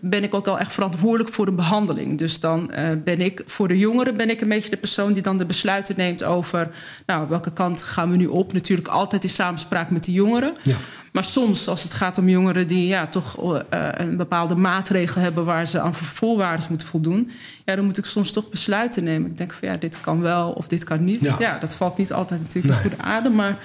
ben 0.00 0.22
ik 0.22 0.34
ook 0.34 0.46
al 0.46 0.58
echt 0.58 0.72
verantwoordelijk 0.72 1.30
voor 1.30 1.44
de 1.44 1.52
behandeling. 1.52 2.18
Dus 2.18 2.40
dan 2.40 2.70
uh, 2.70 2.88
ben 3.04 3.20
ik 3.20 3.42
voor 3.46 3.68
de 3.68 3.78
jongeren 3.78 4.16
ben 4.16 4.30
ik 4.30 4.40
een 4.40 4.48
beetje 4.48 4.70
de 4.70 4.76
persoon 4.76 5.12
die 5.12 5.22
dan 5.22 5.36
de 5.36 5.46
besluiten 5.46 5.94
neemt 5.96 6.24
over 6.24 6.70
nou, 7.06 7.28
welke 7.28 7.52
kant 7.52 7.82
gaan 7.82 8.10
we 8.10 8.16
nu 8.16 8.26
op. 8.26 8.52
Natuurlijk 8.52 8.88
altijd 8.88 9.22
in 9.22 9.28
samenspraak 9.28 9.90
met 9.90 10.04
de 10.04 10.12
jongeren. 10.12 10.54
Ja. 10.62 10.76
Maar 11.12 11.24
soms, 11.24 11.68
als 11.68 11.82
het 11.82 11.92
gaat 11.92 12.18
om 12.18 12.28
jongeren 12.28 12.66
die 12.66 12.86
ja, 12.86 13.06
toch 13.06 13.42
uh, 13.42 13.58
een 13.92 14.16
bepaalde 14.16 14.54
maatregel 14.54 15.20
hebben 15.20 15.44
waar 15.44 15.66
ze 15.66 15.80
aan 15.80 15.94
voorwaarden 15.94 16.66
moeten 16.68 16.86
voldoen, 16.86 17.30
ja, 17.64 17.76
dan 17.76 17.84
moet 17.84 17.98
ik 17.98 18.04
soms 18.04 18.30
toch 18.30 18.48
besluiten 18.50 19.04
nemen. 19.04 19.30
Ik 19.30 19.36
denk 19.36 19.52
van 19.52 19.68
ja, 19.68 19.76
dit 19.76 20.00
kan 20.00 20.20
wel 20.20 20.50
of 20.50 20.68
dit 20.68 20.84
kan 20.84 21.04
niet. 21.04 21.20
Ja, 21.20 21.36
ja 21.38 21.58
dat 21.58 21.74
valt 21.74 21.96
niet 21.96 22.12
altijd 22.12 22.40
natuurlijk 22.40 22.74
nee. 22.74 22.84
in 22.84 22.90
goede 22.90 23.04
aarde, 23.04 23.28
maar 23.28 23.58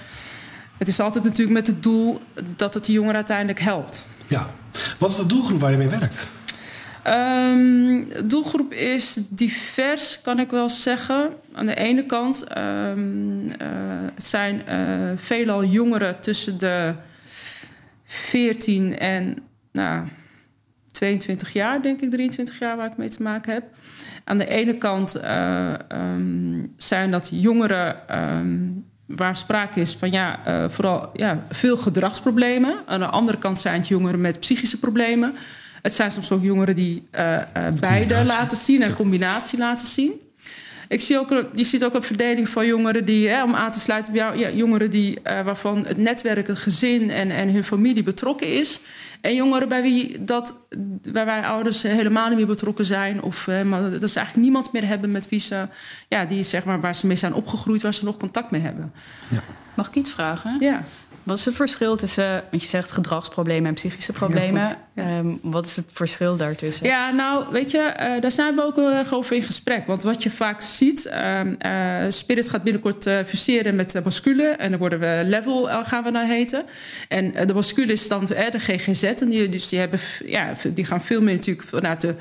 het 0.78 0.88
is 0.88 1.00
altijd 1.00 1.24
natuurlijk 1.24 1.58
met 1.58 1.68
het 1.68 1.84
doel 1.84 2.20
dat 2.56 2.74
het 2.74 2.86
de 2.86 2.92
jongeren 2.92 3.16
uiteindelijk 3.16 3.60
helpt. 3.60 4.08
Ja. 4.28 4.50
Wat 4.98 5.10
is 5.10 5.16
de 5.16 5.26
doelgroep 5.26 5.60
waar 5.60 5.72
je 5.72 5.78
mee 5.78 5.88
werkt? 5.88 6.28
Um, 7.08 8.10
de 8.10 8.24
doelgroep 8.26 8.74
is 8.74 9.18
divers, 9.30 10.22
kan 10.22 10.40
ik 10.40 10.52
wel 10.52 10.70
zeggen. 10.70 11.30
Aan 11.54 11.66
de 11.66 11.76
ene 11.76 12.06
kant 12.06 12.58
um, 12.58 13.46
uh, 13.46 13.54
het 14.13 14.26
zijn 14.26 14.62
uh, 14.70 15.12
veelal 15.16 15.63
jongeren 15.63 16.20
tussen 16.20 16.58
de 16.58 16.96
14 18.06 18.98
en 18.98 19.38
nou, 19.72 20.08
22 20.92 21.54
jaar, 21.54 21.82
denk 21.82 22.02
ik, 22.02 22.10
23 22.10 22.60
jaar 22.60 22.78
waar 22.78 22.92
ik 22.92 22.98
mee 22.98 23.10
te 23.10 23.24
maken 23.24 23.54
heb. 23.54 23.63
Aan 24.24 24.38
de 24.38 24.48
ene 24.48 24.78
kant 24.78 25.18
uh, 25.18 25.74
um, 25.92 26.74
zijn 26.78 27.12
dat 27.12 27.30
jongeren 27.32 27.96
waar 29.08 29.36
sprake 29.36 29.80
is 29.80 29.96
van 29.96 30.12
ja, 30.12 30.39
uh, 30.48 30.70
vooral 30.70 31.10
ja, 31.13 31.46
veel 31.50 31.78
gedragsproblemen. 31.78 32.78
Aan 32.86 33.00
de 33.00 33.06
andere 33.06 33.38
kant 33.38 33.60
zijn 33.60 33.80
het 33.80 33.88
jongeren 33.88 34.22
met 34.22 34.39
psychische 34.39 34.80
problemen. 34.80 35.36
Het 35.82 35.93
zijn 35.93 36.12
soms 36.12 36.32
ook 36.32 36.43
jongeren 36.43 36.76
die 36.76 37.08
uh, 37.12 37.34
uh, 37.34 37.41
beide 37.80 38.26
laten 38.26 38.58
zien 38.58 38.82
en 38.82 38.93
combinatie 38.93 39.60
laten 39.60 39.88
zien. 39.88 40.12
Ik 40.88 41.02
zie 41.02 41.19
ook, 41.19 41.45
je 41.54 41.63
ziet 41.63 41.84
ook 41.84 41.93
een 41.93 42.04
verdeling 42.04 42.50
van 42.50 42.65
jongeren 42.65 43.06
die, 43.06 43.30
hè, 43.30 43.43
om 43.43 43.56
aan 43.56 43.71
te 43.71 43.80
sluiten 43.80 44.13
bij 44.13 44.21
jou, 44.21 44.38
ja, 44.38 44.50
jongeren 44.50 44.89
die, 44.89 45.19
uh, 45.23 45.41
waarvan 45.41 45.86
het 45.86 45.97
netwerk, 45.97 46.47
het 46.47 46.60
gezin 46.60 47.10
en, 47.10 47.32
en 47.32 47.54
hun 47.54 47.63
familie 47.63 48.04
betrokken 48.04 48.47
is. 48.54 48.80
En 49.21 49.36
jongeren 49.36 49.69
bij 49.69 49.82
wie 49.82 50.23
dat, 50.23 50.54
waar 51.12 51.26
wij 51.26 51.45
ouders 51.45 51.82
helemaal 51.82 52.28
niet 52.28 52.38
meer 52.38 52.47
betrokken 52.47 52.86
zijn. 52.86 53.21
Of 53.21 53.47
uh, 53.47 53.62
maar 53.62 53.82
dat 53.82 54.10
ze 54.10 54.17
eigenlijk 54.17 54.36
niemand 54.36 54.73
meer 54.73 54.88
hebben 54.88 55.12
met 55.12 55.30
wie 55.30 55.39
ze, 55.39 55.67
ja, 56.08 56.26
die, 56.26 56.43
zeg 56.43 56.65
maar, 56.65 56.80
waar 56.80 56.95
ze 56.95 57.08
mee 57.08 57.17
zijn 57.17 57.34
opgegroeid, 57.34 57.82
waar 57.82 57.93
ze 57.93 58.06
nog 58.06 58.17
contact 58.17 58.52
mee 58.52 58.62
hebben. 58.62 58.91
Ja. 59.30 59.43
Mag 59.73 59.88
ik 59.88 59.95
iets 59.95 60.12
vragen? 60.12 60.58
Ja. 60.60 60.84
Wat 61.28 61.38
is 61.38 61.46
het 61.46 61.56
verschil 61.56 61.96
tussen, 61.96 62.44
want 62.50 62.62
je 62.62 62.68
zegt 62.68 62.92
gedragsproblemen 62.92 63.68
en 63.68 63.74
psychische 63.74 64.13
problemen. 64.13 64.78
Ja. 64.96 65.18
Um, 65.18 65.40
wat 65.42 65.66
is 65.66 65.76
het 65.76 65.86
verschil 65.94 66.38
daartussen? 66.38 66.86
Ja, 66.86 67.12
nou, 67.12 67.46
weet 67.52 67.72
je, 67.72 67.94
uh, 68.00 68.22
daar 68.22 68.32
zijn 68.32 68.56
we 68.56 68.63
ook 68.63 68.76
heel 68.76 68.92
erg 68.92 69.13
over 69.13 69.36
in 69.36 69.44
gesprek. 69.44 69.88
Want 69.88 70.04
wat 70.04 70.24
je 70.24 70.30
vaak 70.30 70.62
ziet, 70.62 71.12
um, 71.13 71.58
uh, 71.66 72.06
Spirit 72.10 72.50
gaat 72.50 72.63
binnenkort 72.63 73.06
uh, 73.06 73.18
fuseren 73.26 73.76
met 73.76 73.92
de 73.92 74.02
Bascule. 74.02 74.44
En 74.44 74.70
dan 74.70 74.80
worden 74.80 75.00
we 75.00 75.22
level, 75.26 75.68
gaan 75.84 76.04
we 76.04 76.10
nou 76.10 76.28
heten. 76.28 76.66
En 77.08 77.48
de 77.48 77.54
Bascule 77.54 77.92
is 77.92 78.08
dan 78.08 78.26
de 78.26 78.60
GGZ. 78.60 79.04
En 79.04 79.30
die, 79.30 79.50
dus 79.50 79.70
die, 79.70 79.80
hebben, 79.80 80.00
ja, 80.26 80.54
die 80.74 80.86
gaan 80.86 81.02
veel 81.02 81.22
meer 81.22 81.34
natuurlijk 81.34 81.68
vanuit 81.68 82.02
de, 82.02 82.16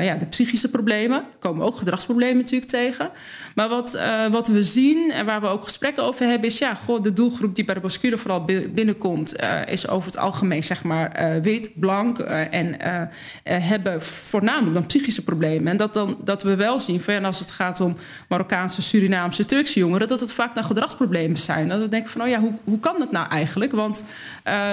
ja, 0.00 0.14
de 0.14 0.26
psychische 0.26 0.68
problemen. 0.70 1.18
Er 1.18 1.24
komen 1.38 1.66
ook 1.66 1.76
gedragsproblemen 1.76 2.36
natuurlijk 2.36 2.70
tegen. 2.70 3.10
Maar 3.54 3.68
wat, 3.68 3.98
wat 4.30 4.48
we 4.48 4.62
zien 4.62 5.12
en 5.12 5.26
waar 5.26 5.40
we 5.40 5.46
ook 5.46 5.64
gesprekken 5.64 6.02
over 6.02 6.26
hebben, 6.26 6.48
is 6.48 6.58
ja, 6.58 6.74
goh, 6.74 7.02
de 7.02 7.12
doelgroep 7.12 7.54
die 7.54 7.64
bij 7.64 7.74
de 7.74 7.80
Bascule 7.80 8.09
vooral 8.18 8.44
binnenkomt, 8.72 9.42
uh, 9.42 9.66
is 9.66 9.88
over 9.88 10.06
het 10.06 10.18
algemeen 10.18 10.64
zeg 10.64 10.82
maar 10.82 11.34
uh, 11.34 11.42
wit, 11.42 11.70
blank 11.74 12.18
uh, 12.18 12.54
en 12.54 12.76
hebben 13.44 14.02
voornamelijk 14.02 14.74
dan 14.74 14.86
psychische 14.86 15.24
problemen. 15.24 15.68
En 15.68 15.76
dat, 15.76 15.94
dan, 15.94 16.18
dat 16.24 16.42
we 16.42 16.56
wel 16.56 16.78
zien, 16.78 17.00
van, 17.00 17.24
als 17.24 17.38
het 17.38 17.50
gaat 17.50 17.80
om 17.80 17.96
Marokkaanse, 18.28 18.82
Surinaamse, 18.82 19.44
Turkse 19.44 19.78
jongeren, 19.78 20.08
dat 20.08 20.20
het 20.20 20.32
vaak 20.32 20.54
dan 20.54 20.64
gedragsproblemen 20.64 21.38
zijn. 21.38 21.68
Dat 21.68 21.80
we 21.80 21.88
denken 21.88 22.10
van, 22.10 22.22
oh 22.22 22.28
ja, 22.28 22.40
hoe, 22.40 22.52
hoe 22.64 22.78
kan 22.78 22.98
dat 22.98 23.12
nou 23.12 23.28
eigenlijk? 23.28 23.72
Want 23.72 24.04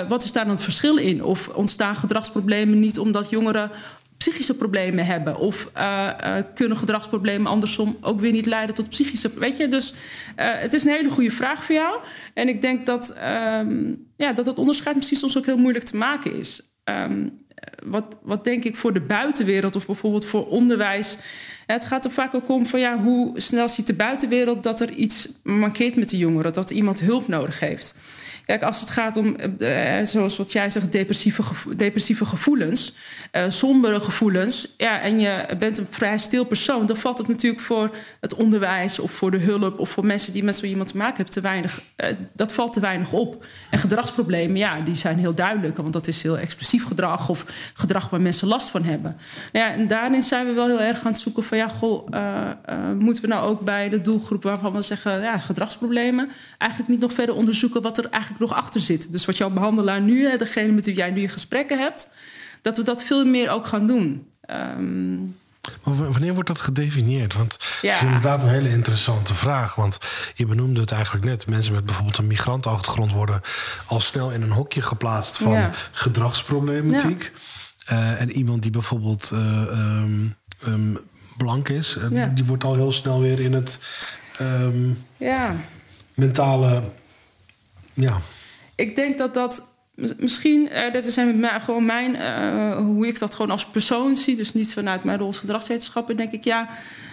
wat 0.07 0.23
is 0.23 0.31
daar 0.31 0.45
dan 0.45 0.53
het 0.53 0.63
verschil 0.63 0.97
in? 0.97 1.23
Of 1.23 1.47
ontstaan 1.47 1.95
gedragsproblemen 1.95 2.79
niet 2.79 2.99
omdat 2.99 3.29
jongeren 3.29 3.71
psychische 4.27 4.55
problemen 4.55 5.05
hebben. 5.05 5.37
Of 5.37 5.69
uh, 5.77 6.09
uh, 6.23 6.37
kunnen 6.55 6.77
gedragsproblemen 6.77 7.51
andersom 7.51 7.97
ook 8.01 8.19
weer 8.19 8.31
niet 8.31 8.45
leiden 8.45 8.75
tot 8.75 8.89
psychische. 8.89 9.31
Weet 9.35 9.57
je, 9.57 9.67
dus 9.67 9.91
uh, 9.91 9.97
het 10.37 10.73
is 10.73 10.83
een 10.83 10.91
hele 10.91 11.09
goede 11.09 11.31
vraag 11.31 11.63
voor 11.63 11.75
jou. 11.75 11.99
En 12.33 12.47
ik 12.47 12.61
denk 12.61 12.85
dat, 12.85 13.09
um, 13.09 14.07
ja, 14.17 14.33
dat 14.33 14.45
het 14.45 14.57
onderscheid 14.57 14.95
misschien 14.95 15.17
soms 15.17 15.37
ook 15.37 15.45
heel 15.45 15.57
moeilijk 15.57 15.85
te 15.85 15.97
maken 15.97 16.35
is. 16.35 16.61
Um, 16.83 17.45
wat, 17.85 18.17
wat 18.21 18.43
denk 18.43 18.63
ik 18.63 18.75
voor 18.75 18.93
de 18.93 19.01
buitenwereld 19.01 19.75
of 19.75 19.85
bijvoorbeeld 19.85 20.25
voor 20.25 20.47
onderwijs 20.47 21.17
het 21.67 21.85
gaat 21.85 22.05
er 22.05 22.11
vaak 22.11 22.33
ook 22.33 22.49
om 22.49 22.65
van 22.65 22.79
ja, 22.79 22.97
hoe 22.97 23.39
snel 23.39 23.69
ziet 23.69 23.87
de 23.87 23.93
buitenwereld 23.93 24.63
dat 24.63 24.79
er 24.79 24.89
iets 24.89 25.29
mankeert 25.43 25.95
met 25.95 26.09
de 26.09 26.17
jongeren, 26.17 26.53
dat 26.53 26.69
iemand 26.69 26.99
hulp 26.99 27.27
nodig 27.27 27.59
heeft. 27.59 27.95
Kijk, 28.47 28.63
als 28.63 28.79
het 28.79 28.89
gaat 28.89 29.17
om, 29.17 29.35
uh, 29.59 30.03
zoals 30.03 30.37
wat 30.37 30.51
jij 30.51 30.69
zegt, 30.69 30.91
depressieve, 30.91 31.43
depressieve 31.75 32.25
gevoelens, 32.25 32.95
uh, 33.31 33.43
sombere 33.47 33.99
gevoelens, 33.99 34.73
ja, 34.77 34.99
en 34.99 35.19
je 35.19 35.45
bent 35.59 35.77
een 35.77 35.87
vrij 35.89 36.17
stil 36.17 36.45
persoon, 36.45 36.85
dan 36.85 36.97
valt 36.97 37.17
het 37.17 37.27
natuurlijk 37.27 37.61
voor 37.61 37.95
het 38.19 38.33
onderwijs 38.33 38.99
of 38.99 39.11
voor 39.11 39.31
de 39.31 39.37
hulp 39.37 39.79
of 39.79 39.89
voor 39.89 40.05
mensen 40.05 40.33
die 40.33 40.43
met 40.43 40.55
zo 40.55 40.65
iemand 40.65 40.87
te 40.91 40.97
maken 40.97 41.15
hebben 41.15 41.33
te 41.33 41.41
weinig, 41.41 41.81
dat 42.33 42.53
valt 42.53 42.73
te 42.73 42.79
weinig 42.79 43.13
op. 43.13 43.45
En 43.71 43.79
gedragsproblemen, 43.79 44.57
ja, 44.57 44.79
die 44.79 44.95
zijn 44.95 45.17
heel 45.17 45.33
duidelijk, 45.33 45.77
want 45.77 45.93
dat 45.93 46.07
is 46.07 46.23
heel 46.23 46.37
explosief 46.37 46.85
gedrag 46.85 47.29
of 47.29 47.45
gedrag 47.73 48.09
waar 48.09 48.21
mensen 48.21 48.47
last 48.47 48.69
van 48.69 48.83
hebben. 48.83 49.17
Ja, 49.51 49.71
en 49.71 49.87
daarin 49.87 50.21
zijn 50.21 50.45
we 50.45 50.53
wel 50.53 50.67
heel 50.67 50.81
erg 50.81 51.05
aan 51.05 51.11
het 51.11 51.21
zoeken 51.21 51.43
van, 51.43 51.57
ja, 51.57 51.67
goh, 51.67 52.07
moeten 52.99 53.21
we 53.21 53.27
nou 53.27 53.47
ook 53.47 53.61
bij 53.61 53.89
de 53.89 54.01
doelgroep 54.01 54.43
waarvan 54.43 54.73
we 54.73 54.81
zeggen, 54.81 55.21
ja, 55.21 55.37
gedragsproblemen, 55.37 56.29
eigenlijk 56.57 56.91
niet 56.91 57.01
nog 57.01 57.13
verder 57.13 57.35
onderzoeken 57.35 57.81
wat 57.81 57.97
er 57.97 58.05
eigenlijk 58.09 58.35
nog 58.39 58.53
achter 58.53 58.81
zit. 58.81 59.11
Dus 59.11 59.25
wat 59.25 59.37
jouw 59.37 59.49
behandelaar 59.49 60.01
nu, 60.01 60.37
degene 60.37 60.71
met 60.71 60.85
wie 60.85 60.95
jij 60.95 61.11
nu 61.11 61.21
je 61.21 61.27
gesprekken 61.27 61.79
hebt, 61.79 62.09
dat 62.61 62.77
we 62.77 62.83
dat 62.83 63.03
veel 63.03 63.25
meer 63.25 63.49
ook 63.49 63.67
gaan 63.67 63.87
doen. 63.87 64.27
Um... 64.49 65.35
Maar 65.83 66.11
wanneer 66.11 66.33
wordt 66.33 66.49
dat 66.49 66.59
gedefinieerd? 66.59 67.33
Want 67.33 67.57
ja. 67.81 67.89
het 67.89 67.97
is 67.97 68.05
inderdaad 68.05 68.43
een 68.43 68.49
hele 68.49 68.69
interessante 68.69 69.35
vraag. 69.35 69.75
Want 69.75 69.97
je 70.35 70.45
benoemde 70.45 70.79
het 70.79 70.91
eigenlijk 70.91 71.25
net. 71.25 71.47
Mensen 71.47 71.73
met 71.73 71.85
bijvoorbeeld 71.85 72.17
een 72.17 72.27
migrantachtergrond 72.27 73.11
worden 73.11 73.41
al 73.85 74.01
snel 74.01 74.31
in 74.31 74.41
een 74.41 74.51
hokje 74.51 74.81
geplaatst 74.81 75.37
van 75.37 75.51
ja. 75.51 75.71
gedragsproblematiek. 75.91 77.31
Ja. 77.85 78.13
Uh, 78.13 78.21
en 78.21 78.31
iemand 78.31 78.61
die 78.61 78.71
bijvoorbeeld 78.71 79.29
uh, 79.33 79.39
um, 79.39 80.35
um, 80.67 80.99
blank 81.37 81.69
is, 81.69 81.97
uh, 82.11 82.27
die 82.33 82.45
wordt 82.45 82.63
al 82.63 82.75
heel 82.75 82.91
snel 82.91 83.21
weer 83.21 83.39
in 83.39 83.53
het 83.53 83.79
mentale 86.13 86.83
ja. 87.97 88.19
Ik 88.75 88.95
denk 88.95 89.17
dat 89.17 89.33
dat 89.33 89.75
misschien, 90.17 90.69
uh, 90.71 90.93
dat 90.93 91.05
is 91.05 91.17
gewoon 91.61 91.85
mijn, 91.85 92.15
uh, 92.15 92.77
hoe 92.77 93.07
ik 93.07 93.19
dat 93.19 93.35
gewoon 93.35 93.51
als 93.51 93.65
persoon 93.65 94.17
zie, 94.17 94.35
dus 94.35 94.53
niet 94.53 94.73
vanuit 94.73 95.03
mijn 95.03 95.17
rol 95.17 95.27
als 95.27 95.37
gedragswetenschappen, 95.37 96.17
denk 96.17 96.31
ik 96.31 96.43
ja. 96.43 96.69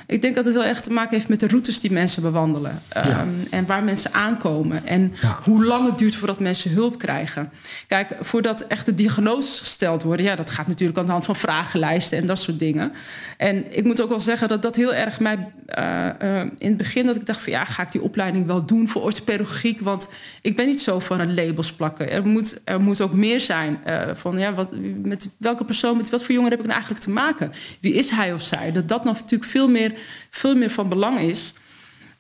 Ik 0.07 0.23
denk 0.23 0.35
dat 0.35 0.45
het 0.45 0.55
heel 0.55 0.65
erg 0.65 0.81
te 0.81 0.91
maken 0.91 1.15
heeft 1.17 1.29
met 1.29 1.41
de 1.41 1.49
routes 1.49 1.81
die 1.81 1.93
mensen 1.93 2.23
bewandelen. 2.23 2.83
Um, 2.97 3.47
En 3.51 3.67
waar 3.67 3.85
mensen 3.85 4.13
aankomen. 4.13 4.87
En 4.87 5.13
ja. 5.21 5.39
hoe 5.43 5.65
lang 5.65 5.87
het 5.87 5.99
duurt 5.99 6.15
voordat 6.15 6.41
mensen 6.41 6.71
hulp 6.71 6.99
krijgen. 6.99 7.53
Kijk, 7.87 8.17
voordat 8.21 8.61
echt 8.61 8.87
de 8.87 8.95
diagnoses 8.95 9.61
gesteld 9.61 10.03
worden... 10.03 10.27
ja, 10.27 10.37
dat 10.37 10.51
gaat 10.51 10.67
natuurlijk 10.67 10.99
aan 10.99 11.07
de 11.07 11.13
hand 11.13 11.25
van 11.25 11.37
vragenlijsten 11.37 12.19
en 12.19 12.27
dat 12.27 12.39
soort 12.39 12.59
dingen. 12.59 12.93
En 13.37 13.77
ik 13.77 13.85
moet 13.85 14.03
ook 14.03 14.09
wel 14.09 14.21
zeggen 14.21 14.49
dat 14.49 14.63
dat 14.63 14.77
heel 14.77 14.95
erg 14.95 15.21
mij... 15.21 15.53
Uh, 15.79 16.09
uh, 16.23 16.41
in 16.41 16.69
het 16.69 16.77
begin 16.77 17.07
dat 17.07 17.17
ik 17.17 17.27
dacht 17.27 17.43
van... 17.43 17.53
ja, 17.53 17.65
ga 17.65 17.83
ik 17.83 17.93
die 17.93 18.03
opleiding 18.03 18.47
wel 18.47 18.67
doen 18.67 18.89
voor 18.89 19.03
orthopedagogiek? 19.03 19.81
Want 19.81 20.09
ik 20.43 20.57
ben 20.57 20.67
niet 20.67 20.81
zo 20.81 20.99
van 20.99 21.21
het 21.21 21.31
labels 21.31 21.73
plakken. 21.73 22.11
Er 22.11 22.27
moet, 22.27 22.61
er 22.65 22.81
moet 22.81 23.01
ook 23.01 23.13
meer 23.13 23.41
zijn 23.41 23.81
uh, 23.87 24.01
van... 24.15 24.39
ja, 24.39 24.55
wat, 24.55 24.75
met 25.03 25.29
welke 25.39 25.65
persoon, 25.65 25.97
met 25.97 26.11
wat 26.11 26.25
voor 26.25 26.35
jongeren 26.35 26.59
heb 26.59 26.67
ik 26.67 26.73
nou 26.73 26.79
eigenlijk 26.79 27.05
te 27.05 27.11
maken? 27.11 27.53
Wie 27.81 27.95
is 27.95 28.11
hij 28.11 28.33
of 28.33 28.43
zij? 28.43 28.73
Dat 28.73 28.89
dat 28.89 29.05
natuurlijk 29.05 29.51
veel 29.51 29.69
meer 29.69 29.94
veel 30.31 30.55
meer 30.55 30.71
van 30.71 30.89
belang 30.89 31.19
is. 31.19 31.55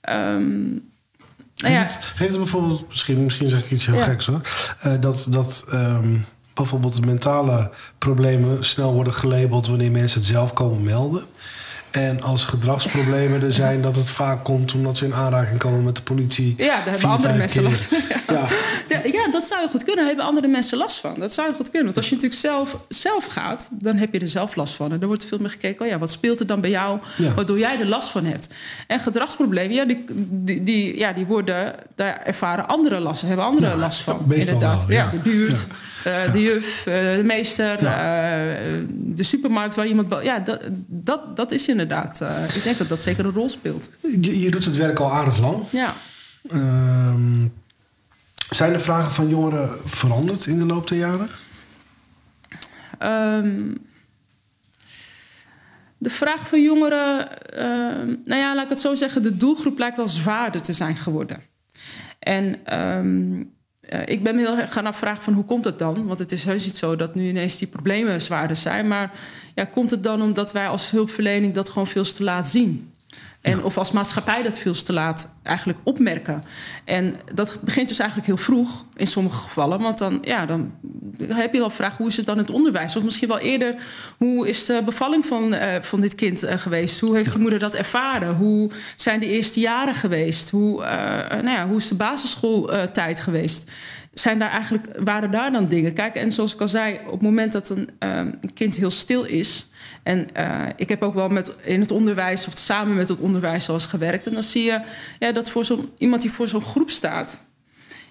Um, 0.09 0.93
nou 1.57 1.75
ja. 1.75 1.81
heeft, 1.81 1.99
heeft, 2.17 2.31
het 2.31 2.37
bijvoorbeeld, 2.37 2.89
misschien, 2.89 3.25
misschien 3.25 3.49
zeg 3.49 3.65
ik 3.65 3.71
iets 3.71 3.87
heel 3.87 3.95
ja. 3.95 4.05
geks 4.05 4.27
hoor, 4.27 4.41
uh, 4.87 5.01
dat, 5.01 5.27
dat 5.29 5.65
um, 5.73 6.25
bijvoorbeeld 6.55 7.05
mentale 7.05 7.71
problemen 7.99 8.65
snel 8.65 8.93
worden 8.93 9.15
gelabeld 9.15 9.67
wanneer 9.67 9.91
mensen 9.91 10.19
het 10.19 10.29
zelf 10.29 10.53
komen 10.53 10.83
melden? 10.83 11.23
En 11.95 12.23
als 12.23 12.45
gedragsproblemen 12.45 13.43
er 13.43 13.53
zijn, 13.53 13.83
dat 13.83 13.97
het 13.97 14.09
vaak 14.09 14.45
komt 14.45 14.75
omdat 14.75 14.97
ze 14.97 15.05
in 15.05 15.15
aanraking 15.15 15.59
komen 15.59 15.85
met 15.85 15.97
de 15.97 16.03
politie. 16.03 16.55
Ja, 16.57 16.67
daar 16.67 16.93
hebben 16.93 17.11
andere 17.11 17.37
mensen 17.37 17.61
keer. 17.61 17.71
last 17.71 17.85
van. 17.85 17.99
Ja. 18.09 18.49
Ja. 18.89 19.01
ja, 19.05 19.31
dat 19.31 19.45
zou 19.45 19.63
je 19.63 19.69
goed 19.69 19.85
kunnen. 19.85 19.97
Daar 19.97 20.07
hebben 20.07 20.25
andere 20.25 20.47
mensen 20.47 20.79
last 20.79 21.01
van. 21.01 21.15
Dat 21.19 21.33
zou 21.35 21.49
je 21.49 21.55
goed 21.55 21.71
kunnen. 21.71 21.85
Want 21.85 21.97
als 21.97 22.09
je 22.09 22.15
natuurlijk 22.15 22.41
zelf, 22.41 22.79
zelf 22.89 23.25
gaat, 23.25 23.69
dan 23.71 23.97
heb 23.97 24.13
je 24.13 24.21
er 24.21 24.29
zelf 24.29 24.57
last 24.57 24.75
van. 24.75 24.93
En 24.93 24.99
dan 24.99 25.09
wordt 25.09 25.25
veel 25.25 25.39
meer 25.39 25.51
gekeken, 25.51 25.85
oh 25.85 25.91
ja, 25.91 25.99
wat 25.99 26.11
speelt 26.11 26.41
er 26.41 26.47
dan 26.47 26.61
bij 26.61 26.71
jou, 26.71 26.99
ja. 27.17 27.35
waardoor 27.35 27.59
jij 27.59 27.81
er 27.81 27.87
last 27.87 28.09
van 28.09 28.25
hebt. 28.25 28.49
En 28.87 29.01
gedragsproblemen, 29.01 29.75
ja, 29.75 29.85
die, 29.85 30.05
die, 30.31 30.63
die 30.63 30.99
ja, 30.99 31.13
die 31.13 31.27
worden, 31.27 31.75
daar 31.95 32.21
ervaren 32.23 32.69
andere 32.69 33.01
last, 33.01 33.23
hebben 33.23 33.45
andere 33.45 33.77
last 33.77 34.01
van. 34.01 34.25
Inderdaad. 34.29 34.87
Wel, 34.87 34.97
ja. 34.97 35.11
de 35.11 35.19
buurt. 35.19 35.67
Uh, 36.07 36.33
de 36.33 36.43
juf, 36.43 36.87
uh, 36.87 37.17
de 37.17 37.23
meester, 37.25 37.83
uh, 37.83 37.91
de 38.89 39.23
supermarkt 39.23 39.75
waar 39.75 39.87
iemand... 39.87 40.23
Ja, 40.23 40.39
dat, 40.39 40.63
dat, 40.87 41.37
dat 41.37 41.51
is 41.51 41.69
inderdaad... 41.69 42.21
ik 42.55 42.63
denk 42.63 42.79
dat 42.79 42.89
dat 42.89 43.03
zeker 43.03 43.25
een 43.25 43.33
rol 43.33 43.49
speelt. 43.49 43.91
Je, 44.21 44.41
je 44.41 44.51
doet 44.51 44.65
het 44.65 44.77
werk 44.77 44.99
al 44.99 45.13
aardig 45.13 45.39
lang. 45.39 45.65
Ja. 45.71 45.93
Ehm, 46.49 47.47
zijn 48.51 48.73
de 48.73 48.79
vragen 48.79 49.13
van 49.13 49.29
jongeren 49.29 49.79
veranderd 49.85 50.47
in 50.47 50.59
de 50.59 50.67
loop 50.67 50.89
der 50.89 50.99
jaren? 50.99 51.29
Um, 53.45 53.77
de 55.99 56.11
vraag 56.11 56.49
van 56.49 56.63
jongeren... 56.63 57.29
Ehm, 57.53 58.07
nou 58.25 58.41
ja, 58.41 58.55
laat 58.55 58.65
ik 58.65 58.71
het 58.71 58.81
zo 58.81 58.95
zeggen... 58.95 59.23
de 59.23 59.37
doelgroep 59.37 59.79
lijkt 59.79 59.97
wel 59.97 60.09
zwaarder 60.09 60.63
te 60.63 60.73
zijn 60.73 60.97
geworden. 60.97 61.43
En... 62.19 62.59
Uh, 63.93 64.01
ik 64.05 64.23
ben 64.23 64.35
me 64.35 64.41
heel 64.41 64.67
gaan 64.67 64.87
afvragen 64.87 65.23
van 65.23 65.33
hoe 65.33 65.45
komt 65.45 65.65
het 65.65 65.79
dan? 65.79 66.07
Want 66.07 66.19
het 66.19 66.33
is 66.33 66.45
heus 66.45 66.65
niet 66.65 66.77
zo 66.77 66.97
dat 66.97 67.15
nu 67.15 67.29
ineens 67.29 67.59
die 67.59 67.69
problemen 67.69 68.21
zwaarder 68.21 68.57
zijn. 68.57 68.89
Maar 68.89 69.13
ja, 69.55 69.65
komt 69.65 69.91
het 69.91 70.03
dan 70.03 70.23
omdat 70.23 70.53
wij 70.53 70.69
als 70.69 70.91
hulpverlening 70.91 71.55
dat 71.55 71.69
gewoon 71.69 71.87
veel 71.87 72.05
te 72.05 72.23
laat 72.23 72.47
zien? 72.47 72.94
En 73.45 73.65
of 73.65 73.79
als 73.79 73.91
maatschappij 73.91 74.43
dat 74.43 74.59
veel 74.59 74.83
te 74.83 74.93
laat 74.93 75.37
eigenlijk 75.43 75.79
opmerken. 75.83 76.43
En 76.85 77.17
dat 77.35 77.59
begint 77.61 77.89
dus 77.89 77.99
eigenlijk 77.99 78.29
heel 78.29 78.37
vroeg 78.45 78.85
in 78.97 79.07
sommige 79.07 79.37
gevallen. 79.37 79.81
Want 79.81 79.99
dan, 79.99 80.19
ja, 80.23 80.47
dan 80.47 80.73
heb 81.19 81.53
je 81.53 81.59
wel 81.59 81.71
vraag 81.71 81.97
hoe 81.97 82.07
is 82.07 82.17
het 82.17 82.27
dan 82.27 82.37
in 82.37 82.43
het 82.43 82.53
onderwijs? 82.53 82.97
Of 82.97 83.03
misschien 83.03 83.29
wel 83.29 83.39
eerder, 83.39 83.75
hoe 84.19 84.49
is 84.49 84.65
de 84.65 84.83
bevalling 84.85 85.27
van, 85.27 85.55
uh, 85.55 85.75
van 85.81 86.01
dit 86.01 86.15
kind 86.15 86.45
uh, 86.45 86.53
geweest? 86.57 87.01
Hoe 87.01 87.15
heeft 87.15 87.31
die 87.31 87.41
moeder 87.41 87.59
dat 87.59 87.75
ervaren? 87.75 88.35
Hoe 88.35 88.71
zijn 88.97 89.21
de 89.21 89.27
eerste 89.27 89.61
jaren 89.61 89.95
geweest? 89.95 90.51
Hoe, 90.51 90.83
uh, 90.83 90.89
nou 91.29 91.51
ja, 91.51 91.67
hoe 91.67 91.77
is 91.77 91.89
de 91.89 91.95
basisschooltijd 91.95 93.21
geweest? 93.21 93.71
Zijn 94.15 94.39
daar 94.39 94.51
eigenlijk, 94.51 94.87
waren 94.99 95.31
daar 95.31 95.53
dan 95.53 95.67
dingen? 95.67 95.93
Kijk, 95.93 96.15
en 96.15 96.33
zoals 96.33 96.55
ik 96.55 96.61
al 96.61 96.69
zei, 96.69 96.99
op 97.07 97.13
het 97.13 97.23
moment 97.23 97.53
dat 97.53 97.69
een, 97.69 97.91
een 97.99 98.53
kind 98.55 98.75
heel 98.75 98.91
stil 98.91 99.25
is 99.25 99.67
en 100.03 100.29
uh, 100.37 100.67
ik 100.77 100.89
heb 100.89 101.03
ook 101.03 101.15
wel 101.15 101.29
met, 101.29 101.53
in 101.63 101.81
het 101.81 101.91
onderwijs 101.91 102.47
of 102.47 102.59
samen 102.59 102.97
met 102.97 103.09
het 103.09 103.19
onderwijs 103.19 103.69
eens 103.69 103.87
gewerkt. 103.87 104.27
En 104.27 104.33
dan 104.33 104.43
zie 104.43 104.65
je 104.65 104.81
ja, 105.19 105.33
dat 105.33 105.51
voor 105.51 105.65
zo, 105.65 105.93
iemand 105.99 106.23
die 106.23 106.31
voor 106.31 106.49
zo'n 106.49 106.63
groep 106.63 106.91
staat. 106.91 107.43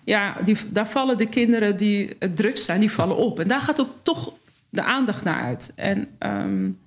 Ja, 0.04 0.36
die, 0.44 0.58
daar 0.70 0.88
vallen 0.88 1.18
de 1.18 1.30
kinderen 1.30 1.78
die 1.78 2.16
het 2.20 2.36
drukst 2.36 2.64
zijn, 2.66 2.80
die 2.80 2.92
vallen 2.92 3.18
op. 3.18 3.40
En 3.40 3.48
daar 3.48 3.62
gaat 3.62 3.80
ook 3.82 3.92
toch 4.02 4.34
de 4.70 4.84
aandacht 4.84 5.24
naar 5.24 5.42
uit. 5.42 5.74
En 5.76 6.08
um, 6.20 6.82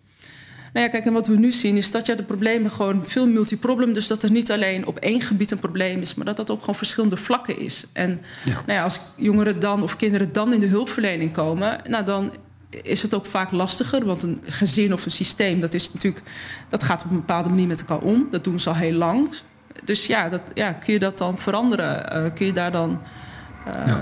nou 0.72 0.88
ja, 0.88 0.92
kijk, 0.92 1.06
en 1.06 1.12
wat 1.12 1.26
we 1.26 1.36
nu 1.36 1.52
zien 1.52 1.76
is 1.76 1.90
dat 1.90 2.06
ja, 2.06 2.14
de 2.14 2.22
problemen 2.22 2.70
gewoon 2.70 3.04
veel 3.04 3.26
multiproblem. 3.26 3.92
Dus 3.92 4.06
dat 4.06 4.22
er 4.22 4.30
niet 4.30 4.50
alleen 4.50 4.86
op 4.86 4.98
één 4.98 5.20
gebied 5.20 5.50
een 5.50 5.58
probleem 5.58 6.00
is, 6.00 6.14
maar 6.14 6.26
dat 6.26 6.36
dat 6.36 6.50
op 6.50 6.60
gewoon 6.60 6.74
verschillende 6.74 7.16
vlakken 7.16 7.58
is. 7.58 7.84
En 7.92 8.20
ja. 8.44 8.52
Nou 8.52 8.78
ja, 8.78 8.82
als 8.82 9.00
jongeren 9.16 9.60
dan 9.60 9.82
of 9.82 9.96
kinderen 9.96 10.32
dan 10.32 10.52
in 10.52 10.60
de 10.60 10.66
hulpverlening 10.66 11.32
komen, 11.32 11.78
nou 11.88 12.04
dan 12.04 12.32
is 12.82 13.02
het 13.02 13.14
ook 13.14 13.26
vaak 13.26 13.50
lastiger. 13.50 14.04
Want 14.04 14.22
een 14.22 14.40
gezin 14.44 14.92
of 14.92 15.04
een 15.04 15.10
systeem, 15.10 15.60
dat, 15.60 15.74
is 15.74 15.92
natuurlijk, 15.92 16.24
dat 16.68 16.82
gaat 16.82 17.04
op 17.04 17.10
een 17.10 17.16
bepaalde 17.16 17.48
manier 17.48 17.66
met 17.66 17.80
elkaar 17.80 17.98
om. 17.98 18.28
Dat 18.30 18.44
doen 18.44 18.60
ze 18.60 18.68
al 18.68 18.74
heel 18.74 18.92
lang. 18.92 19.28
Dus 19.84 20.06
ja, 20.06 20.28
dat, 20.28 20.42
ja 20.54 20.72
kun 20.72 20.92
je 20.92 20.98
dat 20.98 21.18
dan 21.18 21.38
veranderen? 21.38 22.24
Uh, 22.24 22.34
kun 22.34 22.46
je 22.46 22.52
daar 22.52 22.72
dan. 22.72 23.00
Uh, 23.68 23.86
ja. 23.86 24.00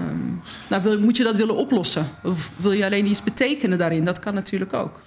nou, 0.68 0.83
wil, 0.83 1.01
moet 1.01 1.16
je 1.16 1.22
dat 1.22 1.37
willen 1.37 1.57
oplossen? 1.57 2.07
Of 2.22 2.51
wil 2.57 2.72
je 2.72 2.85
alleen 2.85 3.07
iets 3.07 3.22
betekenen 3.22 3.79
daarin? 3.79 4.05
Dat 4.05 4.18
kan 4.18 4.35
natuurlijk 4.35 4.72
ook. 4.72 5.01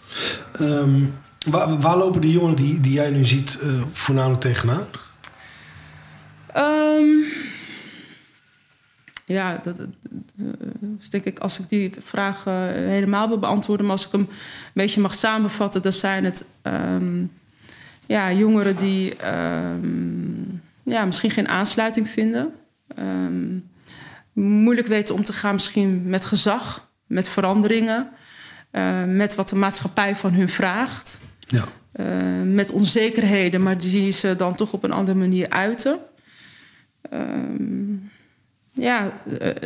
Um, 0.61 1.13
waar, 1.45 1.79
waar, 1.79 1.97
lopen 1.97 2.21
die 2.21 2.31
jongeren 2.31 2.55
die, 2.55 2.79
die 2.79 2.93
jij 2.93 3.09
nu 3.09 3.25
ziet 3.25 3.59
uh, 3.63 3.81
voornamelijk 3.91 4.41
tegenaan? 4.41 4.85
Um, 6.57 7.25
ja, 9.27 9.59
dat, 9.63 9.77
dat 9.77 9.87
dus 10.79 11.09
denk 11.09 11.23
ik, 11.23 11.39
als 11.39 11.59
ik 11.59 11.69
die 11.69 11.91
vraag 11.99 12.45
uh, 12.45 12.53
helemaal 12.67 13.27
wil 13.27 13.39
beantwoorden, 13.39 13.85
maar 13.85 13.95
als 13.95 14.05
ik 14.05 14.11
hem 14.11 14.21
een 14.21 14.29
beetje 14.73 15.01
mag 15.01 15.13
samenvatten, 15.13 15.81
dan 15.81 15.93
zijn 15.93 16.23
het 16.25 16.45
um, 16.63 17.31
ja, 18.05 18.31
jongeren 18.31 18.75
die 18.75 19.13
um, 19.27 20.61
ja, 20.83 21.05
misschien 21.05 21.31
geen 21.31 21.47
aansluiting 21.47 22.09
vinden. 22.09 22.53
Um, 22.99 23.69
moeilijk 24.33 24.87
weten 24.87 25.15
om 25.15 25.23
te 25.23 25.33
gaan, 25.33 25.53
misschien 25.53 26.09
met 26.09 26.25
gezag, 26.25 26.89
met 27.05 27.29
veranderingen, 27.29 28.09
uh, 28.71 29.03
met 29.03 29.35
wat 29.35 29.49
de 29.49 29.55
maatschappij 29.55 30.15
van 30.15 30.33
hun 30.33 30.49
vraagt. 30.49 31.19
Ja. 31.39 31.67
Uh, 31.95 32.53
met 32.53 32.71
onzekerheden, 32.71 33.63
maar 33.63 33.77
die 33.77 34.11
ze 34.11 34.35
dan 34.35 34.55
toch 34.55 34.73
op 34.73 34.83
een 34.83 34.91
andere 34.91 35.17
manier 35.17 35.49
uiten. 35.49 35.99
Um, 37.13 38.09
ja, 38.77 39.11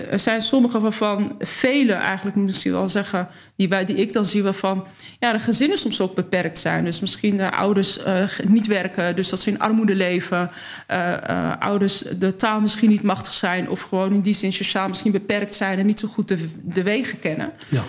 er 0.10 0.20
zijn 0.20 0.42
sommige 0.42 0.80
waarvan, 0.80 1.36
vele 1.40 1.94
eigenlijk 1.94 2.36
moet 2.36 2.66
ik 2.66 2.72
wel 2.72 2.88
zeggen, 2.88 3.28
die, 3.56 3.70
wij, 3.70 3.86
die 3.86 3.96
ik 3.96 4.14
dan 4.14 4.26
zie 4.26 4.44
waarvan 4.44 4.86
ja, 5.20 5.34
de 5.34 5.40
gezinnen 5.40 5.78
soms 5.78 6.02
ook 6.02 6.16
beperkt 6.16 6.60
zijn. 6.60 6.84
Dus 6.84 7.00
misschien 7.00 7.38
de 7.38 7.52
ouders 7.52 8.00
uh, 8.06 8.24
niet 8.48 8.68
werken, 8.68 9.16
dus 9.16 9.30
dat 9.30 9.42
ze 9.42 9.50
in 9.50 9.60
armoede 9.60 9.96
leven. 9.96 10.52
Uh, 10.92 11.14
uh, 11.30 11.52
ouders 11.60 11.98
de 12.00 12.36
taal 12.36 12.60
misschien 12.60 12.90
niet 12.90 13.04
machtig 13.04 13.34
zijn 13.34 13.70
of 13.70 13.82
gewoon 13.82 14.14
in 14.14 14.22
die 14.22 14.34
zin 14.34 14.54
sociaal 14.54 14.88
misschien 14.88 15.12
beperkt 15.12 15.56
zijn 15.56 15.80
en 15.80 15.86
niet 15.86 16.00
zo 16.00 16.08
goed 16.08 16.28
de, 16.28 16.50
de 16.64 16.84
wegen 16.84 17.20
kennen. 17.20 17.52
Ja. 17.70 17.84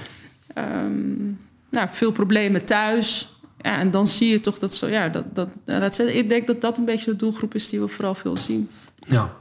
Um, 0.84 1.40
nou, 1.70 1.88
veel 1.90 2.12
problemen 2.12 2.64
thuis. 2.64 3.36
Ja, 3.58 3.78
en 3.78 3.90
dan 3.90 4.06
zie 4.06 4.28
je 4.28 4.40
toch 4.40 4.58
dat 4.58 4.74
zo, 4.74 4.86
ja, 4.88 5.08
dat, 5.08 5.34
dat, 5.34 5.48
dat, 5.64 5.98
ik 5.98 6.28
denk 6.28 6.46
dat 6.46 6.60
dat 6.60 6.78
een 6.78 6.84
beetje 6.84 7.10
de 7.10 7.16
doelgroep 7.16 7.54
is 7.54 7.68
die 7.68 7.80
we 7.80 7.88
vooral 7.88 8.14
veel 8.14 8.36
zien. 8.36 8.70
Ja. 8.94 9.40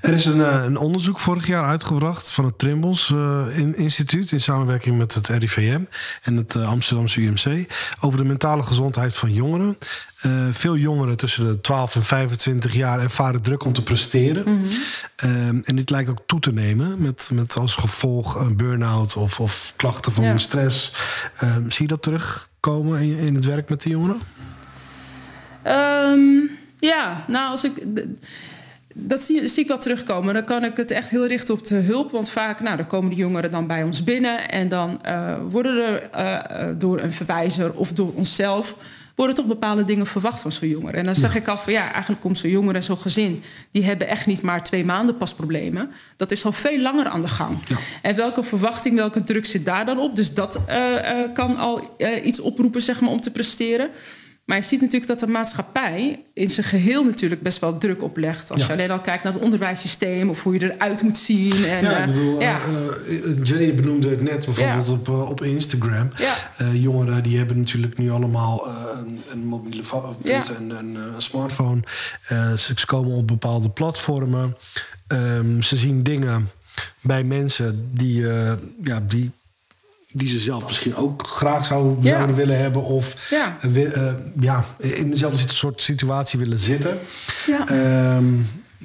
Er 0.00 0.12
is 0.12 0.24
een, 0.24 0.40
eh, 0.40 0.62
een, 0.64 0.76
onderzoek 0.76 1.20
vorig 1.20 1.46
jaar 1.46 1.64
uitgebracht 1.64 2.30
van 2.30 2.44
het 2.44 2.58
Trimbos 2.58 3.08
uh, 3.08 3.58
Instituut 3.74 4.32
in 4.32 4.40
samenwerking 4.40 4.98
met 4.98 5.14
het 5.14 5.28
RIVM 5.28 5.80
en 6.22 6.36
het 6.36 6.54
uh, 6.54 6.68
Amsterdamse 6.68 7.20
UMC 7.20 7.72
over 8.00 8.18
de 8.18 8.24
mentale 8.24 8.62
gezondheid 8.62 9.14
van 9.14 9.32
jongeren. 9.32 9.78
veel 10.50 10.76
jongeren 10.76 11.16
tussen 11.16 11.46
de 11.46 11.60
12 11.60 11.94
en 11.94 12.02
25 12.02 12.74
jaar 12.74 13.00
ervaren 13.00 13.42
druk 13.42 13.64
om 13.64 13.72
te 13.72 13.82
presteren. 13.82 14.42
Mm 14.46 14.68
-hmm. 15.16 15.62
en 15.64 15.76
dit 15.76 15.90
lijkt 15.90 16.10
ook 16.10 16.22
toe 16.26 16.40
te 16.40 16.52
nemen 16.52 17.02
met, 17.02 17.30
met 17.32 17.56
als 17.56 17.74
gevolg 17.74 18.34
een 18.34 18.56
burn-out 18.56 19.16
of, 19.16 19.40
of 19.40 19.72
klachten 19.76 20.12
van 20.12 20.24
ja. 20.24 20.38
stress. 20.38 20.94
zie 21.68 21.82
je 21.82 21.86
dat 21.86 22.02
terugkomen 22.02 23.00
in, 23.00 23.18
in 23.18 23.34
het 23.34 23.44
werk 23.44 23.68
met 23.68 23.82
de 23.82 23.88
jongeren? 23.88 24.20
Um, 25.66 26.50
ja, 26.78 27.24
nou 27.26 27.50
als 27.50 27.64
ik 27.64 27.84
dat 28.98 29.20
zie, 29.20 29.48
zie, 29.48 29.62
ik 29.62 29.68
wel 29.68 29.78
terugkomen. 29.78 30.34
Dan 30.34 30.44
kan 30.44 30.64
ik 30.64 30.76
het 30.76 30.90
echt 30.90 31.10
heel 31.10 31.26
richten 31.26 31.54
op 31.54 31.66
de 31.66 31.74
hulp. 31.74 32.10
Want 32.10 32.30
vaak 32.30 32.60
nou, 32.60 32.76
dan 32.76 32.86
komen 32.86 33.10
de 33.10 33.16
jongeren 33.16 33.50
dan 33.50 33.66
bij 33.66 33.82
ons 33.82 34.04
binnen. 34.04 34.50
En 34.50 34.68
dan 34.68 35.00
uh, 35.06 35.34
worden 35.50 35.84
er 35.84 36.08
uh, 36.16 36.78
door 36.78 37.00
een 37.00 37.12
verwijzer 37.12 37.72
of 37.72 37.92
door 37.92 38.12
onszelf... 38.14 38.74
worden 39.14 39.36
toch 39.36 39.46
bepaalde 39.46 39.84
dingen 39.84 40.06
verwacht 40.06 40.40
van 40.40 40.52
zo'n 40.52 40.68
jongere. 40.68 40.96
En 40.96 41.04
dan 41.04 41.14
zeg 41.14 41.34
ik 41.34 41.48
af 41.48 41.64
van 41.64 41.72
ja, 41.72 41.92
eigenlijk 41.92 42.20
komt 42.20 42.38
zo'n 42.38 42.50
jongere 42.50 42.76
en 42.76 42.82
zo'n 42.82 42.98
gezin... 42.98 43.42
die 43.70 43.84
hebben 43.84 44.08
echt 44.08 44.26
niet 44.26 44.42
maar 44.42 44.64
twee 44.64 44.84
maanden 44.84 45.16
pas 45.16 45.34
problemen. 45.34 45.90
Dat 46.16 46.30
is 46.30 46.44
al 46.44 46.52
veel 46.52 46.80
langer 46.80 47.06
aan 47.06 47.20
de 47.20 47.28
gang. 47.28 47.58
Ja. 47.68 47.76
En 48.02 48.16
welke 48.16 48.42
verwachting, 48.42 48.96
welke 48.96 49.24
druk 49.24 49.46
zit 49.46 49.64
daar 49.64 49.84
dan 49.84 49.98
op? 49.98 50.16
Dus 50.16 50.34
dat 50.34 50.60
uh, 50.68 50.94
kan 51.34 51.56
al 51.56 51.96
iets 52.24 52.40
oproepen 52.40 52.82
zeg 52.82 53.00
maar, 53.00 53.10
om 53.10 53.20
te 53.20 53.30
presteren... 53.30 53.90
Maar 54.46 54.56
je 54.56 54.62
ziet 54.62 54.80
natuurlijk 54.80 55.06
dat 55.06 55.20
de 55.20 55.26
maatschappij 55.26 56.22
in 56.32 56.50
zijn 56.50 56.66
geheel 56.66 57.04
natuurlijk 57.04 57.42
best 57.42 57.58
wel 57.58 57.78
druk 57.78 58.02
oplegt. 58.02 58.50
Als 58.50 58.60
Ja. 58.60 58.66
je 58.66 58.72
alleen 58.72 58.90
al 58.90 59.00
kijkt 59.00 59.24
naar 59.24 59.32
het 59.32 59.42
onderwijssysteem 59.42 60.30
of 60.30 60.42
hoe 60.42 60.54
je 60.54 60.74
eruit 60.74 61.02
moet 61.02 61.18
zien. 61.18 61.52
En, 61.64 61.82
Ja, 61.82 61.90
ik 61.90 62.00
eh, 62.00 62.06
bedoel, 62.06 62.40
ja. 62.40 62.58
eh, 62.60 62.86
eh, 63.30 63.44
Jenny 63.44 63.74
benoemde 63.74 64.08
het 64.08 64.22
net 64.22 64.44
bijvoorbeeld 64.44 64.86
Ja. 64.86 64.92
op, 64.92 65.08
op 65.08 65.42
Instagram. 65.42 66.10
Ja. 66.16 66.34
Jongeren 66.72 67.22
die 67.22 67.38
hebben 67.38 67.58
natuurlijk 67.58 67.98
nu 67.98 68.10
allemaal 68.10 68.66
een, 68.96 69.20
een 69.30 69.44
mobiele 69.46 69.82
Ja. 70.22 70.42
een, 70.58 70.96
smartphone. 71.18 71.80
Ze 72.56 72.74
komen 72.86 73.16
op 73.16 73.26
bepaalde 73.26 73.70
platformen. 73.70 74.56
Ehm, 75.06 75.60
ze 75.62 75.76
zien 75.76 76.02
dingen 76.02 76.48
bij 77.02 77.24
mensen 77.24 77.88
die, 77.92 78.26
ja, 78.82 79.02
die, 79.08 79.30
die 80.16 80.28
ze 80.28 80.38
zelf 80.38 80.66
misschien 80.66 80.96
ook 80.96 81.26
graag 81.26 81.64
zou, 81.66 81.96
Ja. 82.00 82.14
zouden 82.14 82.36
willen 82.36 82.58
hebben. 82.58 82.84
Of 82.84 83.28
Ja. 83.30 83.56
eh, 83.60 84.08
eh, 84.08 84.14
ja, 84.40 84.64
in 84.78 85.10
dezelfde 85.10 85.52
soort 85.54 85.80
situatie 85.80 86.38
willen 86.38 86.58
zitten. 86.58 86.98
Ja. 87.46 87.68
Ehm, 87.68 88.24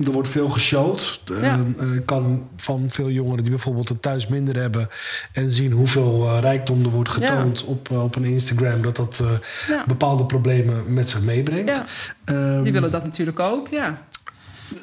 er 0.05 0.11
wordt 0.11 0.29
veel 0.29 0.49
geshowd. 0.49 1.21
Ja. 1.41 1.59
Eh, 1.79 1.87
kan 2.05 2.47
van 2.57 2.85
veel 2.89 3.09
jongeren 3.09 3.41
die 3.41 3.49
bijvoorbeeld 3.51 3.89
het 3.89 4.01
thuis 4.01 4.27
minder 4.27 4.55
hebben... 4.55 4.87
en 5.31 5.51
zien 5.51 5.71
hoeveel 5.71 6.39
rijkdom 6.39 6.83
er 6.83 6.89
wordt 6.89 7.09
getoond 7.09 7.63
op, 7.65 7.89
op 7.91 8.15
een 8.15 8.23
Instagram... 8.23 8.81
dat 8.81 8.95
dat 8.95 9.23
Ja. 9.67 9.83
bepaalde 9.87 10.25
problemen 10.25 10.93
met 10.93 11.09
zich 11.09 11.21
meebrengt. 11.21 11.83
Ehm, 12.25 12.63
Die 12.63 12.71
willen 12.71 12.91
dat 12.91 13.03
natuurlijk 13.03 13.39
ook, 13.39 13.67
ja. 13.67 14.01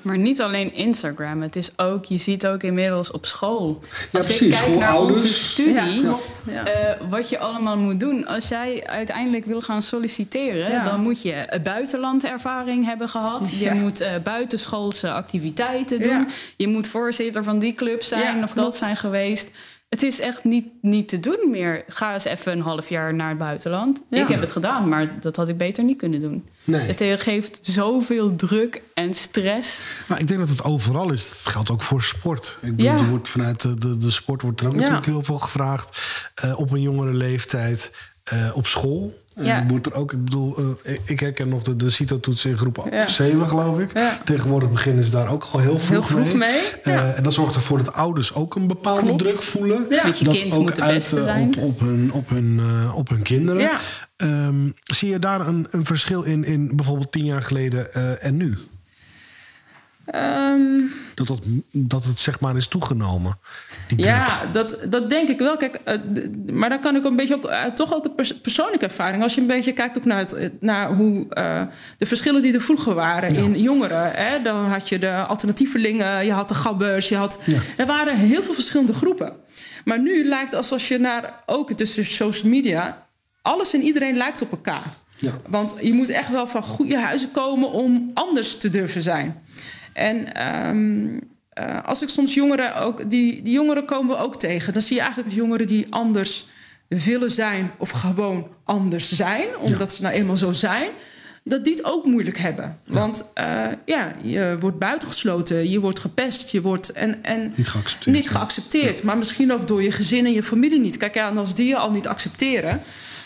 Maar 0.03 0.19
niet 0.19 0.41
alleen 0.41 0.75
Instagram. 0.75 1.43
Het 1.43 1.57
is 1.57 1.71
ook, 1.77 2.05
je 2.05 2.17
ziet 2.17 2.47
ook 2.47 2.63
inmiddels 2.63 3.11
op 3.11 3.27
school. 3.27 3.81
Ja, 3.83 4.19
Als 4.19 4.27
precies. 4.27 4.41
ik 4.61 4.65
kijk 4.65 4.79
naar 4.79 4.99
onze 5.01 5.29
studie, 5.29 5.75
Ja, 5.75 6.01
klopt, 6.03 6.45
ja. 6.51 6.65
eh, 6.65 7.09
wat 7.09 7.29
je 7.29 7.39
allemaal 7.39 7.77
moet 7.79 8.01
doen. 8.01 8.27
Als 8.27 8.49
jij 8.49 8.83
uiteindelijk 8.87 9.45
wil 9.45 9.61
gaan 9.61 9.83
solliciteren, 9.83 10.71
Ja. 10.71 10.85
dan 10.85 11.01
moet 11.01 11.23
je 11.23 11.45
een 11.49 11.63
buitenlandervaring 11.63 12.85
hebben 12.85 13.09
gehad. 13.09 13.51
Je 13.59 13.71
moet 13.75 14.01
eh, 14.01 14.11
buitenschoolse 14.23 15.11
activiteiten 15.13 16.03
doen. 16.03 16.29
Je 16.57 16.69
moet 16.69 16.89
voorzitter 16.89 17.45
van 17.45 17.59
die 17.59 17.75
club 17.75 18.03
zijn 18.03 18.37
of 18.43 18.49
dat 18.53 18.55
klopt. 18.65 18.75
zijn 18.75 18.97
geweest. 18.97 19.51
Het 19.89 20.03
is 20.03 20.21
echt 20.21 20.45
niet, 20.45 20.67
niet 20.83 21.09
te 21.09 21.21
doen 21.21 21.49
meer. 21.51 21.85
Ga 21.89 22.13
eens 22.13 22.25
even 22.25 22.53
een 22.53 22.61
half 22.61 22.89
jaar 22.89 23.15
naar 23.15 23.29
het 23.29 23.39
buitenland. 23.39 24.03
Ja. 24.11 24.23
Ik 24.23 24.29
heb 24.29 24.41
het 24.41 24.53
gedaan, 24.53 24.89
maar 24.89 25.21
dat 25.21 25.37
had 25.37 25.49
ik 25.49 25.57
beter 25.57 25.85
niet 25.85 25.99
kunnen 25.99 26.21
doen. 26.21 26.49
Nee. 26.65 26.81
Het 26.81 27.01
eh, 27.01 27.13
geeft 27.19 27.59
zoveel 27.63 28.37
druk 28.37 28.83
en 28.95 29.15
stress. 29.15 29.81
Maar 30.09 30.21
ik 30.21 30.27
denk 30.29 30.41
dat 30.41 30.49
het 30.49 30.65
overal 30.65 31.13
is. 31.13 31.29
Dat 31.29 31.53
geldt 31.53 31.71
ook 31.71 31.83
voor 31.83 32.03
sport. 32.03 32.57
Ik 32.61 32.77
bedoel, 32.77 32.93
Ja. 32.93 32.99
er 32.99 33.09
wordt 33.09 33.29
vanuit 33.29 33.61
de, 33.61 33.79
de, 33.79 33.97
de 33.97 34.11
sport 34.11 34.43
wordt 34.43 34.61
er 34.61 34.67
ook 34.67 34.73
Ja. 34.75 34.79
natuurlijk 34.81 35.07
heel 35.07 35.23
veel 35.23 35.39
gevraagd. 35.39 35.99
Eh, 36.35 36.59
op 36.59 36.71
een 36.71 36.81
jongere 36.83 37.13
leeftijd. 37.13 37.97
eh, 38.25 38.51
op 38.55 38.67
school. 38.67 39.19
Ja. 39.47 39.65
wordt 39.69 39.87
er 39.87 39.95
ook, 39.95 40.13
ik 40.13 40.25
bedoel, 40.25 40.57
eh, 40.83 40.95
ik- 41.05 41.21
herken 41.21 41.49
nog 41.49 41.63
de, 41.63 41.77
de 41.77 41.91
CITO-toets 41.91 42.45
in 42.45 42.59
groep 42.59 42.87
Ja. 42.91 43.07
7, 43.09 43.47
geloof 43.49 43.79
ik. 43.79 43.91
Ja. 43.95 44.19
Tegenwoordig 44.25 44.71
beginnen 44.71 45.05
ze 45.05 45.11
daar 45.11 45.31
ook 45.33 45.47
al 45.53 45.61
heel 45.61 45.79
vroeg, 45.79 46.09
Heel 46.09 46.17
vroeg 46.17 46.35
mee, 46.35 46.61
Eh, 46.83 46.95
ja. 46.95 47.13
en 47.15 47.23
dat 47.23 47.33
zorgt 47.33 47.55
ervoor 47.55 47.79
dat 47.79 47.93
ouders 47.93 48.35
ook 48.35 48.55
een 48.55 48.67
bepaalde 48.67 49.03
Klopt. 49.03 49.19
druk 49.19 49.35
voelen. 49.43 49.87
Je 49.89 50.25
dat 50.25 50.35
kind 50.35 50.55
ook 50.57 50.63
moet 50.63 50.77
de 50.77 50.83
uit, 50.83 50.95
beste 50.95 51.19
eh, 51.19 51.25
zijn. 51.25 51.47
Op, 51.47 51.57
op, 51.63 51.81
hun, 51.81 52.11
op, 52.13 52.29
hun, 52.29 52.61
eh, 52.61 52.97
op 52.97 53.09
hun 53.09 53.23
kinderen. 53.23 53.61
Ja. 53.63 53.79
Ehm, 54.17 54.71
zie 54.85 55.09
je 55.09 55.19
daar 55.19 55.47
een, 55.47 55.67
een 55.71 55.85
verschil 55.85 56.23
in, 56.23 56.45
in 56.45 56.73
bijvoorbeeld 56.77 57.13
tien 57.13 57.25
jaar 57.25 57.43
geleden 57.43 57.93
eh, 57.93 58.25
en 58.25 58.37
nu? 58.37 58.55
Ehm, 60.11 60.81
Dat, 61.15 61.27
dat, 61.27 61.47
dat 61.73 62.05
het 62.05 62.21
zeg 62.21 62.41
maar 62.41 62.57
is 62.57 62.69
toegenomen. 62.69 63.39
Ja, 63.97 64.41
dat, 64.53 64.79
dat 64.91 65.11
denk 65.11 65.29
ik 65.29 65.39
wel. 65.39 65.57
Kijk, 65.57 65.81
eh, 65.85 65.99
maar 66.53 66.69
dan 66.69 66.81
kan 66.81 66.97
ik 66.97 67.05
een 67.05 67.17
beetje 67.17 67.35
ook, 67.35 67.45
eh, 67.45 67.65
toch 67.65 67.95
ook 67.95 68.05
een 68.05 68.15
pers- 68.15 68.41
persoonlijke 68.41 68.85
ervaring. 68.85 69.23
Als 69.23 69.35
je 69.35 69.41
een 69.41 69.47
beetje 69.47 69.73
kijkt 69.73 69.99
ook 69.99 70.05
naar, 70.05 70.19
het, 70.19 70.33
eh, 70.33 70.49
naar 70.61 70.93
hoe 70.93 71.27
de 71.99 72.07
verschillen 72.07 72.43
die 72.43 72.55
er 72.55 72.61
vroeger 72.61 72.95
waren 72.95 73.35
in 73.35 73.61
jongeren. 73.61 74.11
Hè, 74.15 74.43
dan 74.43 74.65
had 74.65 74.89
je 74.89 74.99
de 74.99 75.13
alternatievelingen, 75.13 76.25
je 76.25 76.33
had 76.33 76.49
de 76.49 76.55
gabbers, 76.55 77.09
je 77.09 77.17
had. 77.17 77.39
Ja. 77.45 77.59
Er 77.77 77.87
waren 77.87 78.17
heel 78.17 78.43
veel 78.43 78.55
verschillende 78.55 78.93
groepen. 78.93 79.33
Maar 79.85 80.01
nu 80.01 80.25
lijkt 80.25 80.51
het 80.51 80.55
alsof 80.55 80.89
je 80.89 80.99
naar 80.99 81.43
ook 81.47 81.73
tussen 81.73 82.05
social 82.05 82.51
media. 82.51 83.07
Alles 83.43 83.75
en 83.75 83.83
iedereen 83.83 84.17
lijkt 84.17 84.43
op 84.43 84.51
elkaar. 84.51 84.97
Ja. 85.17 85.33
Want 85.49 85.75
je 85.81 85.93
moet 85.93 86.09
echt 86.09 86.31
wel 86.31 86.47
van 86.47 86.63
goede 86.63 86.99
huizen 86.99 87.31
komen 87.31 87.71
om 87.71 88.11
anders 88.15 88.57
te 88.59 88.71
durven 88.71 89.03
zijn. 89.03 89.43
En 89.99 90.35
ehm, 90.35 91.19
eh, 91.51 91.85
als 91.85 92.03
ik 92.03 92.09
soms 92.09 92.35
jongeren 92.35 92.77
ook, 92.77 93.11
die, 93.11 93.43
die 93.43 93.53
jongeren 93.53 93.85
komen 93.85 94.17
we 94.17 94.23
ook 94.23 94.37
tegen. 94.37 94.73
Dan 94.73 94.83
zie 94.83 94.97
je 94.97 95.03
eigenlijk 95.03 95.31
de 95.31 95.37
jongeren 95.37 95.67
die 95.67 95.87
anders 95.91 96.47
willen 96.89 97.31
zijn 97.31 97.71
of 97.79 97.91
gewoon 97.91 98.49
anders 98.65 99.13
zijn, 99.13 99.47
omdat 99.61 99.95
ze 99.95 100.03
nou 100.03 100.15
eenmaal 100.15 100.37
zo 100.37 100.53
zijn. 100.53 100.91
Dat 101.45 101.65
die 101.65 101.75
het 101.75 101.85
ook 101.85 102.05
moeilijk 102.05 102.39
hebben. 102.39 102.79
Want 102.87 103.31
eh, 103.35 103.67
ja, 103.85 104.15
je 104.23 104.57
wordt 104.61 104.79
buitengesloten, 104.79 105.71
je 105.71 105.81
wordt 105.81 105.99
gepest, 105.99 106.51
je 106.51 106.61
wordt 106.61 106.93
en, 106.93 107.25
en 107.25 107.53
Niet 107.57 107.69
geaccepteerd, 107.69 108.17
Niet 108.17 108.25
ja. 108.25 108.31
geaccepteerd, 108.31 109.03
maar 109.03 109.19
misschien 109.19 109.53
ook 109.53 109.69
door 109.69 109.83
je 109.83 109.93
gezin 109.93 110.27
en 110.27 110.33
je 110.33 110.43
familie 110.43 110.81
niet. 110.81 110.97
Kijk, 110.97 111.15
ja, 111.15 111.29
en 111.29 111.39
als 111.39 111.55
die 111.55 111.67
je 111.67 111.77
al 111.77 111.91
niet 111.91 112.07
accepteren, 112.07 112.83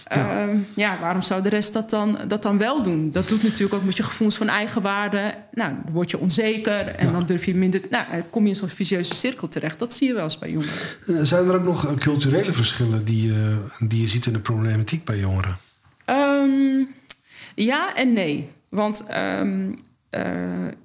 ja. 0.09 0.49
ja, 0.75 0.99
waarom 1.01 1.23
zou 1.23 1.43
de 1.43 1.49
rest 1.49 1.73
dat 1.73 1.91
dan, 1.91 2.19
dat 2.29 2.43
dan 2.43 2.59
wel 2.59 2.83
doen? 2.83 3.11
Dat 3.13 3.29
doet 3.29 3.43
natuurlijk 3.43 3.75
ook 3.75 3.85
met 3.85 3.97
je 3.97 4.03
gevoelens 4.03 4.37
van 4.37 4.49
eigenwaarde. 4.49 5.35
Nou, 5.53 5.73
dan 5.85 5.93
word 5.95 6.11
je 6.11 6.19
onzeker 6.19 6.87
en 6.87 7.07
Ja. 7.07 7.13
dan 7.13 7.27
durf 7.27 7.45
je 7.45 7.55
minder. 7.55 7.81
Nou, 7.91 8.05
dan 8.11 8.31
kom 8.31 8.43
je 8.43 8.49
in 8.49 8.57
zo'n 8.57 8.69
vicieuze 8.69 9.15
cirkel 9.15 9.49
terecht. 9.49 9.79
Dat 9.79 9.93
zie 9.95 10.07
je 10.09 10.15
wel 10.15 10.25
eens 10.25 10.39
bij 10.39 10.51
jongeren. 10.51 10.73
Eh, 11.07 11.17
Zijn 11.23 11.49
er 11.49 11.55
ook 11.55 11.65
nog 11.65 11.87
eh, 11.87 11.95
culturele 11.97 12.53
verschillen 12.53 13.05
die, 13.05 13.27
je 13.27 13.57
die 13.89 14.01
je 14.01 14.07
ziet 14.09 14.27
in 14.27 14.33
de 14.33 14.39
problematiek 14.39 15.05
bij 15.05 15.19
jongeren? 15.19 15.57
Ehm, 16.05 16.83
ja 17.55 17.95
en 17.95 18.13
nee. 18.13 18.49
Want 18.69 19.05
ehm, 19.09 19.73
eh, 20.13 20.23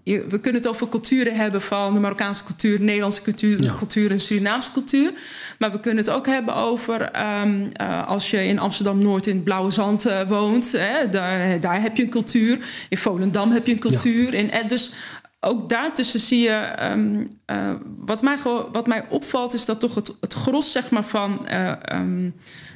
je- 0.04 0.26
we 0.30 0.40
kunnen 0.40 0.62
het 0.62 0.70
over 0.70 0.90
culturen 0.90 1.36
hebben 1.36 1.62
van 1.62 1.94
de 1.94 2.00
Marokkaanse 2.00 2.44
cultuur, 2.44 2.78
de 2.78 2.84
Nederlandse 2.84 3.22
cultuur, 3.22 3.64
Ja. 3.64 3.74
cultuur 3.78 4.12
en 4.12 4.20
Surinaamse 4.20 4.72
cultuur. 4.72 5.12
Maar 5.60 5.72
we 5.72 5.80
kunnen 5.80 6.04
het 6.06 6.14
ook 6.14 6.26
hebben 6.26 6.56
over 6.56 7.02
ehm, 7.02 7.62
eh, 7.74 8.08
als 8.08 8.32
je 8.32 8.46
in 8.46 8.60
Amsterdam 8.60 9.00
Noord 9.00 9.28
in 9.28 9.36
het 9.36 9.44
Blauwe 9.44 9.72
Zand 9.72 10.06
eh, 10.06 10.28
woont, 10.28 10.72
hè, 10.72 11.10
daar, 11.10 11.60
daar 11.60 11.82
heb 11.82 11.96
je 11.98 12.04
een 12.04 12.10
cultuur. 12.10 12.58
In 12.90 12.98
Volendam 12.98 13.52
heb 13.52 13.66
je 13.66 13.72
een 13.74 13.80
cultuur. 13.80 14.34
En, 14.34 14.50
en 14.50 14.68
dus 14.68 14.92
ook 15.40 15.70
daartussen 15.70 16.20
zie 16.20 16.40
je. 16.40 16.50
ehm, 16.52 17.26
eh, 17.46 17.74
wat, 17.98 18.22
mij, 18.22 18.38
wat 18.72 18.88
mij 18.88 19.06
opvalt, 19.10 19.54
is 19.54 19.66
dat 19.66 19.80
toch 19.80 19.96
het, 19.96 20.12
het 20.20 20.34
gros 20.34 20.72
zeg 20.72 20.90
maar, 20.90 21.04
van. 21.06 21.48
eh, 21.48 21.72
ehm, 21.82 22.22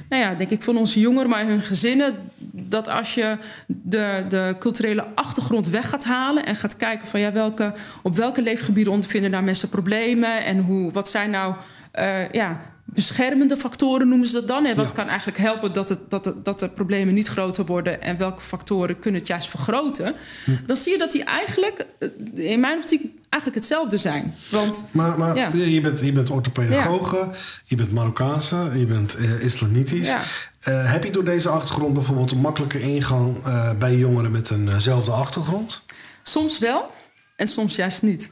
nou 0.08 0.22
ja, 0.22 0.34
denk 0.34 0.50
ik 0.50 0.62
van 0.62 0.76
onze 0.76 1.00
jongeren, 1.00 1.30
maar 1.30 1.46
hun 1.46 1.62
gezinnen. 1.62 2.14
dat 2.52 2.88
als 2.88 3.14
je 3.14 3.38
de, 3.66 4.24
de 4.28 4.56
culturele 4.58 5.06
achtergrond 5.14 5.68
weg 5.68 5.88
gaat 5.88 6.04
halen 6.04 6.46
en 6.46 6.56
gaat 6.56 6.76
kijken 6.76 7.08
van 7.08 7.20
ja, 7.20 7.32
welke, 7.32 7.74
op 8.02 8.16
welke 8.16 8.42
leefgebieden 8.42 8.92
ondervinden 8.92 9.30
nou 9.30 9.44
mensen 9.44 9.68
problemen 9.68 10.44
en 10.44 10.58
hoe, 10.58 10.92
wat 10.92 11.08
zijn 11.08 11.30
nou 11.30 11.54
uh, 11.98 12.30
ja, 12.30 12.60
beschermende 12.84 13.56
factoren 13.56 14.08
noemen 14.08 14.26
ze 14.26 14.32
dat 14.32 14.48
dan. 14.48 14.66
En 14.66 14.76
wat 14.76 14.92
kan 14.92 15.08
eigenlijk 15.08 15.38
helpen 15.38 15.72
dat, 15.72 15.88
het, 15.88 16.10
dat, 16.10 16.24
het, 16.24 16.44
dat 16.44 16.60
de 16.60 16.68
problemen 16.68 17.14
niet 17.14 17.26
groter 17.28 17.64
worden 17.64 18.02
en 18.02 18.18
welke 18.18 18.42
factoren 18.42 18.98
kunnen 18.98 19.20
het 19.20 19.28
juist 19.28 19.48
vergroten. 19.48 20.14
Hm. 20.44 20.50
Dan 20.66 20.76
zie 20.76 20.92
je 20.92 20.98
dat 20.98 21.12
die 21.12 21.24
eigenlijk 21.24 21.86
eh, 21.98 22.50
in 22.50 22.60
mijn 22.60 22.76
optiek 22.76 23.00
eigenlijk 23.28 23.54
hetzelfde 23.54 23.96
zijn. 23.96 24.34
Want, 24.50 24.84
maar 24.90 25.18
maar 25.18 25.56
je 25.56 25.80
bent, 25.80 26.00
je 26.00 26.12
bent 26.12 26.30
orthopedagoge, 26.30 27.30
je 27.64 27.76
bent 27.76 27.92
Marokkaanse, 27.92 28.70
je 28.74 28.86
bent 28.86 29.16
uh, 29.18 29.44
islamitisch. 29.44 30.08
Uh, 30.08 30.92
heb 30.92 31.04
je 31.04 31.10
door 31.10 31.24
deze 31.24 31.48
achtergrond 31.48 31.94
bijvoorbeeld 31.94 32.30
een 32.30 32.40
makkelijke 32.40 32.80
ingang 32.80 33.46
uh, 33.46 33.74
bij 33.78 33.96
jongeren 33.96 34.30
met 34.30 34.50
eenzelfde 34.50 35.12
achtergrond? 35.12 35.82
Soms 36.22 36.58
wel 36.58 36.90
en 37.36 37.48
soms 37.48 37.76
juist 37.76 38.02
niet. 38.02 38.30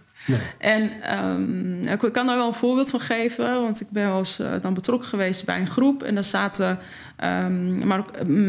En 0.58 0.90
um, 1.18 1.86
ik 1.86 2.12
kan 2.12 2.26
daar 2.26 2.36
wel 2.36 2.46
een 2.46 2.54
voorbeeld 2.54 2.90
van 2.90 3.00
geven, 3.00 3.60
want 3.60 3.80
ik 3.80 3.90
ben 3.90 4.08
wel 4.08 4.24
uh, 4.40 4.52
dan 4.62 4.74
betrokken 4.74 5.08
geweest 5.08 5.44
bij 5.44 5.60
een 5.60 5.66
groep. 5.66 6.02
En 6.02 6.14
daar 6.14 6.24
zaten 6.24 6.78
um, 7.24 7.82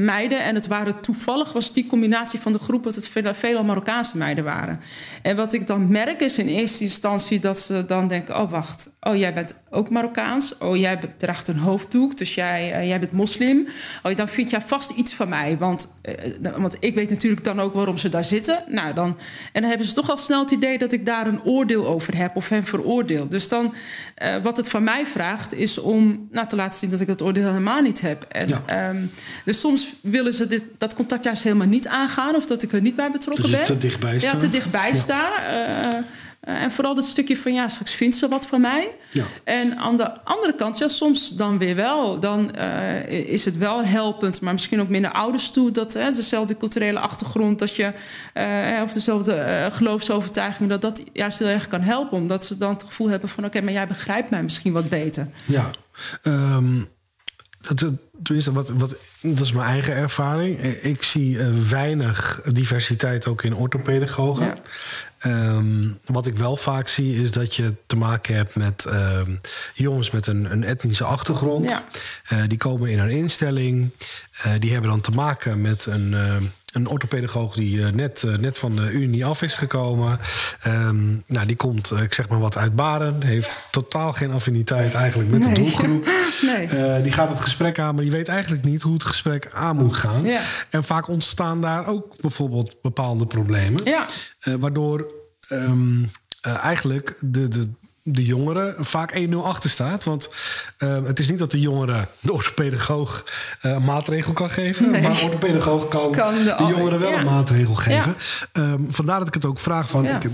meiden. 0.05 0.43
En 0.43 0.55
het 0.55 0.67
waren 0.67 1.01
toevallig, 1.01 1.53
was 1.53 1.73
die 1.73 1.87
combinatie 1.87 2.39
van 2.39 2.51
de 2.51 2.59
groep, 2.59 2.83
dat 2.83 2.95
het 2.95 3.07
veel, 3.07 3.33
veelal 3.33 3.63
Marokkaanse 3.63 4.17
meiden 4.17 4.43
waren. 4.43 4.79
En 5.21 5.35
wat 5.35 5.53
ik 5.53 5.67
dan 5.67 5.91
merk 5.91 6.21
is 6.21 6.37
in 6.37 6.47
eerste 6.47 6.83
instantie 6.83 7.39
dat 7.39 7.59
ze 7.59 7.85
dan 7.85 8.07
denken: 8.07 8.41
oh 8.41 8.51
wacht, 8.51 8.89
oh 8.99 9.15
jij 9.15 9.33
bent 9.33 9.53
ook 9.71 9.89
Marokkaans. 9.89 10.57
Oh 10.57 10.77
jij 10.77 10.99
draagt 11.17 11.47
een 11.47 11.57
hoofddoek, 11.57 12.17
dus 12.17 12.35
jij, 12.35 12.79
uh, 12.79 12.87
jij 12.87 12.99
bent 12.99 13.11
moslim. 13.11 13.67
Oh, 14.03 14.15
dan 14.15 14.29
vind 14.29 14.49
jij 14.49 14.61
vast 14.61 14.91
iets 14.91 15.13
van 15.13 15.29
mij. 15.29 15.57
Want, 15.57 15.87
uh, 16.41 16.51
want 16.57 16.77
ik 16.79 16.95
weet 16.95 17.09
natuurlijk 17.09 17.43
dan 17.43 17.59
ook 17.59 17.73
waarom 17.73 17.97
ze 17.97 18.09
daar 18.09 18.23
zitten. 18.23 18.63
Nou, 18.67 18.93
dan, 18.93 19.17
en 19.51 19.61
dan 19.61 19.69
hebben 19.69 19.87
ze 19.87 19.93
toch 19.93 20.09
al 20.09 20.17
snel 20.17 20.41
het 20.41 20.51
idee 20.51 20.77
dat 20.77 20.91
ik 20.91 21.05
daar 21.05 21.27
een 21.27 21.43
oordeel 21.43 21.87
over 21.87 22.17
heb 22.17 22.35
of 22.35 22.49
hen 22.49 22.63
veroordeel. 22.63 23.27
Dus 23.27 23.47
dan, 23.47 23.73
uh, 24.23 24.43
wat 24.43 24.57
het 24.57 24.69
van 24.69 24.83
mij 24.83 25.05
vraagt, 25.05 25.53
is 25.53 25.77
om 25.77 26.27
nou, 26.31 26.47
te 26.47 26.55
laten 26.55 26.79
zien 26.79 26.89
dat 26.89 26.99
ik 26.99 27.07
dat 27.07 27.21
oordeel 27.21 27.47
helemaal 27.47 27.81
niet 27.81 28.01
heb. 28.01 28.23
En, 28.23 28.47
ja. 28.47 28.89
um, 28.89 29.11
dus 29.45 29.59
soms 29.59 29.95
willen 30.01 30.33
ze 30.33 30.47
dit, 30.47 30.63
dat 30.77 30.93
contact 30.93 31.23
juist 31.23 31.43
helemaal 31.43 31.67
niet 31.67 31.87
aangaan 31.87 32.35
of 32.35 32.45
dat 32.45 32.63
ik 32.63 32.71
er 32.71 32.81
niet 32.81 32.95
bij 32.95 33.11
betrokken 33.11 33.43
dus 33.43 33.51
ben. 33.51 33.65
Te 33.65 33.77
dichtbij 33.77 34.19
staan. 34.19 34.33
Ja, 34.33 34.39
te 34.39 34.49
dichtbij 34.49 34.87
ja. 34.87 34.93
sta. 34.93 35.29
Uh, 36.47 36.53
uh, 36.53 36.61
en 36.61 36.71
vooral 36.71 36.95
dat 36.95 37.05
stukje 37.05 37.37
van 37.37 37.53
ja, 37.53 37.69
straks 37.69 37.93
vindt 37.93 38.15
ze 38.15 38.27
wat 38.27 38.45
van 38.45 38.61
mij. 38.61 38.91
Ja. 39.11 39.25
En 39.43 39.77
aan 39.77 39.97
de 39.97 40.23
andere 40.23 40.55
kant, 40.55 40.77
ja, 40.77 40.87
soms 40.87 41.29
dan 41.29 41.57
weer 41.57 41.75
wel. 41.75 42.19
Dan 42.19 42.55
uh, 42.57 43.07
is 43.07 43.45
het 43.45 43.57
wel 43.57 43.83
helpend, 43.83 44.41
maar 44.41 44.53
misschien 44.53 44.81
ook 44.81 44.89
minder 44.89 45.11
ouders 45.11 45.51
toe. 45.51 45.71
Dat 45.71 45.93
hè, 45.93 46.11
dezelfde 46.11 46.57
culturele 46.57 46.99
achtergrond, 46.99 47.59
dat 47.59 47.75
je, 47.75 47.93
uh, 48.33 48.81
of 48.83 48.91
dezelfde 48.91 49.67
geloofsovertuiging, 49.71 50.69
dat 50.69 50.81
dat 50.81 51.03
juist 51.13 51.39
heel 51.39 51.47
erg 51.47 51.67
kan 51.67 51.81
helpen. 51.81 52.17
Omdat 52.17 52.45
ze 52.45 52.57
dan 52.57 52.73
het 52.73 52.83
gevoel 52.83 53.09
hebben 53.09 53.29
van: 53.29 53.45
oké, 53.45 53.47
okay, 53.47 53.61
maar 53.61 53.77
jij 53.77 53.87
begrijpt 53.87 54.29
mij 54.29 54.43
misschien 54.43 54.73
wat 54.73 54.89
beter. 54.89 55.27
Ja. 55.45 55.69
Um, 56.23 56.87
dat, 57.61 57.91
tenminste, 58.23 58.51
wat, 58.51 58.69
wat, 58.69 58.95
dat 59.21 59.39
is 59.39 59.51
mijn 59.51 59.67
eigen 59.67 59.95
ervaring. 59.95 60.59
Ik 60.63 61.03
zie 61.03 61.37
weinig 61.69 62.41
diversiteit 62.51 63.27
ook 63.27 63.43
in 63.43 63.55
orthopedagogen. 63.55 64.45
Ja. 64.45 64.57
Um, 65.25 65.97
wat 66.05 66.25
ik 66.25 66.35
wel 66.35 66.57
vaak 66.57 66.87
zie 66.87 67.21
is 67.21 67.31
dat 67.31 67.55
je 67.55 67.73
te 67.87 67.95
maken 67.95 68.35
hebt 68.35 68.55
met 68.55 68.85
um, 68.87 69.39
jongens 69.73 70.11
met 70.11 70.27
een, 70.27 70.51
een 70.51 70.63
etnische 70.63 71.03
achtergrond. 71.03 71.69
Ja. 71.69 71.83
Uh, 72.33 72.43
die 72.47 72.57
komen 72.57 72.89
in 72.89 72.99
een 72.99 73.09
instelling. 73.09 73.89
Uh, 74.45 74.53
die 74.59 74.71
hebben 74.71 74.89
dan 74.89 75.01
te 75.01 75.11
maken 75.11 75.61
met 75.61 75.85
een, 75.85 76.11
uh, 76.11 76.35
een 76.71 76.87
orthopedagoog 76.87 77.55
die 77.55 77.81
net, 77.81 78.25
net 78.39 78.57
van 78.57 78.75
de 78.75 78.91
Unie 78.91 79.25
af 79.25 79.41
is 79.41 79.55
gekomen. 79.55 80.19
Um, 80.67 81.23
nou, 81.25 81.45
die 81.47 81.55
komt, 81.55 81.91
ik 82.01 82.13
zeg 82.13 82.29
maar 82.29 82.39
wat, 82.39 82.57
uit 82.57 82.75
Baren. 82.75 83.21
Heeft 83.23 83.67
totaal 83.71 84.13
geen 84.13 84.31
affiniteit 84.31 84.93
eigenlijk 84.93 85.29
met 85.29 85.39
nee. 85.39 85.53
de 85.53 85.59
doelgroep. 85.59 86.05
nee. 86.41 87.01
die 87.01 87.11
gaat 87.11 87.29
het 87.29 87.39
gesprek 87.39 87.79
aan, 87.79 87.95
maar 87.95 88.03
die 88.03 88.13
weet 88.13 88.27
eigenlijk 88.27 88.63
niet 88.63 88.81
hoe 88.81 88.93
het 88.93 89.03
gesprek 89.03 89.49
aan 89.53 89.75
moet 89.75 89.95
gaan. 89.95 90.23
Ja. 90.23 90.41
En 90.69 90.83
vaak 90.83 91.07
ontstaan 91.07 91.61
daar 91.61 91.87
ook 91.87 92.21
bijvoorbeeld 92.21 92.81
bepaalde 92.81 93.25
problemen. 93.25 93.83
Ja. 93.83 94.05
waardoor 94.59 95.11
um, 95.49 96.09
uh, 96.47 96.63
eigenlijk 96.63 97.17
de, 97.19 97.47
de, 97.47 97.69
de 98.03 98.25
jongeren 98.25 98.75
vaak 98.85 99.19
1-0 99.29 99.35
achter 99.43 99.69
staat. 99.69 100.03
Want 100.03 100.29
uh, 100.79 101.05
het 101.05 101.19
is 101.19 101.29
niet 101.29 101.39
dat 101.39 101.51
de 101.51 101.59
jongeren 101.59 102.07
de 102.19 102.33
orthopedagoog 102.33 103.25
uh, 103.61 103.71
een 103.71 103.83
maatregel 103.83 104.33
kan 104.33 104.49
geven. 104.49 104.91
Nee. 104.91 105.01
Maar 105.01 105.15
de 105.15 105.23
orthopedagoog 105.23 105.87
kan, 105.87 106.11
kan 106.11 106.33
de, 106.33 106.43
de, 106.43 106.65
jongeren 106.75 106.99
wel 106.99 107.09
ja. 107.09 107.19
een 107.19 107.25
maatregel 107.25 107.75
geven. 107.75 108.15
Ja. 108.53 108.61
Um, 108.61 108.93
vandaar 108.93 109.19
dat 109.19 109.27
ik 109.27 109.33
het 109.33 109.45
ook 109.45 109.59
vraag 109.59 109.89
van... 109.89 110.03
Ja. 110.03 110.15
Ik, 110.15 110.29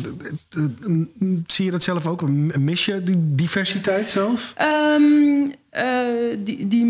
zie 1.47 1.65
je 1.65 1.72
dat 1.72 1.84
zelf 1.84 2.05
ook? 2.07 2.30
Mis 2.57 2.86
je 2.86 3.03
die 3.03 3.36
diversiteit 3.36 4.09
zelf? 4.09 4.53
Um, 4.61 5.53
uh, 5.78 6.38
die, 6.38 6.67
die 6.67 6.86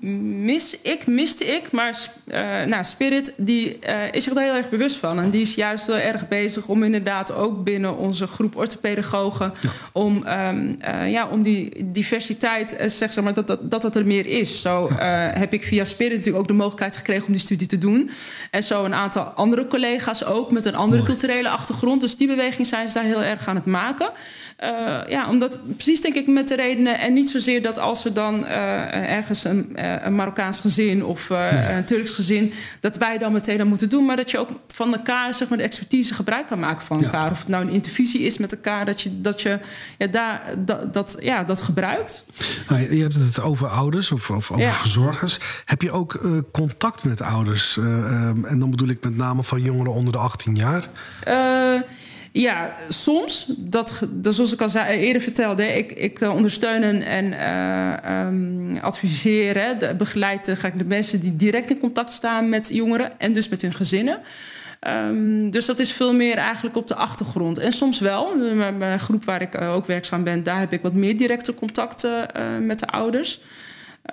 mis 0.00 0.80
ik, 0.80 1.06
miste 1.06 1.44
ik. 1.44 1.70
Maar 1.70 1.98
uh, 2.26 2.62
nou, 2.64 2.84
Spirit 2.84 3.32
die, 3.36 3.78
uh, 3.88 4.12
is 4.12 4.24
zich 4.24 4.32
daar 4.32 4.44
heel 4.44 4.54
erg 4.54 4.68
bewust 4.68 4.96
van. 4.96 5.20
En 5.20 5.30
die 5.30 5.40
is 5.40 5.54
juist 5.54 5.86
heel 5.86 5.96
erg 5.96 6.28
bezig 6.28 6.66
om 6.66 6.82
inderdaad 6.82 7.34
ook 7.34 7.64
binnen 7.64 7.96
onze 7.96 8.26
groep 8.26 8.56
orthopedagogen... 8.56 9.52
Ja. 9.60 9.70
Om, 9.92 10.26
um, 10.26 10.76
ja, 11.06 11.28
om 11.28 11.42
die 11.42 11.90
diversiteit, 11.92 12.76
zeg 12.86 13.20
maar, 13.20 13.34
dat, 13.34 13.46
dat, 13.46 13.70
dat 13.70 13.82
het 13.82 13.96
er 13.96 14.06
meer 14.06 14.26
is. 14.26 14.60
Zo 14.60 14.88
heb 15.34 15.52
ik 15.52 15.64
via 15.64 15.84
Spirit 15.84 16.16
natuurlijk 16.16 16.42
ook 16.42 16.48
de 16.48 16.54
mogelijkheid 16.54 16.96
gekregen 16.96 17.26
om 17.26 17.32
die 17.32 17.40
studie 17.40 17.66
te 17.66 17.78
doen. 17.78 18.10
En 18.50 18.62
zo 18.62 18.84
een 18.84 18.94
aantal 18.94 19.22
andere 19.22 19.66
collega's 19.66 20.24
ook 20.24 20.50
met 20.50 20.64
een 20.64 20.74
andere 20.74 21.02
Mooi. 21.02 21.12
culturele 21.12 21.48
achtergrond. 21.48 22.00
Dus 22.00 22.16
die 22.16 22.26
beweging 22.26 22.66
zijn 22.66 22.88
ze 22.88 22.94
daar 22.94 23.04
heel 23.04 23.22
erg 23.22 23.48
aan 23.48 23.56
het 23.56 23.64
maken. 23.64 24.10
ja, 25.08 25.28
omdat 25.28 25.58
precies 25.76 26.00
denk 26.00 26.14
ik 26.14 26.26
met 26.26 26.48
de 26.48 26.54
redenen... 26.54 26.98
en 26.98 27.12
niet 27.12 27.30
zozeer 27.30 27.62
dat 27.62 27.78
als 27.78 28.02
ze 28.02 28.12
dan 28.16 28.44
uh, 28.44 29.12
ergens 29.12 29.44
een, 29.44 29.72
uh, 29.76 29.94
een 30.04 30.14
Marokkaans 30.14 30.60
gezin 30.60 31.04
of 31.04 31.28
ja. 31.28 31.76
een 31.76 31.84
Turks 31.84 32.10
gezin, 32.10 32.52
dat 32.80 32.96
wij 32.96 33.18
dan 33.18 33.32
meteen 33.32 33.58
dat 33.58 33.66
moeten 33.66 33.88
doen, 33.88 34.04
maar 34.04 34.16
dat 34.16 34.30
je 34.30 34.38
ook 34.38 34.48
van 34.68 34.92
elkaar 34.92 35.34
zeg 35.34 35.48
maar, 35.48 35.58
de 35.58 35.64
expertise 35.64 36.14
gebruik 36.14 36.46
kan 36.46 36.58
maken 36.58 36.86
van 36.86 37.04
elkaar. 37.04 37.24
Ja. 37.24 37.30
Of 37.30 37.38
het 37.38 37.48
nou 37.48 37.64
een 37.64 37.72
intervisie 37.72 38.20
is 38.20 38.38
met 38.38 38.52
elkaar, 38.52 38.84
dat 38.84 39.00
je 39.02 39.20
dat, 39.20 39.42
je, 39.42 39.58
ja, 39.98 40.06
daar, 40.06 40.54
dat, 40.58 40.94
dat, 40.94 41.16
ja, 41.20 41.44
dat 41.44 41.62
gebruikt. 41.62 42.24
Nou, 42.68 42.94
je 42.94 43.02
hebt 43.02 43.14
het 43.14 43.40
over 43.40 43.68
ouders 43.68 44.12
of, 44.12 44.30
of 44.30 44.50
over 44.50 44.64
ja. 44.64 44.72
verzorgers. 44.72 45.38
Heb 45.64 45.82
je 45.82 45.90
ook 45.90 46.20
contact 46.52 47.04
met 47.04 47.20
ouders? 47.20 47.76
Um, 47.76 48.44
en 48.44 48.58
dan 48.58 48.70
bedoel 48.70 48.88
ik 48.88 49.04
met 49.04 49.16
name 49.16 49.42
van 49.42 49.62
jongeren 49.62 49.92
onder 49.92 50.12
de 50.12 50.18
18 50.18 50.54
jaar? 50.54 50.88
Ja, 52.38 52.74
soms. 52.88 53.46
Dat, 53.56 54.02
dat, 54.10 54.34
zoals 54.34 54.52
ik 54.52 54.60
al 54.60 54.68
zei, 54.68 54.98
eerder 54.98 55.22
vertelde, 55.22 55.66
ik, 55.66 55.92
ik 55.92 56.20
ondersteun 56.20 57.02
en 57.02 57.24
uh, 57.24 58.26
um, 58.26 58.78
adviseer, 58.80 59.58
hè, 59.58 59.76
de, 59.76 59.94
begeleid 59.94 60.50
ga 60.54 60.68
ik 60.68 60.78
de 60.78 60.84
mensen 60.84 61.20
die 61.20 61.36
direct 61.36 61.70
in 61.70 61.78
contact 61.78 62.10
staan 62.10 62.48
met 62.48 62.68
jongeren 62.72 63.20
en 63.20 63.32
dus 63.32 63.48
met 63.48 63.62
hun 63.62 63.72
gezinnen. 63.72 64.20
Um, 64.88 65.50
dus 65.50 65.66
dat 65.66 65.78
is 65.78 65.92
veel 65.92 66.14
meer 66.14 66.36
eigenlijk 66.36 66.76
op 66.76 66.88
de 66.88 66.94
achtergrond. 66.94 67.58
En 67.58 67.72
soms 67.72 67.98
wel. 67.98 68.36
Mijn 68.78 69.00
groep 69.00 69.24
waar 69.24 69.42
ik 69.42 69.60
ook 69.60 69.86
werkzaam 69.86 70.24
ben, 70.24 70.42
daar 70.42 70.58
heb 70.58 70.72
ik 70.72 70.82
wat 70.82 70.92
meer 70.92 71.16
directe 71.16 71.54
contacten 71.54 72.26
met 72.66 72.78
de 72.78 72.86
ouders. 72.86 73.40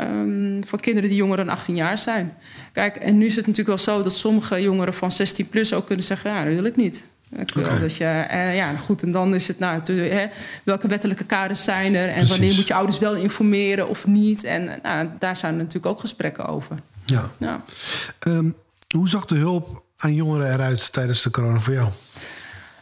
Um, 0.02 0.62
van 0.66 0.80
kinderen 0.80 1.10
die 1.10 1.18
jonger 1.18 1.38
dan 1.38 1.50
18 1.50 1.76
jaar 1.76 1.98
zijn. 1.98 2.34
Kijk, 2.72 2.96
en 2.96 3.18
nu 3.18 3.26
is 3.26 3.36
het 3.36 3.48
natuurlijk 3.48 3.78
wel 3.86 3.96
zo 3.96 4.04
dat 4.04 4.16
sommige 4.16 4.62
jongeren 4.62 4.94
van 4.94 5.12
16 5.12 5.50
plus 5.50 5.74
ook 5.74 5.86
kunnen 5.86 6.06
zeggen: 6.06 6.32
ja, 6.32 6.44
dat 6.44 6.54
wil 6.54 6.66
ik 6.66 6.76
niet. 6.76 7.04
Ik 7.38 7.54
wil 7.54 7.64
okay. 7.64 7.80
dat 7.80 7.96
je, 7.96 8.26
uh, 8.32 8.56
ja, 8.56 8.76
goed, 8.76 9.04
en 9.04 9.12
dan 9.12 9.36
is 9.36 9.48
het, 9.48 9.60
nou, 9.60 9.82
te, 9.82 9.92
hè, 9.92 10.28
welke 10.64 10.88
wettelijke 10.88 11.26
kaders 11.26 11.64
zijn 11.64 11.96
er 11.96 12.08
en 12.08 12.14
Precies. 12.14 12.30
wanneer 12.30 12.56
moet 12.56 12.68
je 12.68 12.74
ouders 12.74 13.00
wel 13.00 13.16
informeren 13.16 13.90
of 13.90 14.08
niet? 14.08 14.44
En 14.44 14.80
nou, 14.84 15.10
daar 15.20 15.36
zijn 15.36 15.54
er 15.54 15.60
natuurlijk 15.60 15.86
ook 15.86 16.00
gesprekken 16.00 16.46
over. 16.46 16.78
Ja. 17.06 17.32
ja. 17.40 17.64
Um, 18.28 18.56
hoe 18.96 19.10
zag 19.10 19.26
de 19.26 19.36
hulp 19.36 19.84
aan 19.98 20.14
jongeren 20.14 20.54
eruit 20.54 20.94
tijdens 20.94 21.22
de 21.22 21.30
corona 21.30 21.60
voor 21.60 21.74
jou? 21.74 21.90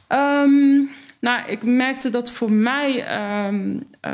Um, 0.09 0.89
nou, 1.19 1.41
ik 1.47 1.63
merkte 1.63 2.09
dat 2.09 2.31
voor 2.31 2.51
mij 2.51 3.05
um, 3.47 3.83
uh, 4.07 4.11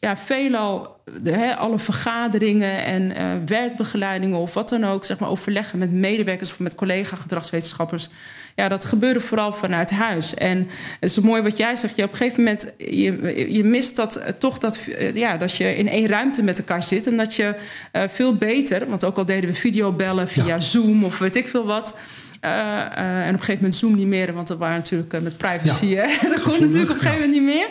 ja, 0.00 0.16
veelal 0.16 0.96
de, 1.22 1.32
he, 1.32 1.56
alle 1.56 1.78
vergaderingen 1.78 2.84
en 2.84 3.02
uh, 3.02 3.32
werkbegeleidingen 3.46 4.38
of 4.38 4.54
wat 4.54 4.68
dan 4.68 4.84
ook, 4.84 5.04
zeg 5.04 5.18
maar, 5.18 5.28
overleggen 5.28 5.78
met 5.78 5.92
medewerkers 5.92 6.50
of 6.50 6.58
met 6.58 6.74
collega-gedragswetenschappers. 6.74 8.08
Ja, 8.54 8.68
dat 8.68 8.84
gebeurde 8.84 9.20
vooral 9.20 9.52
vanuit 9.52 9.90
huis. 9.90 10.34
En 10.34 10.68
het 11.00 11.10
is 11.10 11.18
mooi 11.20 11.42
wat 11.42 11.56
jij 11.56 11.76
zegt. 11.76 11.96
Je 11.96 12.02
op 12.02 12.10
een 12.10 12.16
gegeven 12.16 12.42
moment, 12.42 12.74
je, 12.78 13.44
je 13.54 13.64
mist 13.64 13.96
dat 13.96 14.22
toch 14.38 14.58
dat, 14.58 14.78
ja, 15.14 15.36
dat 15.36 15.56
je 15.56 15.76
in 15.76 15.88
één 15.88 16.06
ruimte 16.06 16.42
met 16.42 16.58
elkaar 16.58 16.82
zit. 16.82 17.06
En 17.06 17.16
dat 17.16 17.34
je 17.34 17.54
uh, 17.92 18.02
veel 18.08 18.34
beter, 18.34 18.88
want 18.88 19.04
ook 19.04 19.16
al 19.16 19.24
deden 19.24 19.50
we 19.50 19.56
videobellen 19.56 20.28
via 20.28 20.46
ja. 20.46 20.60
Zoom 20.60 21.04
of 21.04 21.18
weet 21.18 21.36
ik 21.36 21.48
veel 21.48 21.64
wat. 21.64 21.98
Uh, 22.44 22.50
uh, 22.50 23.26
en 23.26 23.28
op 23.28 23.32
een 23.32 23.38
gegeven 23.38 23.54
moment 23.54 23.74
Zoom 23.74 23.94
niet 23.94 24.06
meer, 24.06 24.34
want 24.34 24.48
dat 24.48 24.58
waren 24.58 24.76
natuurlijk 24.76 25.12
uh, 25.12 25.20
met 25.20 25.36
privacy. 25.36 25.86
Ja. 25.86 26.06
Hè? 26.06 26.28
dat 26.34 26.42
kon 26.42 26.60
natuurlijk 26.60 26.90
op 26.90 26.96
een 26.96 27.02
gegeven 27.02 27.12
moment 27.12 27.32
niet 27.32 27.42
meer. 27.42 27.68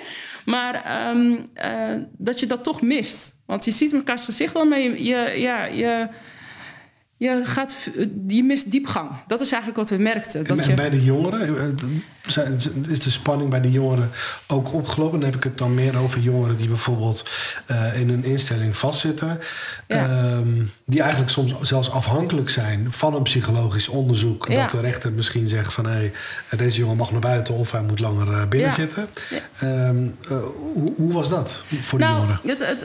Maar 0.47 1.09
um, 1.09 1.49
dat 2.17 2.39
je 2.39 2.45
dat 2.45 2.63
toch 2.63 2.81
mist. 2.81 3.43
Want 3.45 3.65
je 3.65 3.71
ziet 3.71 3.93
elkaars 3.93 4.25
gezicht 4.25 4.53
wel, 4.53 4.73
je, 4.73 5.03
je, 5.03 5.33
ja, 5.35 5.65
je, 5.65 6.07
je, 7.17 7.41
gaat, 7.43 7.75
je 8.27 8.43
mist 8.43 8.71
diepgang. 8.71 9.09
Dat 9.27 9.41
is 9.41 9.51
eigenlijk 9.51 9.89
wat 9.89 9.97
we 9.97 10.03
merkten. 10.03 10.43
Dat 10.45 10.57
en, 10.57 10.69
je... 10.69 10.73
bij 10.73 10.89
de 10.89 11.03
jongeren, 11.03 11.75
eh, 12.35 12.89
is 12.89 12.99
de 12.99 13.09
spanning 13.09 13.49
bij 13.49 13.61
de 13.61 13.71
jongeren 13.71 14.09
ook 14.47 14.73
opgelopen? 14.73 15.19
Dan 15.19 15.29
heb 15.29 15.37
ik 15.37 15.43
het 15.43 15.57
dan 15.57 15.73
meer 15.73 15.97
over 15.97 16.19
jongeren 16.19 16.57
die 16.57 16.67
bijvoorbeeld 16.67 17.29
uh, 17.71 17.99
in 17.99 18.09
een 18.09 18.23
instelling 18.23 18.75
vastzitten. 18.75 19.39
Ja. 19.87 20.31
Um, 20.31 20.71
die 20.85 21.01
eigenlijk 21.01 21.31
soms 21.31 21.55
zelfs 21.61 21.91
afhankelijk 21.91 22.49
zijn 22.49 22.91
van 22.91 23.15
een 23.15 23.23
psychologisch 23.23 23.87
onderzoek. 23.87 24.47
Ja. 24.47 24.61
Dat 24.61 24.71
de 24.71 24.79
rechter 24.79 25.11
misschien 25.11 25.49
zegt 25.49 25.73
van 25.73 25.85
hé, 25.85 26.11
hey, 26.47 26.57
deze 26.57 26.79
jongen 26.79 26.97
mag 26.97 27.11
naar 27.11 27.21
buiten 27.21 27.53
of 27.53 27.71
hij 27.71 27.81
moet 27.81 27.99
langer 27.99 28.47
binnen 28.47 28.73
zitten. 28.73 29.07
Um, 29.63 30.15
hoe, 30.25 30.93
hoe, 30.95 31.13
was 31.13 31.29
dat 31.29 31.63
voor 31.65 31.99
nou, 31.99 32.15
de 32.15 32.19
jongeren? 32.21 32.39
Het, 32.45 32.67
het, 32.67 32.81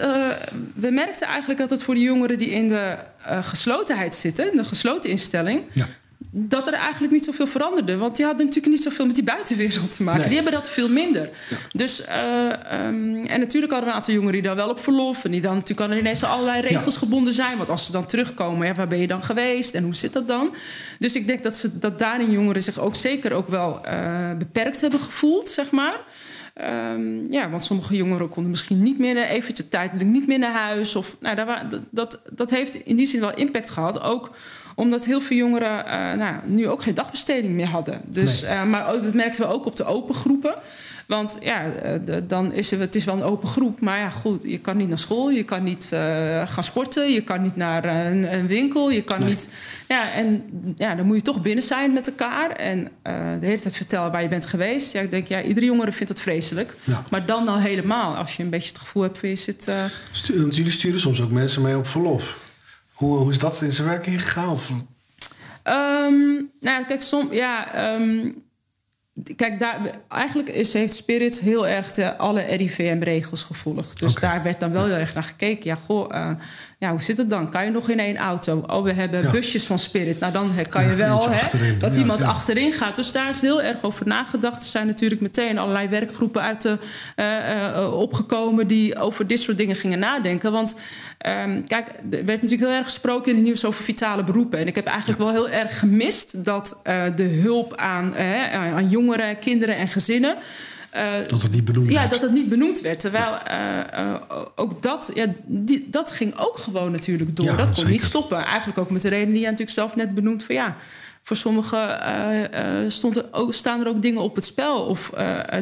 we 0.74 0.90
merkten 0.90 1.26
eigenlijk 1.26 1.60
dat 1.60 1.70
het 1.70 1.82
voor 1.82 1.94
de 1.94 2.00
jongeren 2.00 2.38
die 2.38 2.50
in 2.50 2.68
de 2.68 2.96
geslotenheid 3.24 4.14
zitten, 4.14 4.56
de 4.56 4.64
gesloten 4.64 5.10
instelling. 5.10 5.62
Ja. 5.72 5.86
Dat 6.34 6.66
er 6.66 6.72
eigenlijk 6.72 7.12
niet 7.12 7.24
zoveel 7.24 7.46
veranderde. 7.46 7.96
Want 7.96 8.16
die 8.16 8.24
hadden 8.24 8.46
natuurlijk 8.46 8.74
niet 8.74 8.82
zoveel 8.82 9.06
met 9.06 9.14
die 9.14 9.24
buitenwereld 9.24 9.96
te 9.96 10.02
maken. 10.02 10.20
Nee. 10.20 10.28
Die 10.28 10.38
hebben 10.38 10.54
dat 10.54 10.70
veel 10.70 10.88
minder. 10.88 11.28
Ja. 11.50 11.56
Dus, 11.72 12.00
uh, 12.08 12.86
um, 12.86 13.26
en 13.26 13.40
natuurlijk 13.40 13.72
hadden 13.72 13.90
een 13.90 13.94
aantal 13.94 14.14
jongeren 14.14 14.32
die 14.32 14.42
dan 14.42 14.56
wel 14.56 14.68
op 14.68 14.80
verlof. 14.80 15.24
En 15.24 15.30
die 15.30 15.40
dan 15.40 15.54
natuurlijk 15.54 15.90
aan 15.90 15.98
ineens 15.98 16.22
allerlei 16.24 16.60
regels 16.60 16.94
ja. 16.94 16.98
gebonden 16.98 17.32
zijn. 17.32 17.56
Want 17.56 17.68
als 17.68 17.86
ze 17.86 17.92
dan 17.92 18.06
terugkomen, 18.06 18.66
ja, 18.66 18.74
waar 18.74 18.88
ben 18.88 18.98
je 18.98 19.06
dan 19.06 19.22
geweest? 19.22 19.74
En 19.74 19.84
hoe 19.84 19.94
zit 19.94 20.12
dat 20.12 20.28
dan? 20.28 20.54
Dus 20.98 21.14
ik 21.14 21.26
denk 21.26 21.42
dat, 21.42 21.56
ze, 21.56 21.78
dat 21.78 21.98
daarin 21.98 22.30
jongeren 22.30 22.62
zich 22.62 22.78
ook 22.78 22.96
zeker 22.96 23.32
ook 23.32 23.48
wel 23.48 23.80
uh, 23.86 24.36
beperkt 24.36 24.80
hebben 24.80 25.00
gevoeld, 25.00 25.48
zeg 25.48 25.70
maar. 25.70 26.00
Um, 26.60 27.32
ja, 27.32 27.50
want 27.50 27.62
sommige 27.62 27.96
jongeren 27.96 28.28
konden 28.28 28.50
misschien 28.50 28.82
niet 28.82 28.98
meer 28.98 29.16
eventjes 29.16 29.68
tijdelijk 29.68 30.08
niet 30.08 30.26
meer 30.26 30.38
naar 30.38 30.52
huis. 30.52 30.96
Of, 30.96 31.16
nou, 31.20 31.36
dat, 31.36 31.80
dat, 31.90 32.22
dat 32.32 32.50
heeft 32.50 32.74
in 32.74 32.96
die 32.96 33.06
zin 33.06 33.20
wel 33.20 33.34
impact 33.34 33.70
gehad. 33.70 34.02
Ook 34.02 34.30
omdat 34.74 35.04
heel 35.04 35.20
veel 35.20 35.36
jongeren 35.36 35.84
uh, 35.86 36.12
nou, 36.12 36.34
nu 36.46 36.68
ook 36.68 36.82
geen 36.82 36.94
dagbesteding 36.94 37.54
meer 37.54 37.66
hadden. 37.66 38.00
Dus, 38.06 38.42
nee. 38.42 38.50
uh, 38.50 38.64
maar 38.64 38.92
dat 39.02 39.14
merkten 39.14 39.46
we 39.46 39.52
ook 39.52 39.66
op 39.66 39.76
de 39.76 39.84
open 39.84 40.14
groepen. 40.14 40.54
Want 41.06 41.38
ja, 41.40 41.62
de, 42.04 42.26
dan 42.26 42.52
is 42.52 42.70
er, 42.70 42.80
het 42.80 42.94
is 42.94 43.04
wel 43.04 43.14
een 43.14 43.22
open 43.22 43.48
groep. 43.48 43.80
Maar 43.80 43.98
ja, 43.98 44.10
goed, 44.10 44.42
je 44.42 44.58
kan 44.58 44.76
niet 44.76 44.88
naar 44.88 44.98
school. 44.98 45.30
Je 45.30 45.42
kan 45.44 45.62
niet 45.62 45.90
uh, 45.94 46.00
gaan 46.48 46.64
sporten. 46.64 47.12
Je 47.12 47.22
kan 47.22 47.42
niet 47.42 47.56
naar 47.56 47.84
een, 47.84 48.34
een 48.34 48.46
winkel. 48.46 48.90
Je 48.90 49.02
kan 49.02 49.20
nee. 49.20 49.28
niet... 49.28 49.54
Ja, 49.88 50.12
en 50.12 50.44
ja, 50.76 50.94
dan 50.94 51.06
moet 51.06 51.16
je 51.16 51.22
toch 51.22 51.42
binnen 51.42 51.64
zijn 51.64 51.92
met 51.92 52.06
elkaar. 52.06 52.50
En 52.50 52.88
de 53.40 53.46
hele 53.46 53.60
tijd 53.60 53.76
vertellen 53.76 54.12
waar 54.12 54.22
je 54.22 54.28
bent 54.28 54.46
geweest. 54.46 54.92
Ja, 54.92 55.00
ik 55.00 55.10
denk, 55.10 55.26
ja, 55.26 55.42
iedere 55.42 55.66
jongere 55.66 55.92
vindt 55.92 56.12
dat 56.12 56.20
vreselijk. 56.20 56.74
Ja. 56.84 57.02
Maar 57.10 57.26
dan 57.26 57.48
al 57.48 57.58
helemaal. 57.58 58.16
Als 58.16 58.36
je 58.36 58.42
een 58.42 58.50
beetje 58.50 58.68
het 58.68 58.78
gevoel 58.78 59.02
hebt 59.02 59.18
van 59.18 59.28
je 59.28 59.36
zit... 59.36 59.70
Want 60.34 60.56
jullie 60.56 60.72
sturen 60.72 61.00
soms 61.00 61.20
ook 61.20 61.30
mensen 61.30 61.62
mee 61.62 61.76
op 61.76 61.86
verlof. 61.86 62.51
Hoe, 63.02 63.16
hoe 63.16 63.30
is 63.30 63.38
dat 63.38 63.62
in 63.62 63.72
zijn 63.72 63.88
werking 63.88 64.22
gegaan? 64.22 64.50
Of? 64.50 64.70
Um, 65.64 66.50
nou, 66.60 66.84
kijk, 66.84 67.02
som, 67.02 67.32
ja, 67.32 67.94
um, 67.94 68.42
kijk, 69.36 69.58
daar, 69.58 69.80
eigenlijk 70.08 70.48
is, 70.48 70.72
heeft 70.72 70.94
Spirit 70.94 71.40
heel 71.40 71.68
erg 71.68 71.92
de, 71.92 72.16
alle 72.16 72.40
RIVM-regels 72.40 73.42
gevolgd. 73.42 74.00
Dus 74.00 74.16
okay. 74.16 74.30
daar 74.30 74.42
werd 74.42 74.60
dan 74.60 74.72
wel 74.72 74.84
heel 74.84 74.94
erg 74.94 75.14
naar 75.14 75.22
gekeken. 75.22 75.64
Ja, 75.64 75.74
goh, 75.74 76.14
uh, 76.14 76.30
ja, 76.78 76.90
hoe 76.90 77.02
zit 77.02 77.18
het 77.18 77.30
dan? 77.30 77.50
Kan 77.50 77.64
je 77.64 77.70
nog 77.70 77.88
in 77.88 77.98
één 77.98 78.16
auto? 78.16 78.64
Oh, 78.66 78.82
we 78.82 78.92
hebben 78.92 79.22
ja. 79.22 79.30
busjes 79.30 79.64
van 79.64 79.78
Spirit. 79.78 80.20
Nou, 80.20 80.32
dan 80.32 80.50
kan 80.68 80.84
je 80.84 80.94
wel 80.94 81.30
hè, 81.30 81.76
dat 81.78 81.94
ja, 81.94 82.00
iemand 82.00 82.22
achterin 82.22 82.72
gaat. 82.72 82.96
Dus 82.96 83.12
daar 83.12 83.28
is 83.28 83.40
heel 83.40 83.62
erg 83.62 83.82
over 83.82 84.06
nagedacht. 84.06 84.62
Er 84.62 84.68
zijn 84.68 84.86
natuurlijk 84.86 85.20
meteen 85.20 85.58
allerlei 85.58 85.88
werkgroepen 85.88 86.42
uit 86.42 86.62
de, 86.62 86.78
uh, 87.16 87.82
uh, 87.82 88.00
opgekomen... 88.00 88.66
die 88.66 88.98
over 88.98 89.26
dit 89.26 89.40
soort 89.40 89.58
dingen 89.58 89.76
gingen 89.76 89.98
nadenken. 89.98 90.52
Want 90.52 90.74
um, 91.26 91.66
kijk, 91.66 91.88
er 91.88 92.24
werd 92.24 92.26
natuurlijk 92.26 92.60
heel 92.60 92.78
erg 92.78 92.84
gesproken 92.84 93.30
in 93.30 93.36
het 93.36 93.44
nieuws 93.44 93.64
over 93.64 93.84
vitale 93.84 94.24
beroepen. 94.24 94.58
En 94.58 94.66
ik 94.66 94.74
heb 94.74 94.86
eigenlijk 94.86 95.18
wel 95.18 95.30
heel 95.30 95.48
erg 95.48 95.78
gemist... 95.78 96.44
dat 96.44 96.80
de 97.16 97.40
hulp 97.42 97.76
aan, 97.76 98.16
aan 98.52 98.88
jongeren, 98.88 99.38
kinderen 99.38 99.76
en 99.76 99.88
gezinnen... 99.88 100.36
Uh, 100.96 101.28
dat 101.28 101.42
het 101.42 101.52
niet 101.52 101.64
benoemd 101.64 101.90
ja, 101.90 101.98
werd. 101.98 102.10
dat 102.10 102.20
het 102.20 102.32
niet 102.32 102.48
benoemd 102.48 102.80
werd. 102.80 103.00
Terwijl 103.00 103.38
uh, 103.50 104.04
uh, 104.04 104.14
ook 104.54 104.82
dat, 104.82 105.10
ja, 105.14 105.26
die, 105.44 105.86
dat 105.90 106.10
ging 106.10 106.38
ook 106.38 106.56
gewoon 106.56 106.92
natuurlijk 106.92 107.36
door. 107.36 107.46
Ja, 107.46 107.56
dat 107.56 107.66
kon 107.66 107.74
zeker. 107.74 107.90
niet 107.90 108.02
stoppen. 108.02 108.44
Eigenlijk 108.44 108.78
ook 108.78 108.90
met 108.90 109.02
de 109.02 109.08
reden 109.08 109.28
die 109.32 109.40
je 109.40 109.44
natuurlijk 109.44 109.70
zelf 109.70 109.96
net 109.96 110.14
benoemd. 110.14 110.44
Van 110.44 110.54
ja, 110.54 110.76
voor 111.22 111.36
sommigen 111.36 112.90
stond 112.90 113.32
ook, 113.34 113.54
staan 113.54 113.80
er 113.80 113.88
ook 113.88 114.02
dingen 114.02 114.22
op 114.22 114.34
het 114.34 114.44
spel. 114.44 114.82
Of 114.82 115.10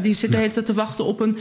die 0.02 0.12
zitten 0.12 0.28
ja. 0.28 0.34
de 0.34 0.36
hele 0.36 0.50
tijd 0.50 0.66
te 0.66 0.72
wachten 0.72 1.04
op 1.04 1.20
een, 1.20 1.38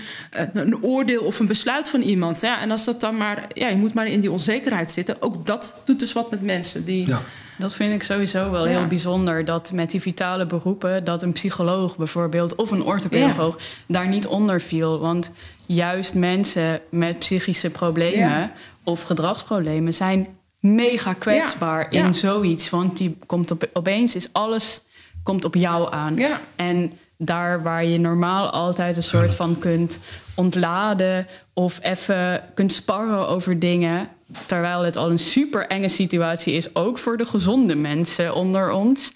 een 0.54 0.84
oordeel 0.84 1.22
of 1.24 1.40
een 1.40 1.48
besluit 1.48 1.90
van 1.90 2.02
iemand. 2.02 2.42
Ja, 2.42 2.62
en 2.62 2.72
als 2.72 2.86
dat 2.86 3.02
dan 3.02 3.18
maar, 3.18 3.48
ja, 3.54 3.68
je 3.68 3.78
moet 3.78 3.94
maar 3.94 4.08
in 4.08 4.20
die 4.20 4.32
onzekerheid 4.32 4.92
zitten. 4.92 5.22
Ook 5.22 5.46
dat 5.46 5.82
doet 5.86 6.00
dus 6.00 6.14
wat 6.14 6.32
met 6.32 6.42
mensen 6.42 6.86
die. 6.86 7.08
Ja. 7.08 7.22
Dat 7.58 7.74
vind 7.74 7.94
ik 7.94 8.04
sowieso 8.04 8.52
wel 8.52 8.68
ja. 8.68 8.78
heel 8.78 8.88
bijzonder. 8.88 9.46
Dat 9.46 9.72
met 9.72 9.92
die 9.92 10.02
vitale 10.02 10.46
beroepen, 10.46 11.04
dat 11.04 11.24
een 11.24 11.34
psycholoog 11.34 11.98
bijvoorbeeld 11.98 12.56
of 12.56 12.72
een 12.72 12.84
orthopedagoog 12.84 13.56
ja. 13.58 13.64
daar 13.88 14.08
niet 14.08 14.28
onder 14.28 14.62
viel. 14.62 15.00
Want 15.00 15.32
juist 15.66 16.14
mensen 16.14 16.82
met 16.90 17.20
psychische 17.20 17.70
problemen 17.70 18.40
ja. 18.40 18.52
of 18.84 19.02
gedragsproblemen 19.02 19.94
zijn 19.94 20.28
mega 20.60 21.14
kwetsbaar 21.14 21.92
in 21.94 22.14
zoiets. 22.14 22.70
Want 22.70 22.98
die 22.98 23.18
komt 23.26 23.52
op, 23.52 23.70
opeens 23.74 24.16
is 24.16 24.34
alles 24.34 24.82
komt 25.24 25.46
op 25.46 25.56
jou 25.56 25.94
aan. 25.94 26.18
En 26.56 26.94
daar 27.18 27.64
waar 27.64 27.86
je 27.86 27.98
normaal 27.98 28.50
altijd 28.50 28.98
een 28.98 29.04
soort 29.04 29.34
van 29.34 29.58
kunt 29.58 30.00
ontladen 30.36 31.28
of 31.54 31.80
even 31.82 32.44
kunt 32.54 32.72
sparren 32.72 33.28
over 33.28 33.60
dingen, 33.60 34.10
terwijl 34.46 34.82
het 34.82 34.96
al 34.96 35.10
een 35.10 35.20
super 35.20 35.68
enge 35.68 35.88
situatie 35.88 36.54
is, 36.54 36.76
ook 36.76 36.98
voor 36.98 37.18
de 37.18 37.26
gezonde 37.26 37.76
mensen 37.76 38.36
onder 38.36 38.72
ons. 38.72 39.14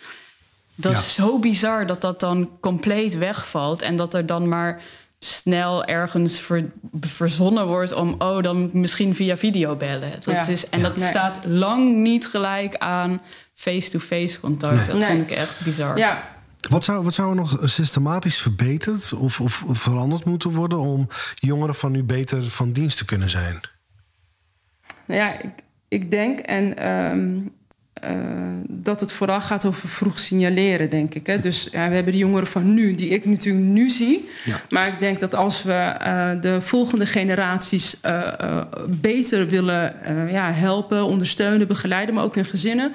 Dat 0.76 0.91
ja. 0.91 0.98
is 0.98 1.14
zo 1.14 1.39
bizar 1.39 1.88
dat 1.88 2.02
dat 2.02 2.20
dan 2.20 2.50
compleet 2.60 3.18
wegvalt 3.18 3.82
en 3.82 3.96
dat 3.96 4.14
er 4.14 4.26
dan 4.26 4.48
maar 4.48 4.82
snel 5.26 5.86
ergens 5.86 6.39
ver, 6.39 6.71
verzonnen 6.99 7.67
wordt 7.67 7.93
om, 7.93 8.15
oh, 8.17 8.41
dan 8.41 8.69
misschien 8.74 9.15
via 9.15 9.38
video 9.38 9.76
bellen. 9.76 10.11
Dat 10.24 10.34
ja. 10.34 10.47
is, 10.47 10.69
en 10.69 10.82
dat 10.82 10.95
nee. 10.95 11.07
staat 11.07 11.39
lang 11.45 11.95
niet 11.95 12.28
gelijk 12.28 12.78
aan 12.78 13.21
face-to-face 13.53 14.39
contact. 14.39 14.76
Nee. 14.76 14.86
Dat 14.86 14.95
nee. 14.95 15.07
vond 15.07 15.21
ik 15.21 15.38
echt 15.38 15.61
bizar. 15.63 15.97
Ja, 15.97 16.34
wat 16.69 16.84
zou, 16.84 17.03
wat 17.03 17.13
zou 17.13 17.30
er 17.30 17.36
nog 17.36 17.59
systematisch 17.61 18.38
verbeterd 18.38 19.13
of, 19.13 19.39
of, 19.39 19.63
of, 19.63 19.80
veranderd 19.80 20.26
moeten 20.26 20.51
worden 20.51 20.78
om 20.78 21.07
jongeren 21.36 21.76
van 21.76 21.91
nu 21.91 22.03
beter 22.03 22.43
van 22.49 22.71
dienst 22.71 22.97
te 22.97 23.05
kunnen 23.05 23.30
zijn? 23.30 23.59
Nou 25.05 25.19
ja, 25.19 25.41
ik, 25.41 25.51
ik 25.88 26.11
denk 26.11 26.39
en 26.39 26.88
um, 26.89 27.51
uh, 28.10 28.12
dat 28.70 29.00
het 29.00 29.12
vooral 29.12 29.41
gaat 29.41 29.66
over 29.66 29.88
vroeg 29.88 30.20
signaleren, 30.20 30.89
denk 30.89 31.14
ik. 31.14 31.28
Hè? 31.28 31.39
Dus 31.39 31.68
ja, 31.72 31.89
we 31.89 31.96
hebben 31.96 32.14
de 32.14 32.20
jongeren 32.20 32.48
van 32.48 32.74
nu, 32.74 32.96
die 32.96 33.10
ik 33.10 33.26
natuurlijk 33.26 33.66
nu 33.66 33.89
zie. 33.89 34.30
Ja. 34.46 34.62
Maar 34.70 34.88
ik 34.88 35.00
denk 35.00 35.20
dat 35.20 35.36
als 35.36 35.64
we 35.64 35.94
uh, 36.02 36.41
de 36.41 36.62
volgende 36.62 37.06
generaties 37.06 37.98
uh, 38.06 38.62
beter 38.88 39.48
willen 39.48 39.96
ja, 40.32 40.52
helpen, 40.52 41.06
ondersteunen, 41.06 41.68
begeleiden, 41.68 42.16
maar 42.16 42.24
ook 42.24 42.36
hun 42.36 42.46
gezinnen 42.46 42.94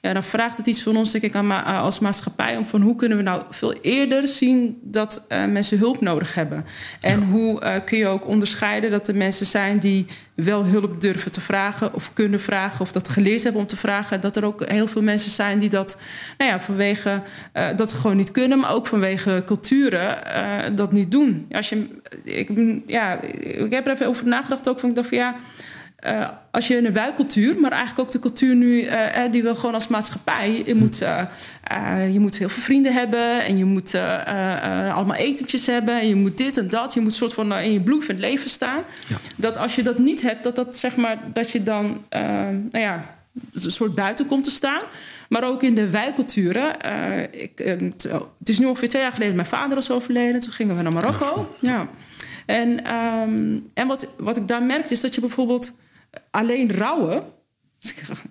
ja, 0.00 0.12
dan 0.12 0.22
vraagt 0.22 0.56
het 0.56 0.66
iets 0.66 0.82
van 0.82 0.96
ons, 0.96 1.10
denk 1.10 1.24
ik, 1.24 1.34
aan 1.34 1.46
ma 1.46 1.62
als 1.62 1.98
maatschappij. 1.98 2.56
Om 2.56 2.66
van 2.66 2.80
hoe 2.80 2.96
kunnen 2.96 3.16
we 3.16 3.22
nou 3.22 3.42
veel 3.50 3.72
eerder 3.72 4.28
zien 4.28 4.78
dat 4.82 5.26
uh, 5.28 5.46
mensen 5.46 5.78
hulp 5.78 6.00
nodig 6.00 6.34
hebben. 6.34 6.66
En 7.00 7.20
ja. 7.20 7.26
hoe 7.26 7.62
uh, 7.62 7.74
kun 7.84 7.98
je 7.98 8.06
ook 8.06 8.26
onderscheiden 8.26 8.90
dat 8.90 9.08
er 9.08 9.16
mensen 9.16 9.46
zijn 9.46 9.78
die 9.78 10.06
wel 10.34 10.64
hulp 10.64 11.00
durven 11.00 11.32
te 11.32 11.40
vragen 11.40 11.94
of 11.94 12.10
kunnen 12.12 12.40
vragen 12.40 12.80
of 12.80 12.92
dat 12.92 13.08
geleerd 13.08 13.42
hebben 13.42 13.60
om 13.60 13.66
te 13.66 13.76
vragen. 13.76 14.20
Dat 14.20 14.36
er 14.36 14.44
ook 14.44 14.68
heel 14.68 14.88
veel 14.88 15.02
mensen 15.02 15.30
zijn 15.30 15.58
die 15.58 15.70
dat 15.70 15.96
nou 16.38 16.50
ja, 16.50 16.60
vanwege 16.60 17.22
uh, 17.54 17.68
dat 17.76 17.92
gewoon 17.92 18.16
niet 18.16 18.30
kunnen, 18.30 18.58
maar 18.58 18.74
ook 18.74 18.86
vanwege 18.86 19.42
culturen 19.46 20.16
dat 20.76 20.92
niet 20.92 21.10
doen. 21.10 21.46
Als 21.50 21.68
je, 21.68 21.86
ik, 22.24 22.50
ja, 22.86 23.20
ik 23.40 23.72
heb 23.72 23.86
er 23.86 23.92
even 23.92 24.06
over 24.06 24.26
nagedacht 24.26 24.68
ook 24.68 24.78
van 24.78 24.88
ik 24.88 24.94
dacht 24.94 25.08
van 25.08 25.18
ja. 25.18 25.36
Uh, 26.06 26.28
als 26.50 26.68
je 26.68 26.86
een 26.86 26.92
wijkcultuur, 26.92 27.60
maar 27.60 27.70
eigenlijk 27.72 28.00
ook 28.00 28.12
de 28.12 28.18
cultuur 28.18 28.54
nu 28.54 28.82
uh, 28.82 28.94
die 29.30 29.42
we 29.42 29.54
gewoon 29.54 29.74
als 29.74 29.88
maatschappij. 29.88 30.62
Je 30.66 30.74
moet, 30.74 31.02
uh, 31.02 32.12
je 32.12 32.20
moet 32.20 32.38
heel 32.38 32.48
veel 32.48 32.62
vrienden 32.62 32.92
hebben 32.92 33.44
en 33.44 33.58
je 33.58 33.64
moet 33.64 33.94
allemaal 34.94 35.14
etentjes 35.14 35.66
hebben 35.66 36.00
en 36.00 36.08
je 36.08 36.14
moet 36.14 36.36
dit 36.36 36.56
en 36.56 36.68
dat. 36.68 36.94
Je 36.94 37.00
moet 37.00 37.14
soort 37.14 37.34
van 37.34 37.54
in 37.54 37.72
je 37.72 37.80
bloed 37.80 38.04
van 38.04 38.14
het 38.14 38.24
leven 38.24 38.50
staan. 38.50 38.82
Ja. 39.06 39.16
Dat 39.36 39.56
als 39.56 39.74
je 39.74 39.82
dat 39.82 39.98
niet 39.98 40.22
hebt, 40.22 40.42
dat, 40.42 40.56
dat, 40.56 40.76
zeg 40.76 40.96
maar, 40.96 41.18
dat 41.32 41.50
je 41.50 41.62
dan 41.62 42.04
nou 42.70 42.78
ja, 42.78 43.16
een 43.52 43.72
soort 43.72 43.94
buiten 43.94 44.26
komt 44.26 44.44
te 44.44 44.50
staan. 44.50 44.82
Maar 45.28 45.44
ook 45.44 45.62
in 45.62 45.74
de 45.74 45.90
wijkculturen. 45.90 46.72
Ik, 47.30 47.58
het 48.38 48.48
is 48.48 48.58
nu 48.58 48.66
ongeveer 48.66 48.88
twee 48.88 49.02
jaar 49.02 49.12
geleden 49.12 49.34
mijn 49.34 49.48
vader 49.48 49.78
is 49.78 49.90
overleden. 49.90 50.40
Toen 50.40 50.52
gingen 50.52 50.76
we 50.76 50.82
naar 50.82 50.92
Marokko. 50.92 51.48
Ja. 51.60 51.86
En, 52.46 52.94
um, 52.94 53.66
en 53.74 53.86
wat, 53.86 54.06
wat 54.18 54.36
ik 54.36 54.48
daar 54.48 54.62
merkte 54.62 54.92
is 54.92 55.00
dat 55.00 55.14
je 55.14 55.20
bijvoorbeeld 55.20 55.72
alleen 56.30 56.72
rouwen. 56.72 57.22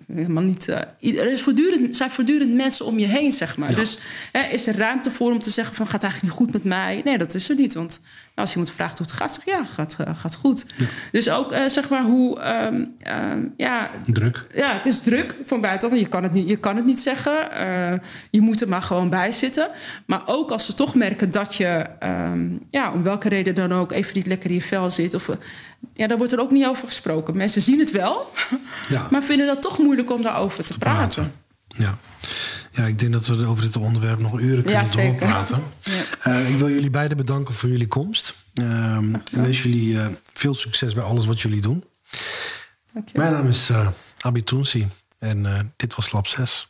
helemaal 0.06 0.42
niet. 0.42 0.68
eh, 0.68 1.18
er 1.18 1.32
is 1.32 1.42
voortdurend, 1.42 1.96
zijn 1.96 2.10
voortdurend 2.10 2.54
mensen 2.54 2.86
om 2.86 2.98
je 2.98 3.06
heen, 3.06 3.32
zeg 3.32 3.56
maar. 3.56 3.74
Dus 3.74 3.98
hè, 4.32 4.40
is 4.42 4.66
er 4.66 4.76
ruimte 4.76 5.10
voor 5.10 5.32
om 5.32 5.40
te 5.40 5.50
zeggen: 5.50 5.74
van 5.74 5.86
gaat 5.86 6.02
het 6.02 6.02
eigenlijk 6.02 6.32
niet 6.32 6.42
goed 6.42 6.52
met 6.52 6.64
mij? 6.64 7.00
Nee, 7.04 7.18
dat 7.18 7.34
is 7.34 7.48
er 7.48 7.56
niet. 7.56 7.74
Want 7.74 8.00
als 8.40 8.50
iemand 8.50 8.70
vraagt 8.74 8.98
hoe 8.98 9.06
het 9.06 9.16
gaat, 9.16 9.32
zeg 9.32 9.44
ja, 9.44 9.64
gaat, 9.64 9.96
eh, 9.98 10.06
gaat 10.16 10.34
goed. 10.34 10.66
Dus 11.12 11.30
ook 11.30 11.52
eh, 11.52 11.66
zeg 11.66 11.88
maar 11.88 12.02
hoe. 12.02 12.40
ehm, 12.40 12.84
ehm, 13.02 13.40
ja, 13.56 13.90
Druk. 14.06 14.46
ja, 14.54 14.72
het 14.72 14.86
is 14.86 15.00
druk 15.02 15.34
van 15.46 15.60
buitenaf. 15.60 15.98
Je 15.98 16.08
kan 16.08 16.22
het 16.22 16.32
niet, 16.32 16.48
je 16.48 16.56
kan 16.56 16.76
het 16.76 16.84
niet 16.84 17.00
zeggen. 17.00 17.52
Eh, 17.52 17.98
je 18.30 18.40
moet 18.40 18.60
er 18.60 18.68
maar 18.68 18.82
gewoon 18.82 19.08
bij 19.08 19.32
zitten. 19.32 19.70
Maar 20.06 20.22
ook 20.26 20.50
als 20.50 20.66
ze 20.66 20.74
toch 20.74 20.94
merken 20.94 21.30
dat 21.30 21.54
je, 21.54 21.86
ehm, 21.98 22.46
ja, 22.70 22.92
om 22.92 23.02
welke 23.02 23.28
reden 23.28 23.54
dan 23.54 23.72
ook, 23.72 23.92
even 23.92 24.12
niet 24.14 24.26
lekker 24.26 24.48
in 24.50 24.56
je 24.56 24.62
vel 24.62 24.90
zit. 24.90 25.14
Of, 25.14 25.28
ja, 25.94 26.06
daar 26.06 26.18
wordt 26.18 26.32
er 26.32 26.40
ook 26.40 26.50
niet 26.50 26.66
over 26.66 26.86
gesproken. 26.86 27.36
Mensen 27.36 27.62
zien 27.62 27.78
het 27.78 27.90
wel, 27.90 28.30
Ja. 28.88 29.06
maar 29.10 29.22
vinden 29.22 29.46
dat 29.46 29.62
toch 29.62 29.78
moeilijk 29.78 30.10
om 30.10 30.22
daarover 30.22 30.64
te, 30.64 30.78
praten. 30.78 31.32
Ja. 31.68 31.98
Ja, 32.70 32.86
ik 32.86 32.98
denk 32.98 33.12
dat 33.12 33.26
we 33.26 33.46
over 33.46 33.62
dit 33.62 33.76
onderwerp 33.76 34.20
nog 34.20 34.40
uren 34.40 34.64
kunnen 34.64 34.84
Ja, 34.90 35.02
doorpraten. 35.02 35.62
Eh, 36.20 36.50
ik 36.50 36.56
wil 36.56 36.70
jullie 36.70 36.90
beiden 36.90 37.16
bedanken 37.16 37.54
voor 37.54 37.68
jullie 37.68 37.86
komst. 37.86 38.34
Ik 38.54 39.20
wens 39.30 39.62
jullie 39.62 40.00
eh, 40.00 40.06
veel 40.34 40.54
succes 40.54 40.94
bij 40.94 41.04
alles 41.04 41.26
wat 41.26 41.40
jullie 41.40 41.60
doen. 41.60 41.84
Dankjewel. 42.92 43.22
Mijn 43.22 43.40
naam 43.40 43.48
is 43.48 43.70
eh 43.70 43.88
Abi 44.20 44.44
Toensi 44.44 44.88
en 45.18 45.72
dit 45.76 45.94
was 45.94 46.12
Lab 46.12 46.26
6. 46.26 46.69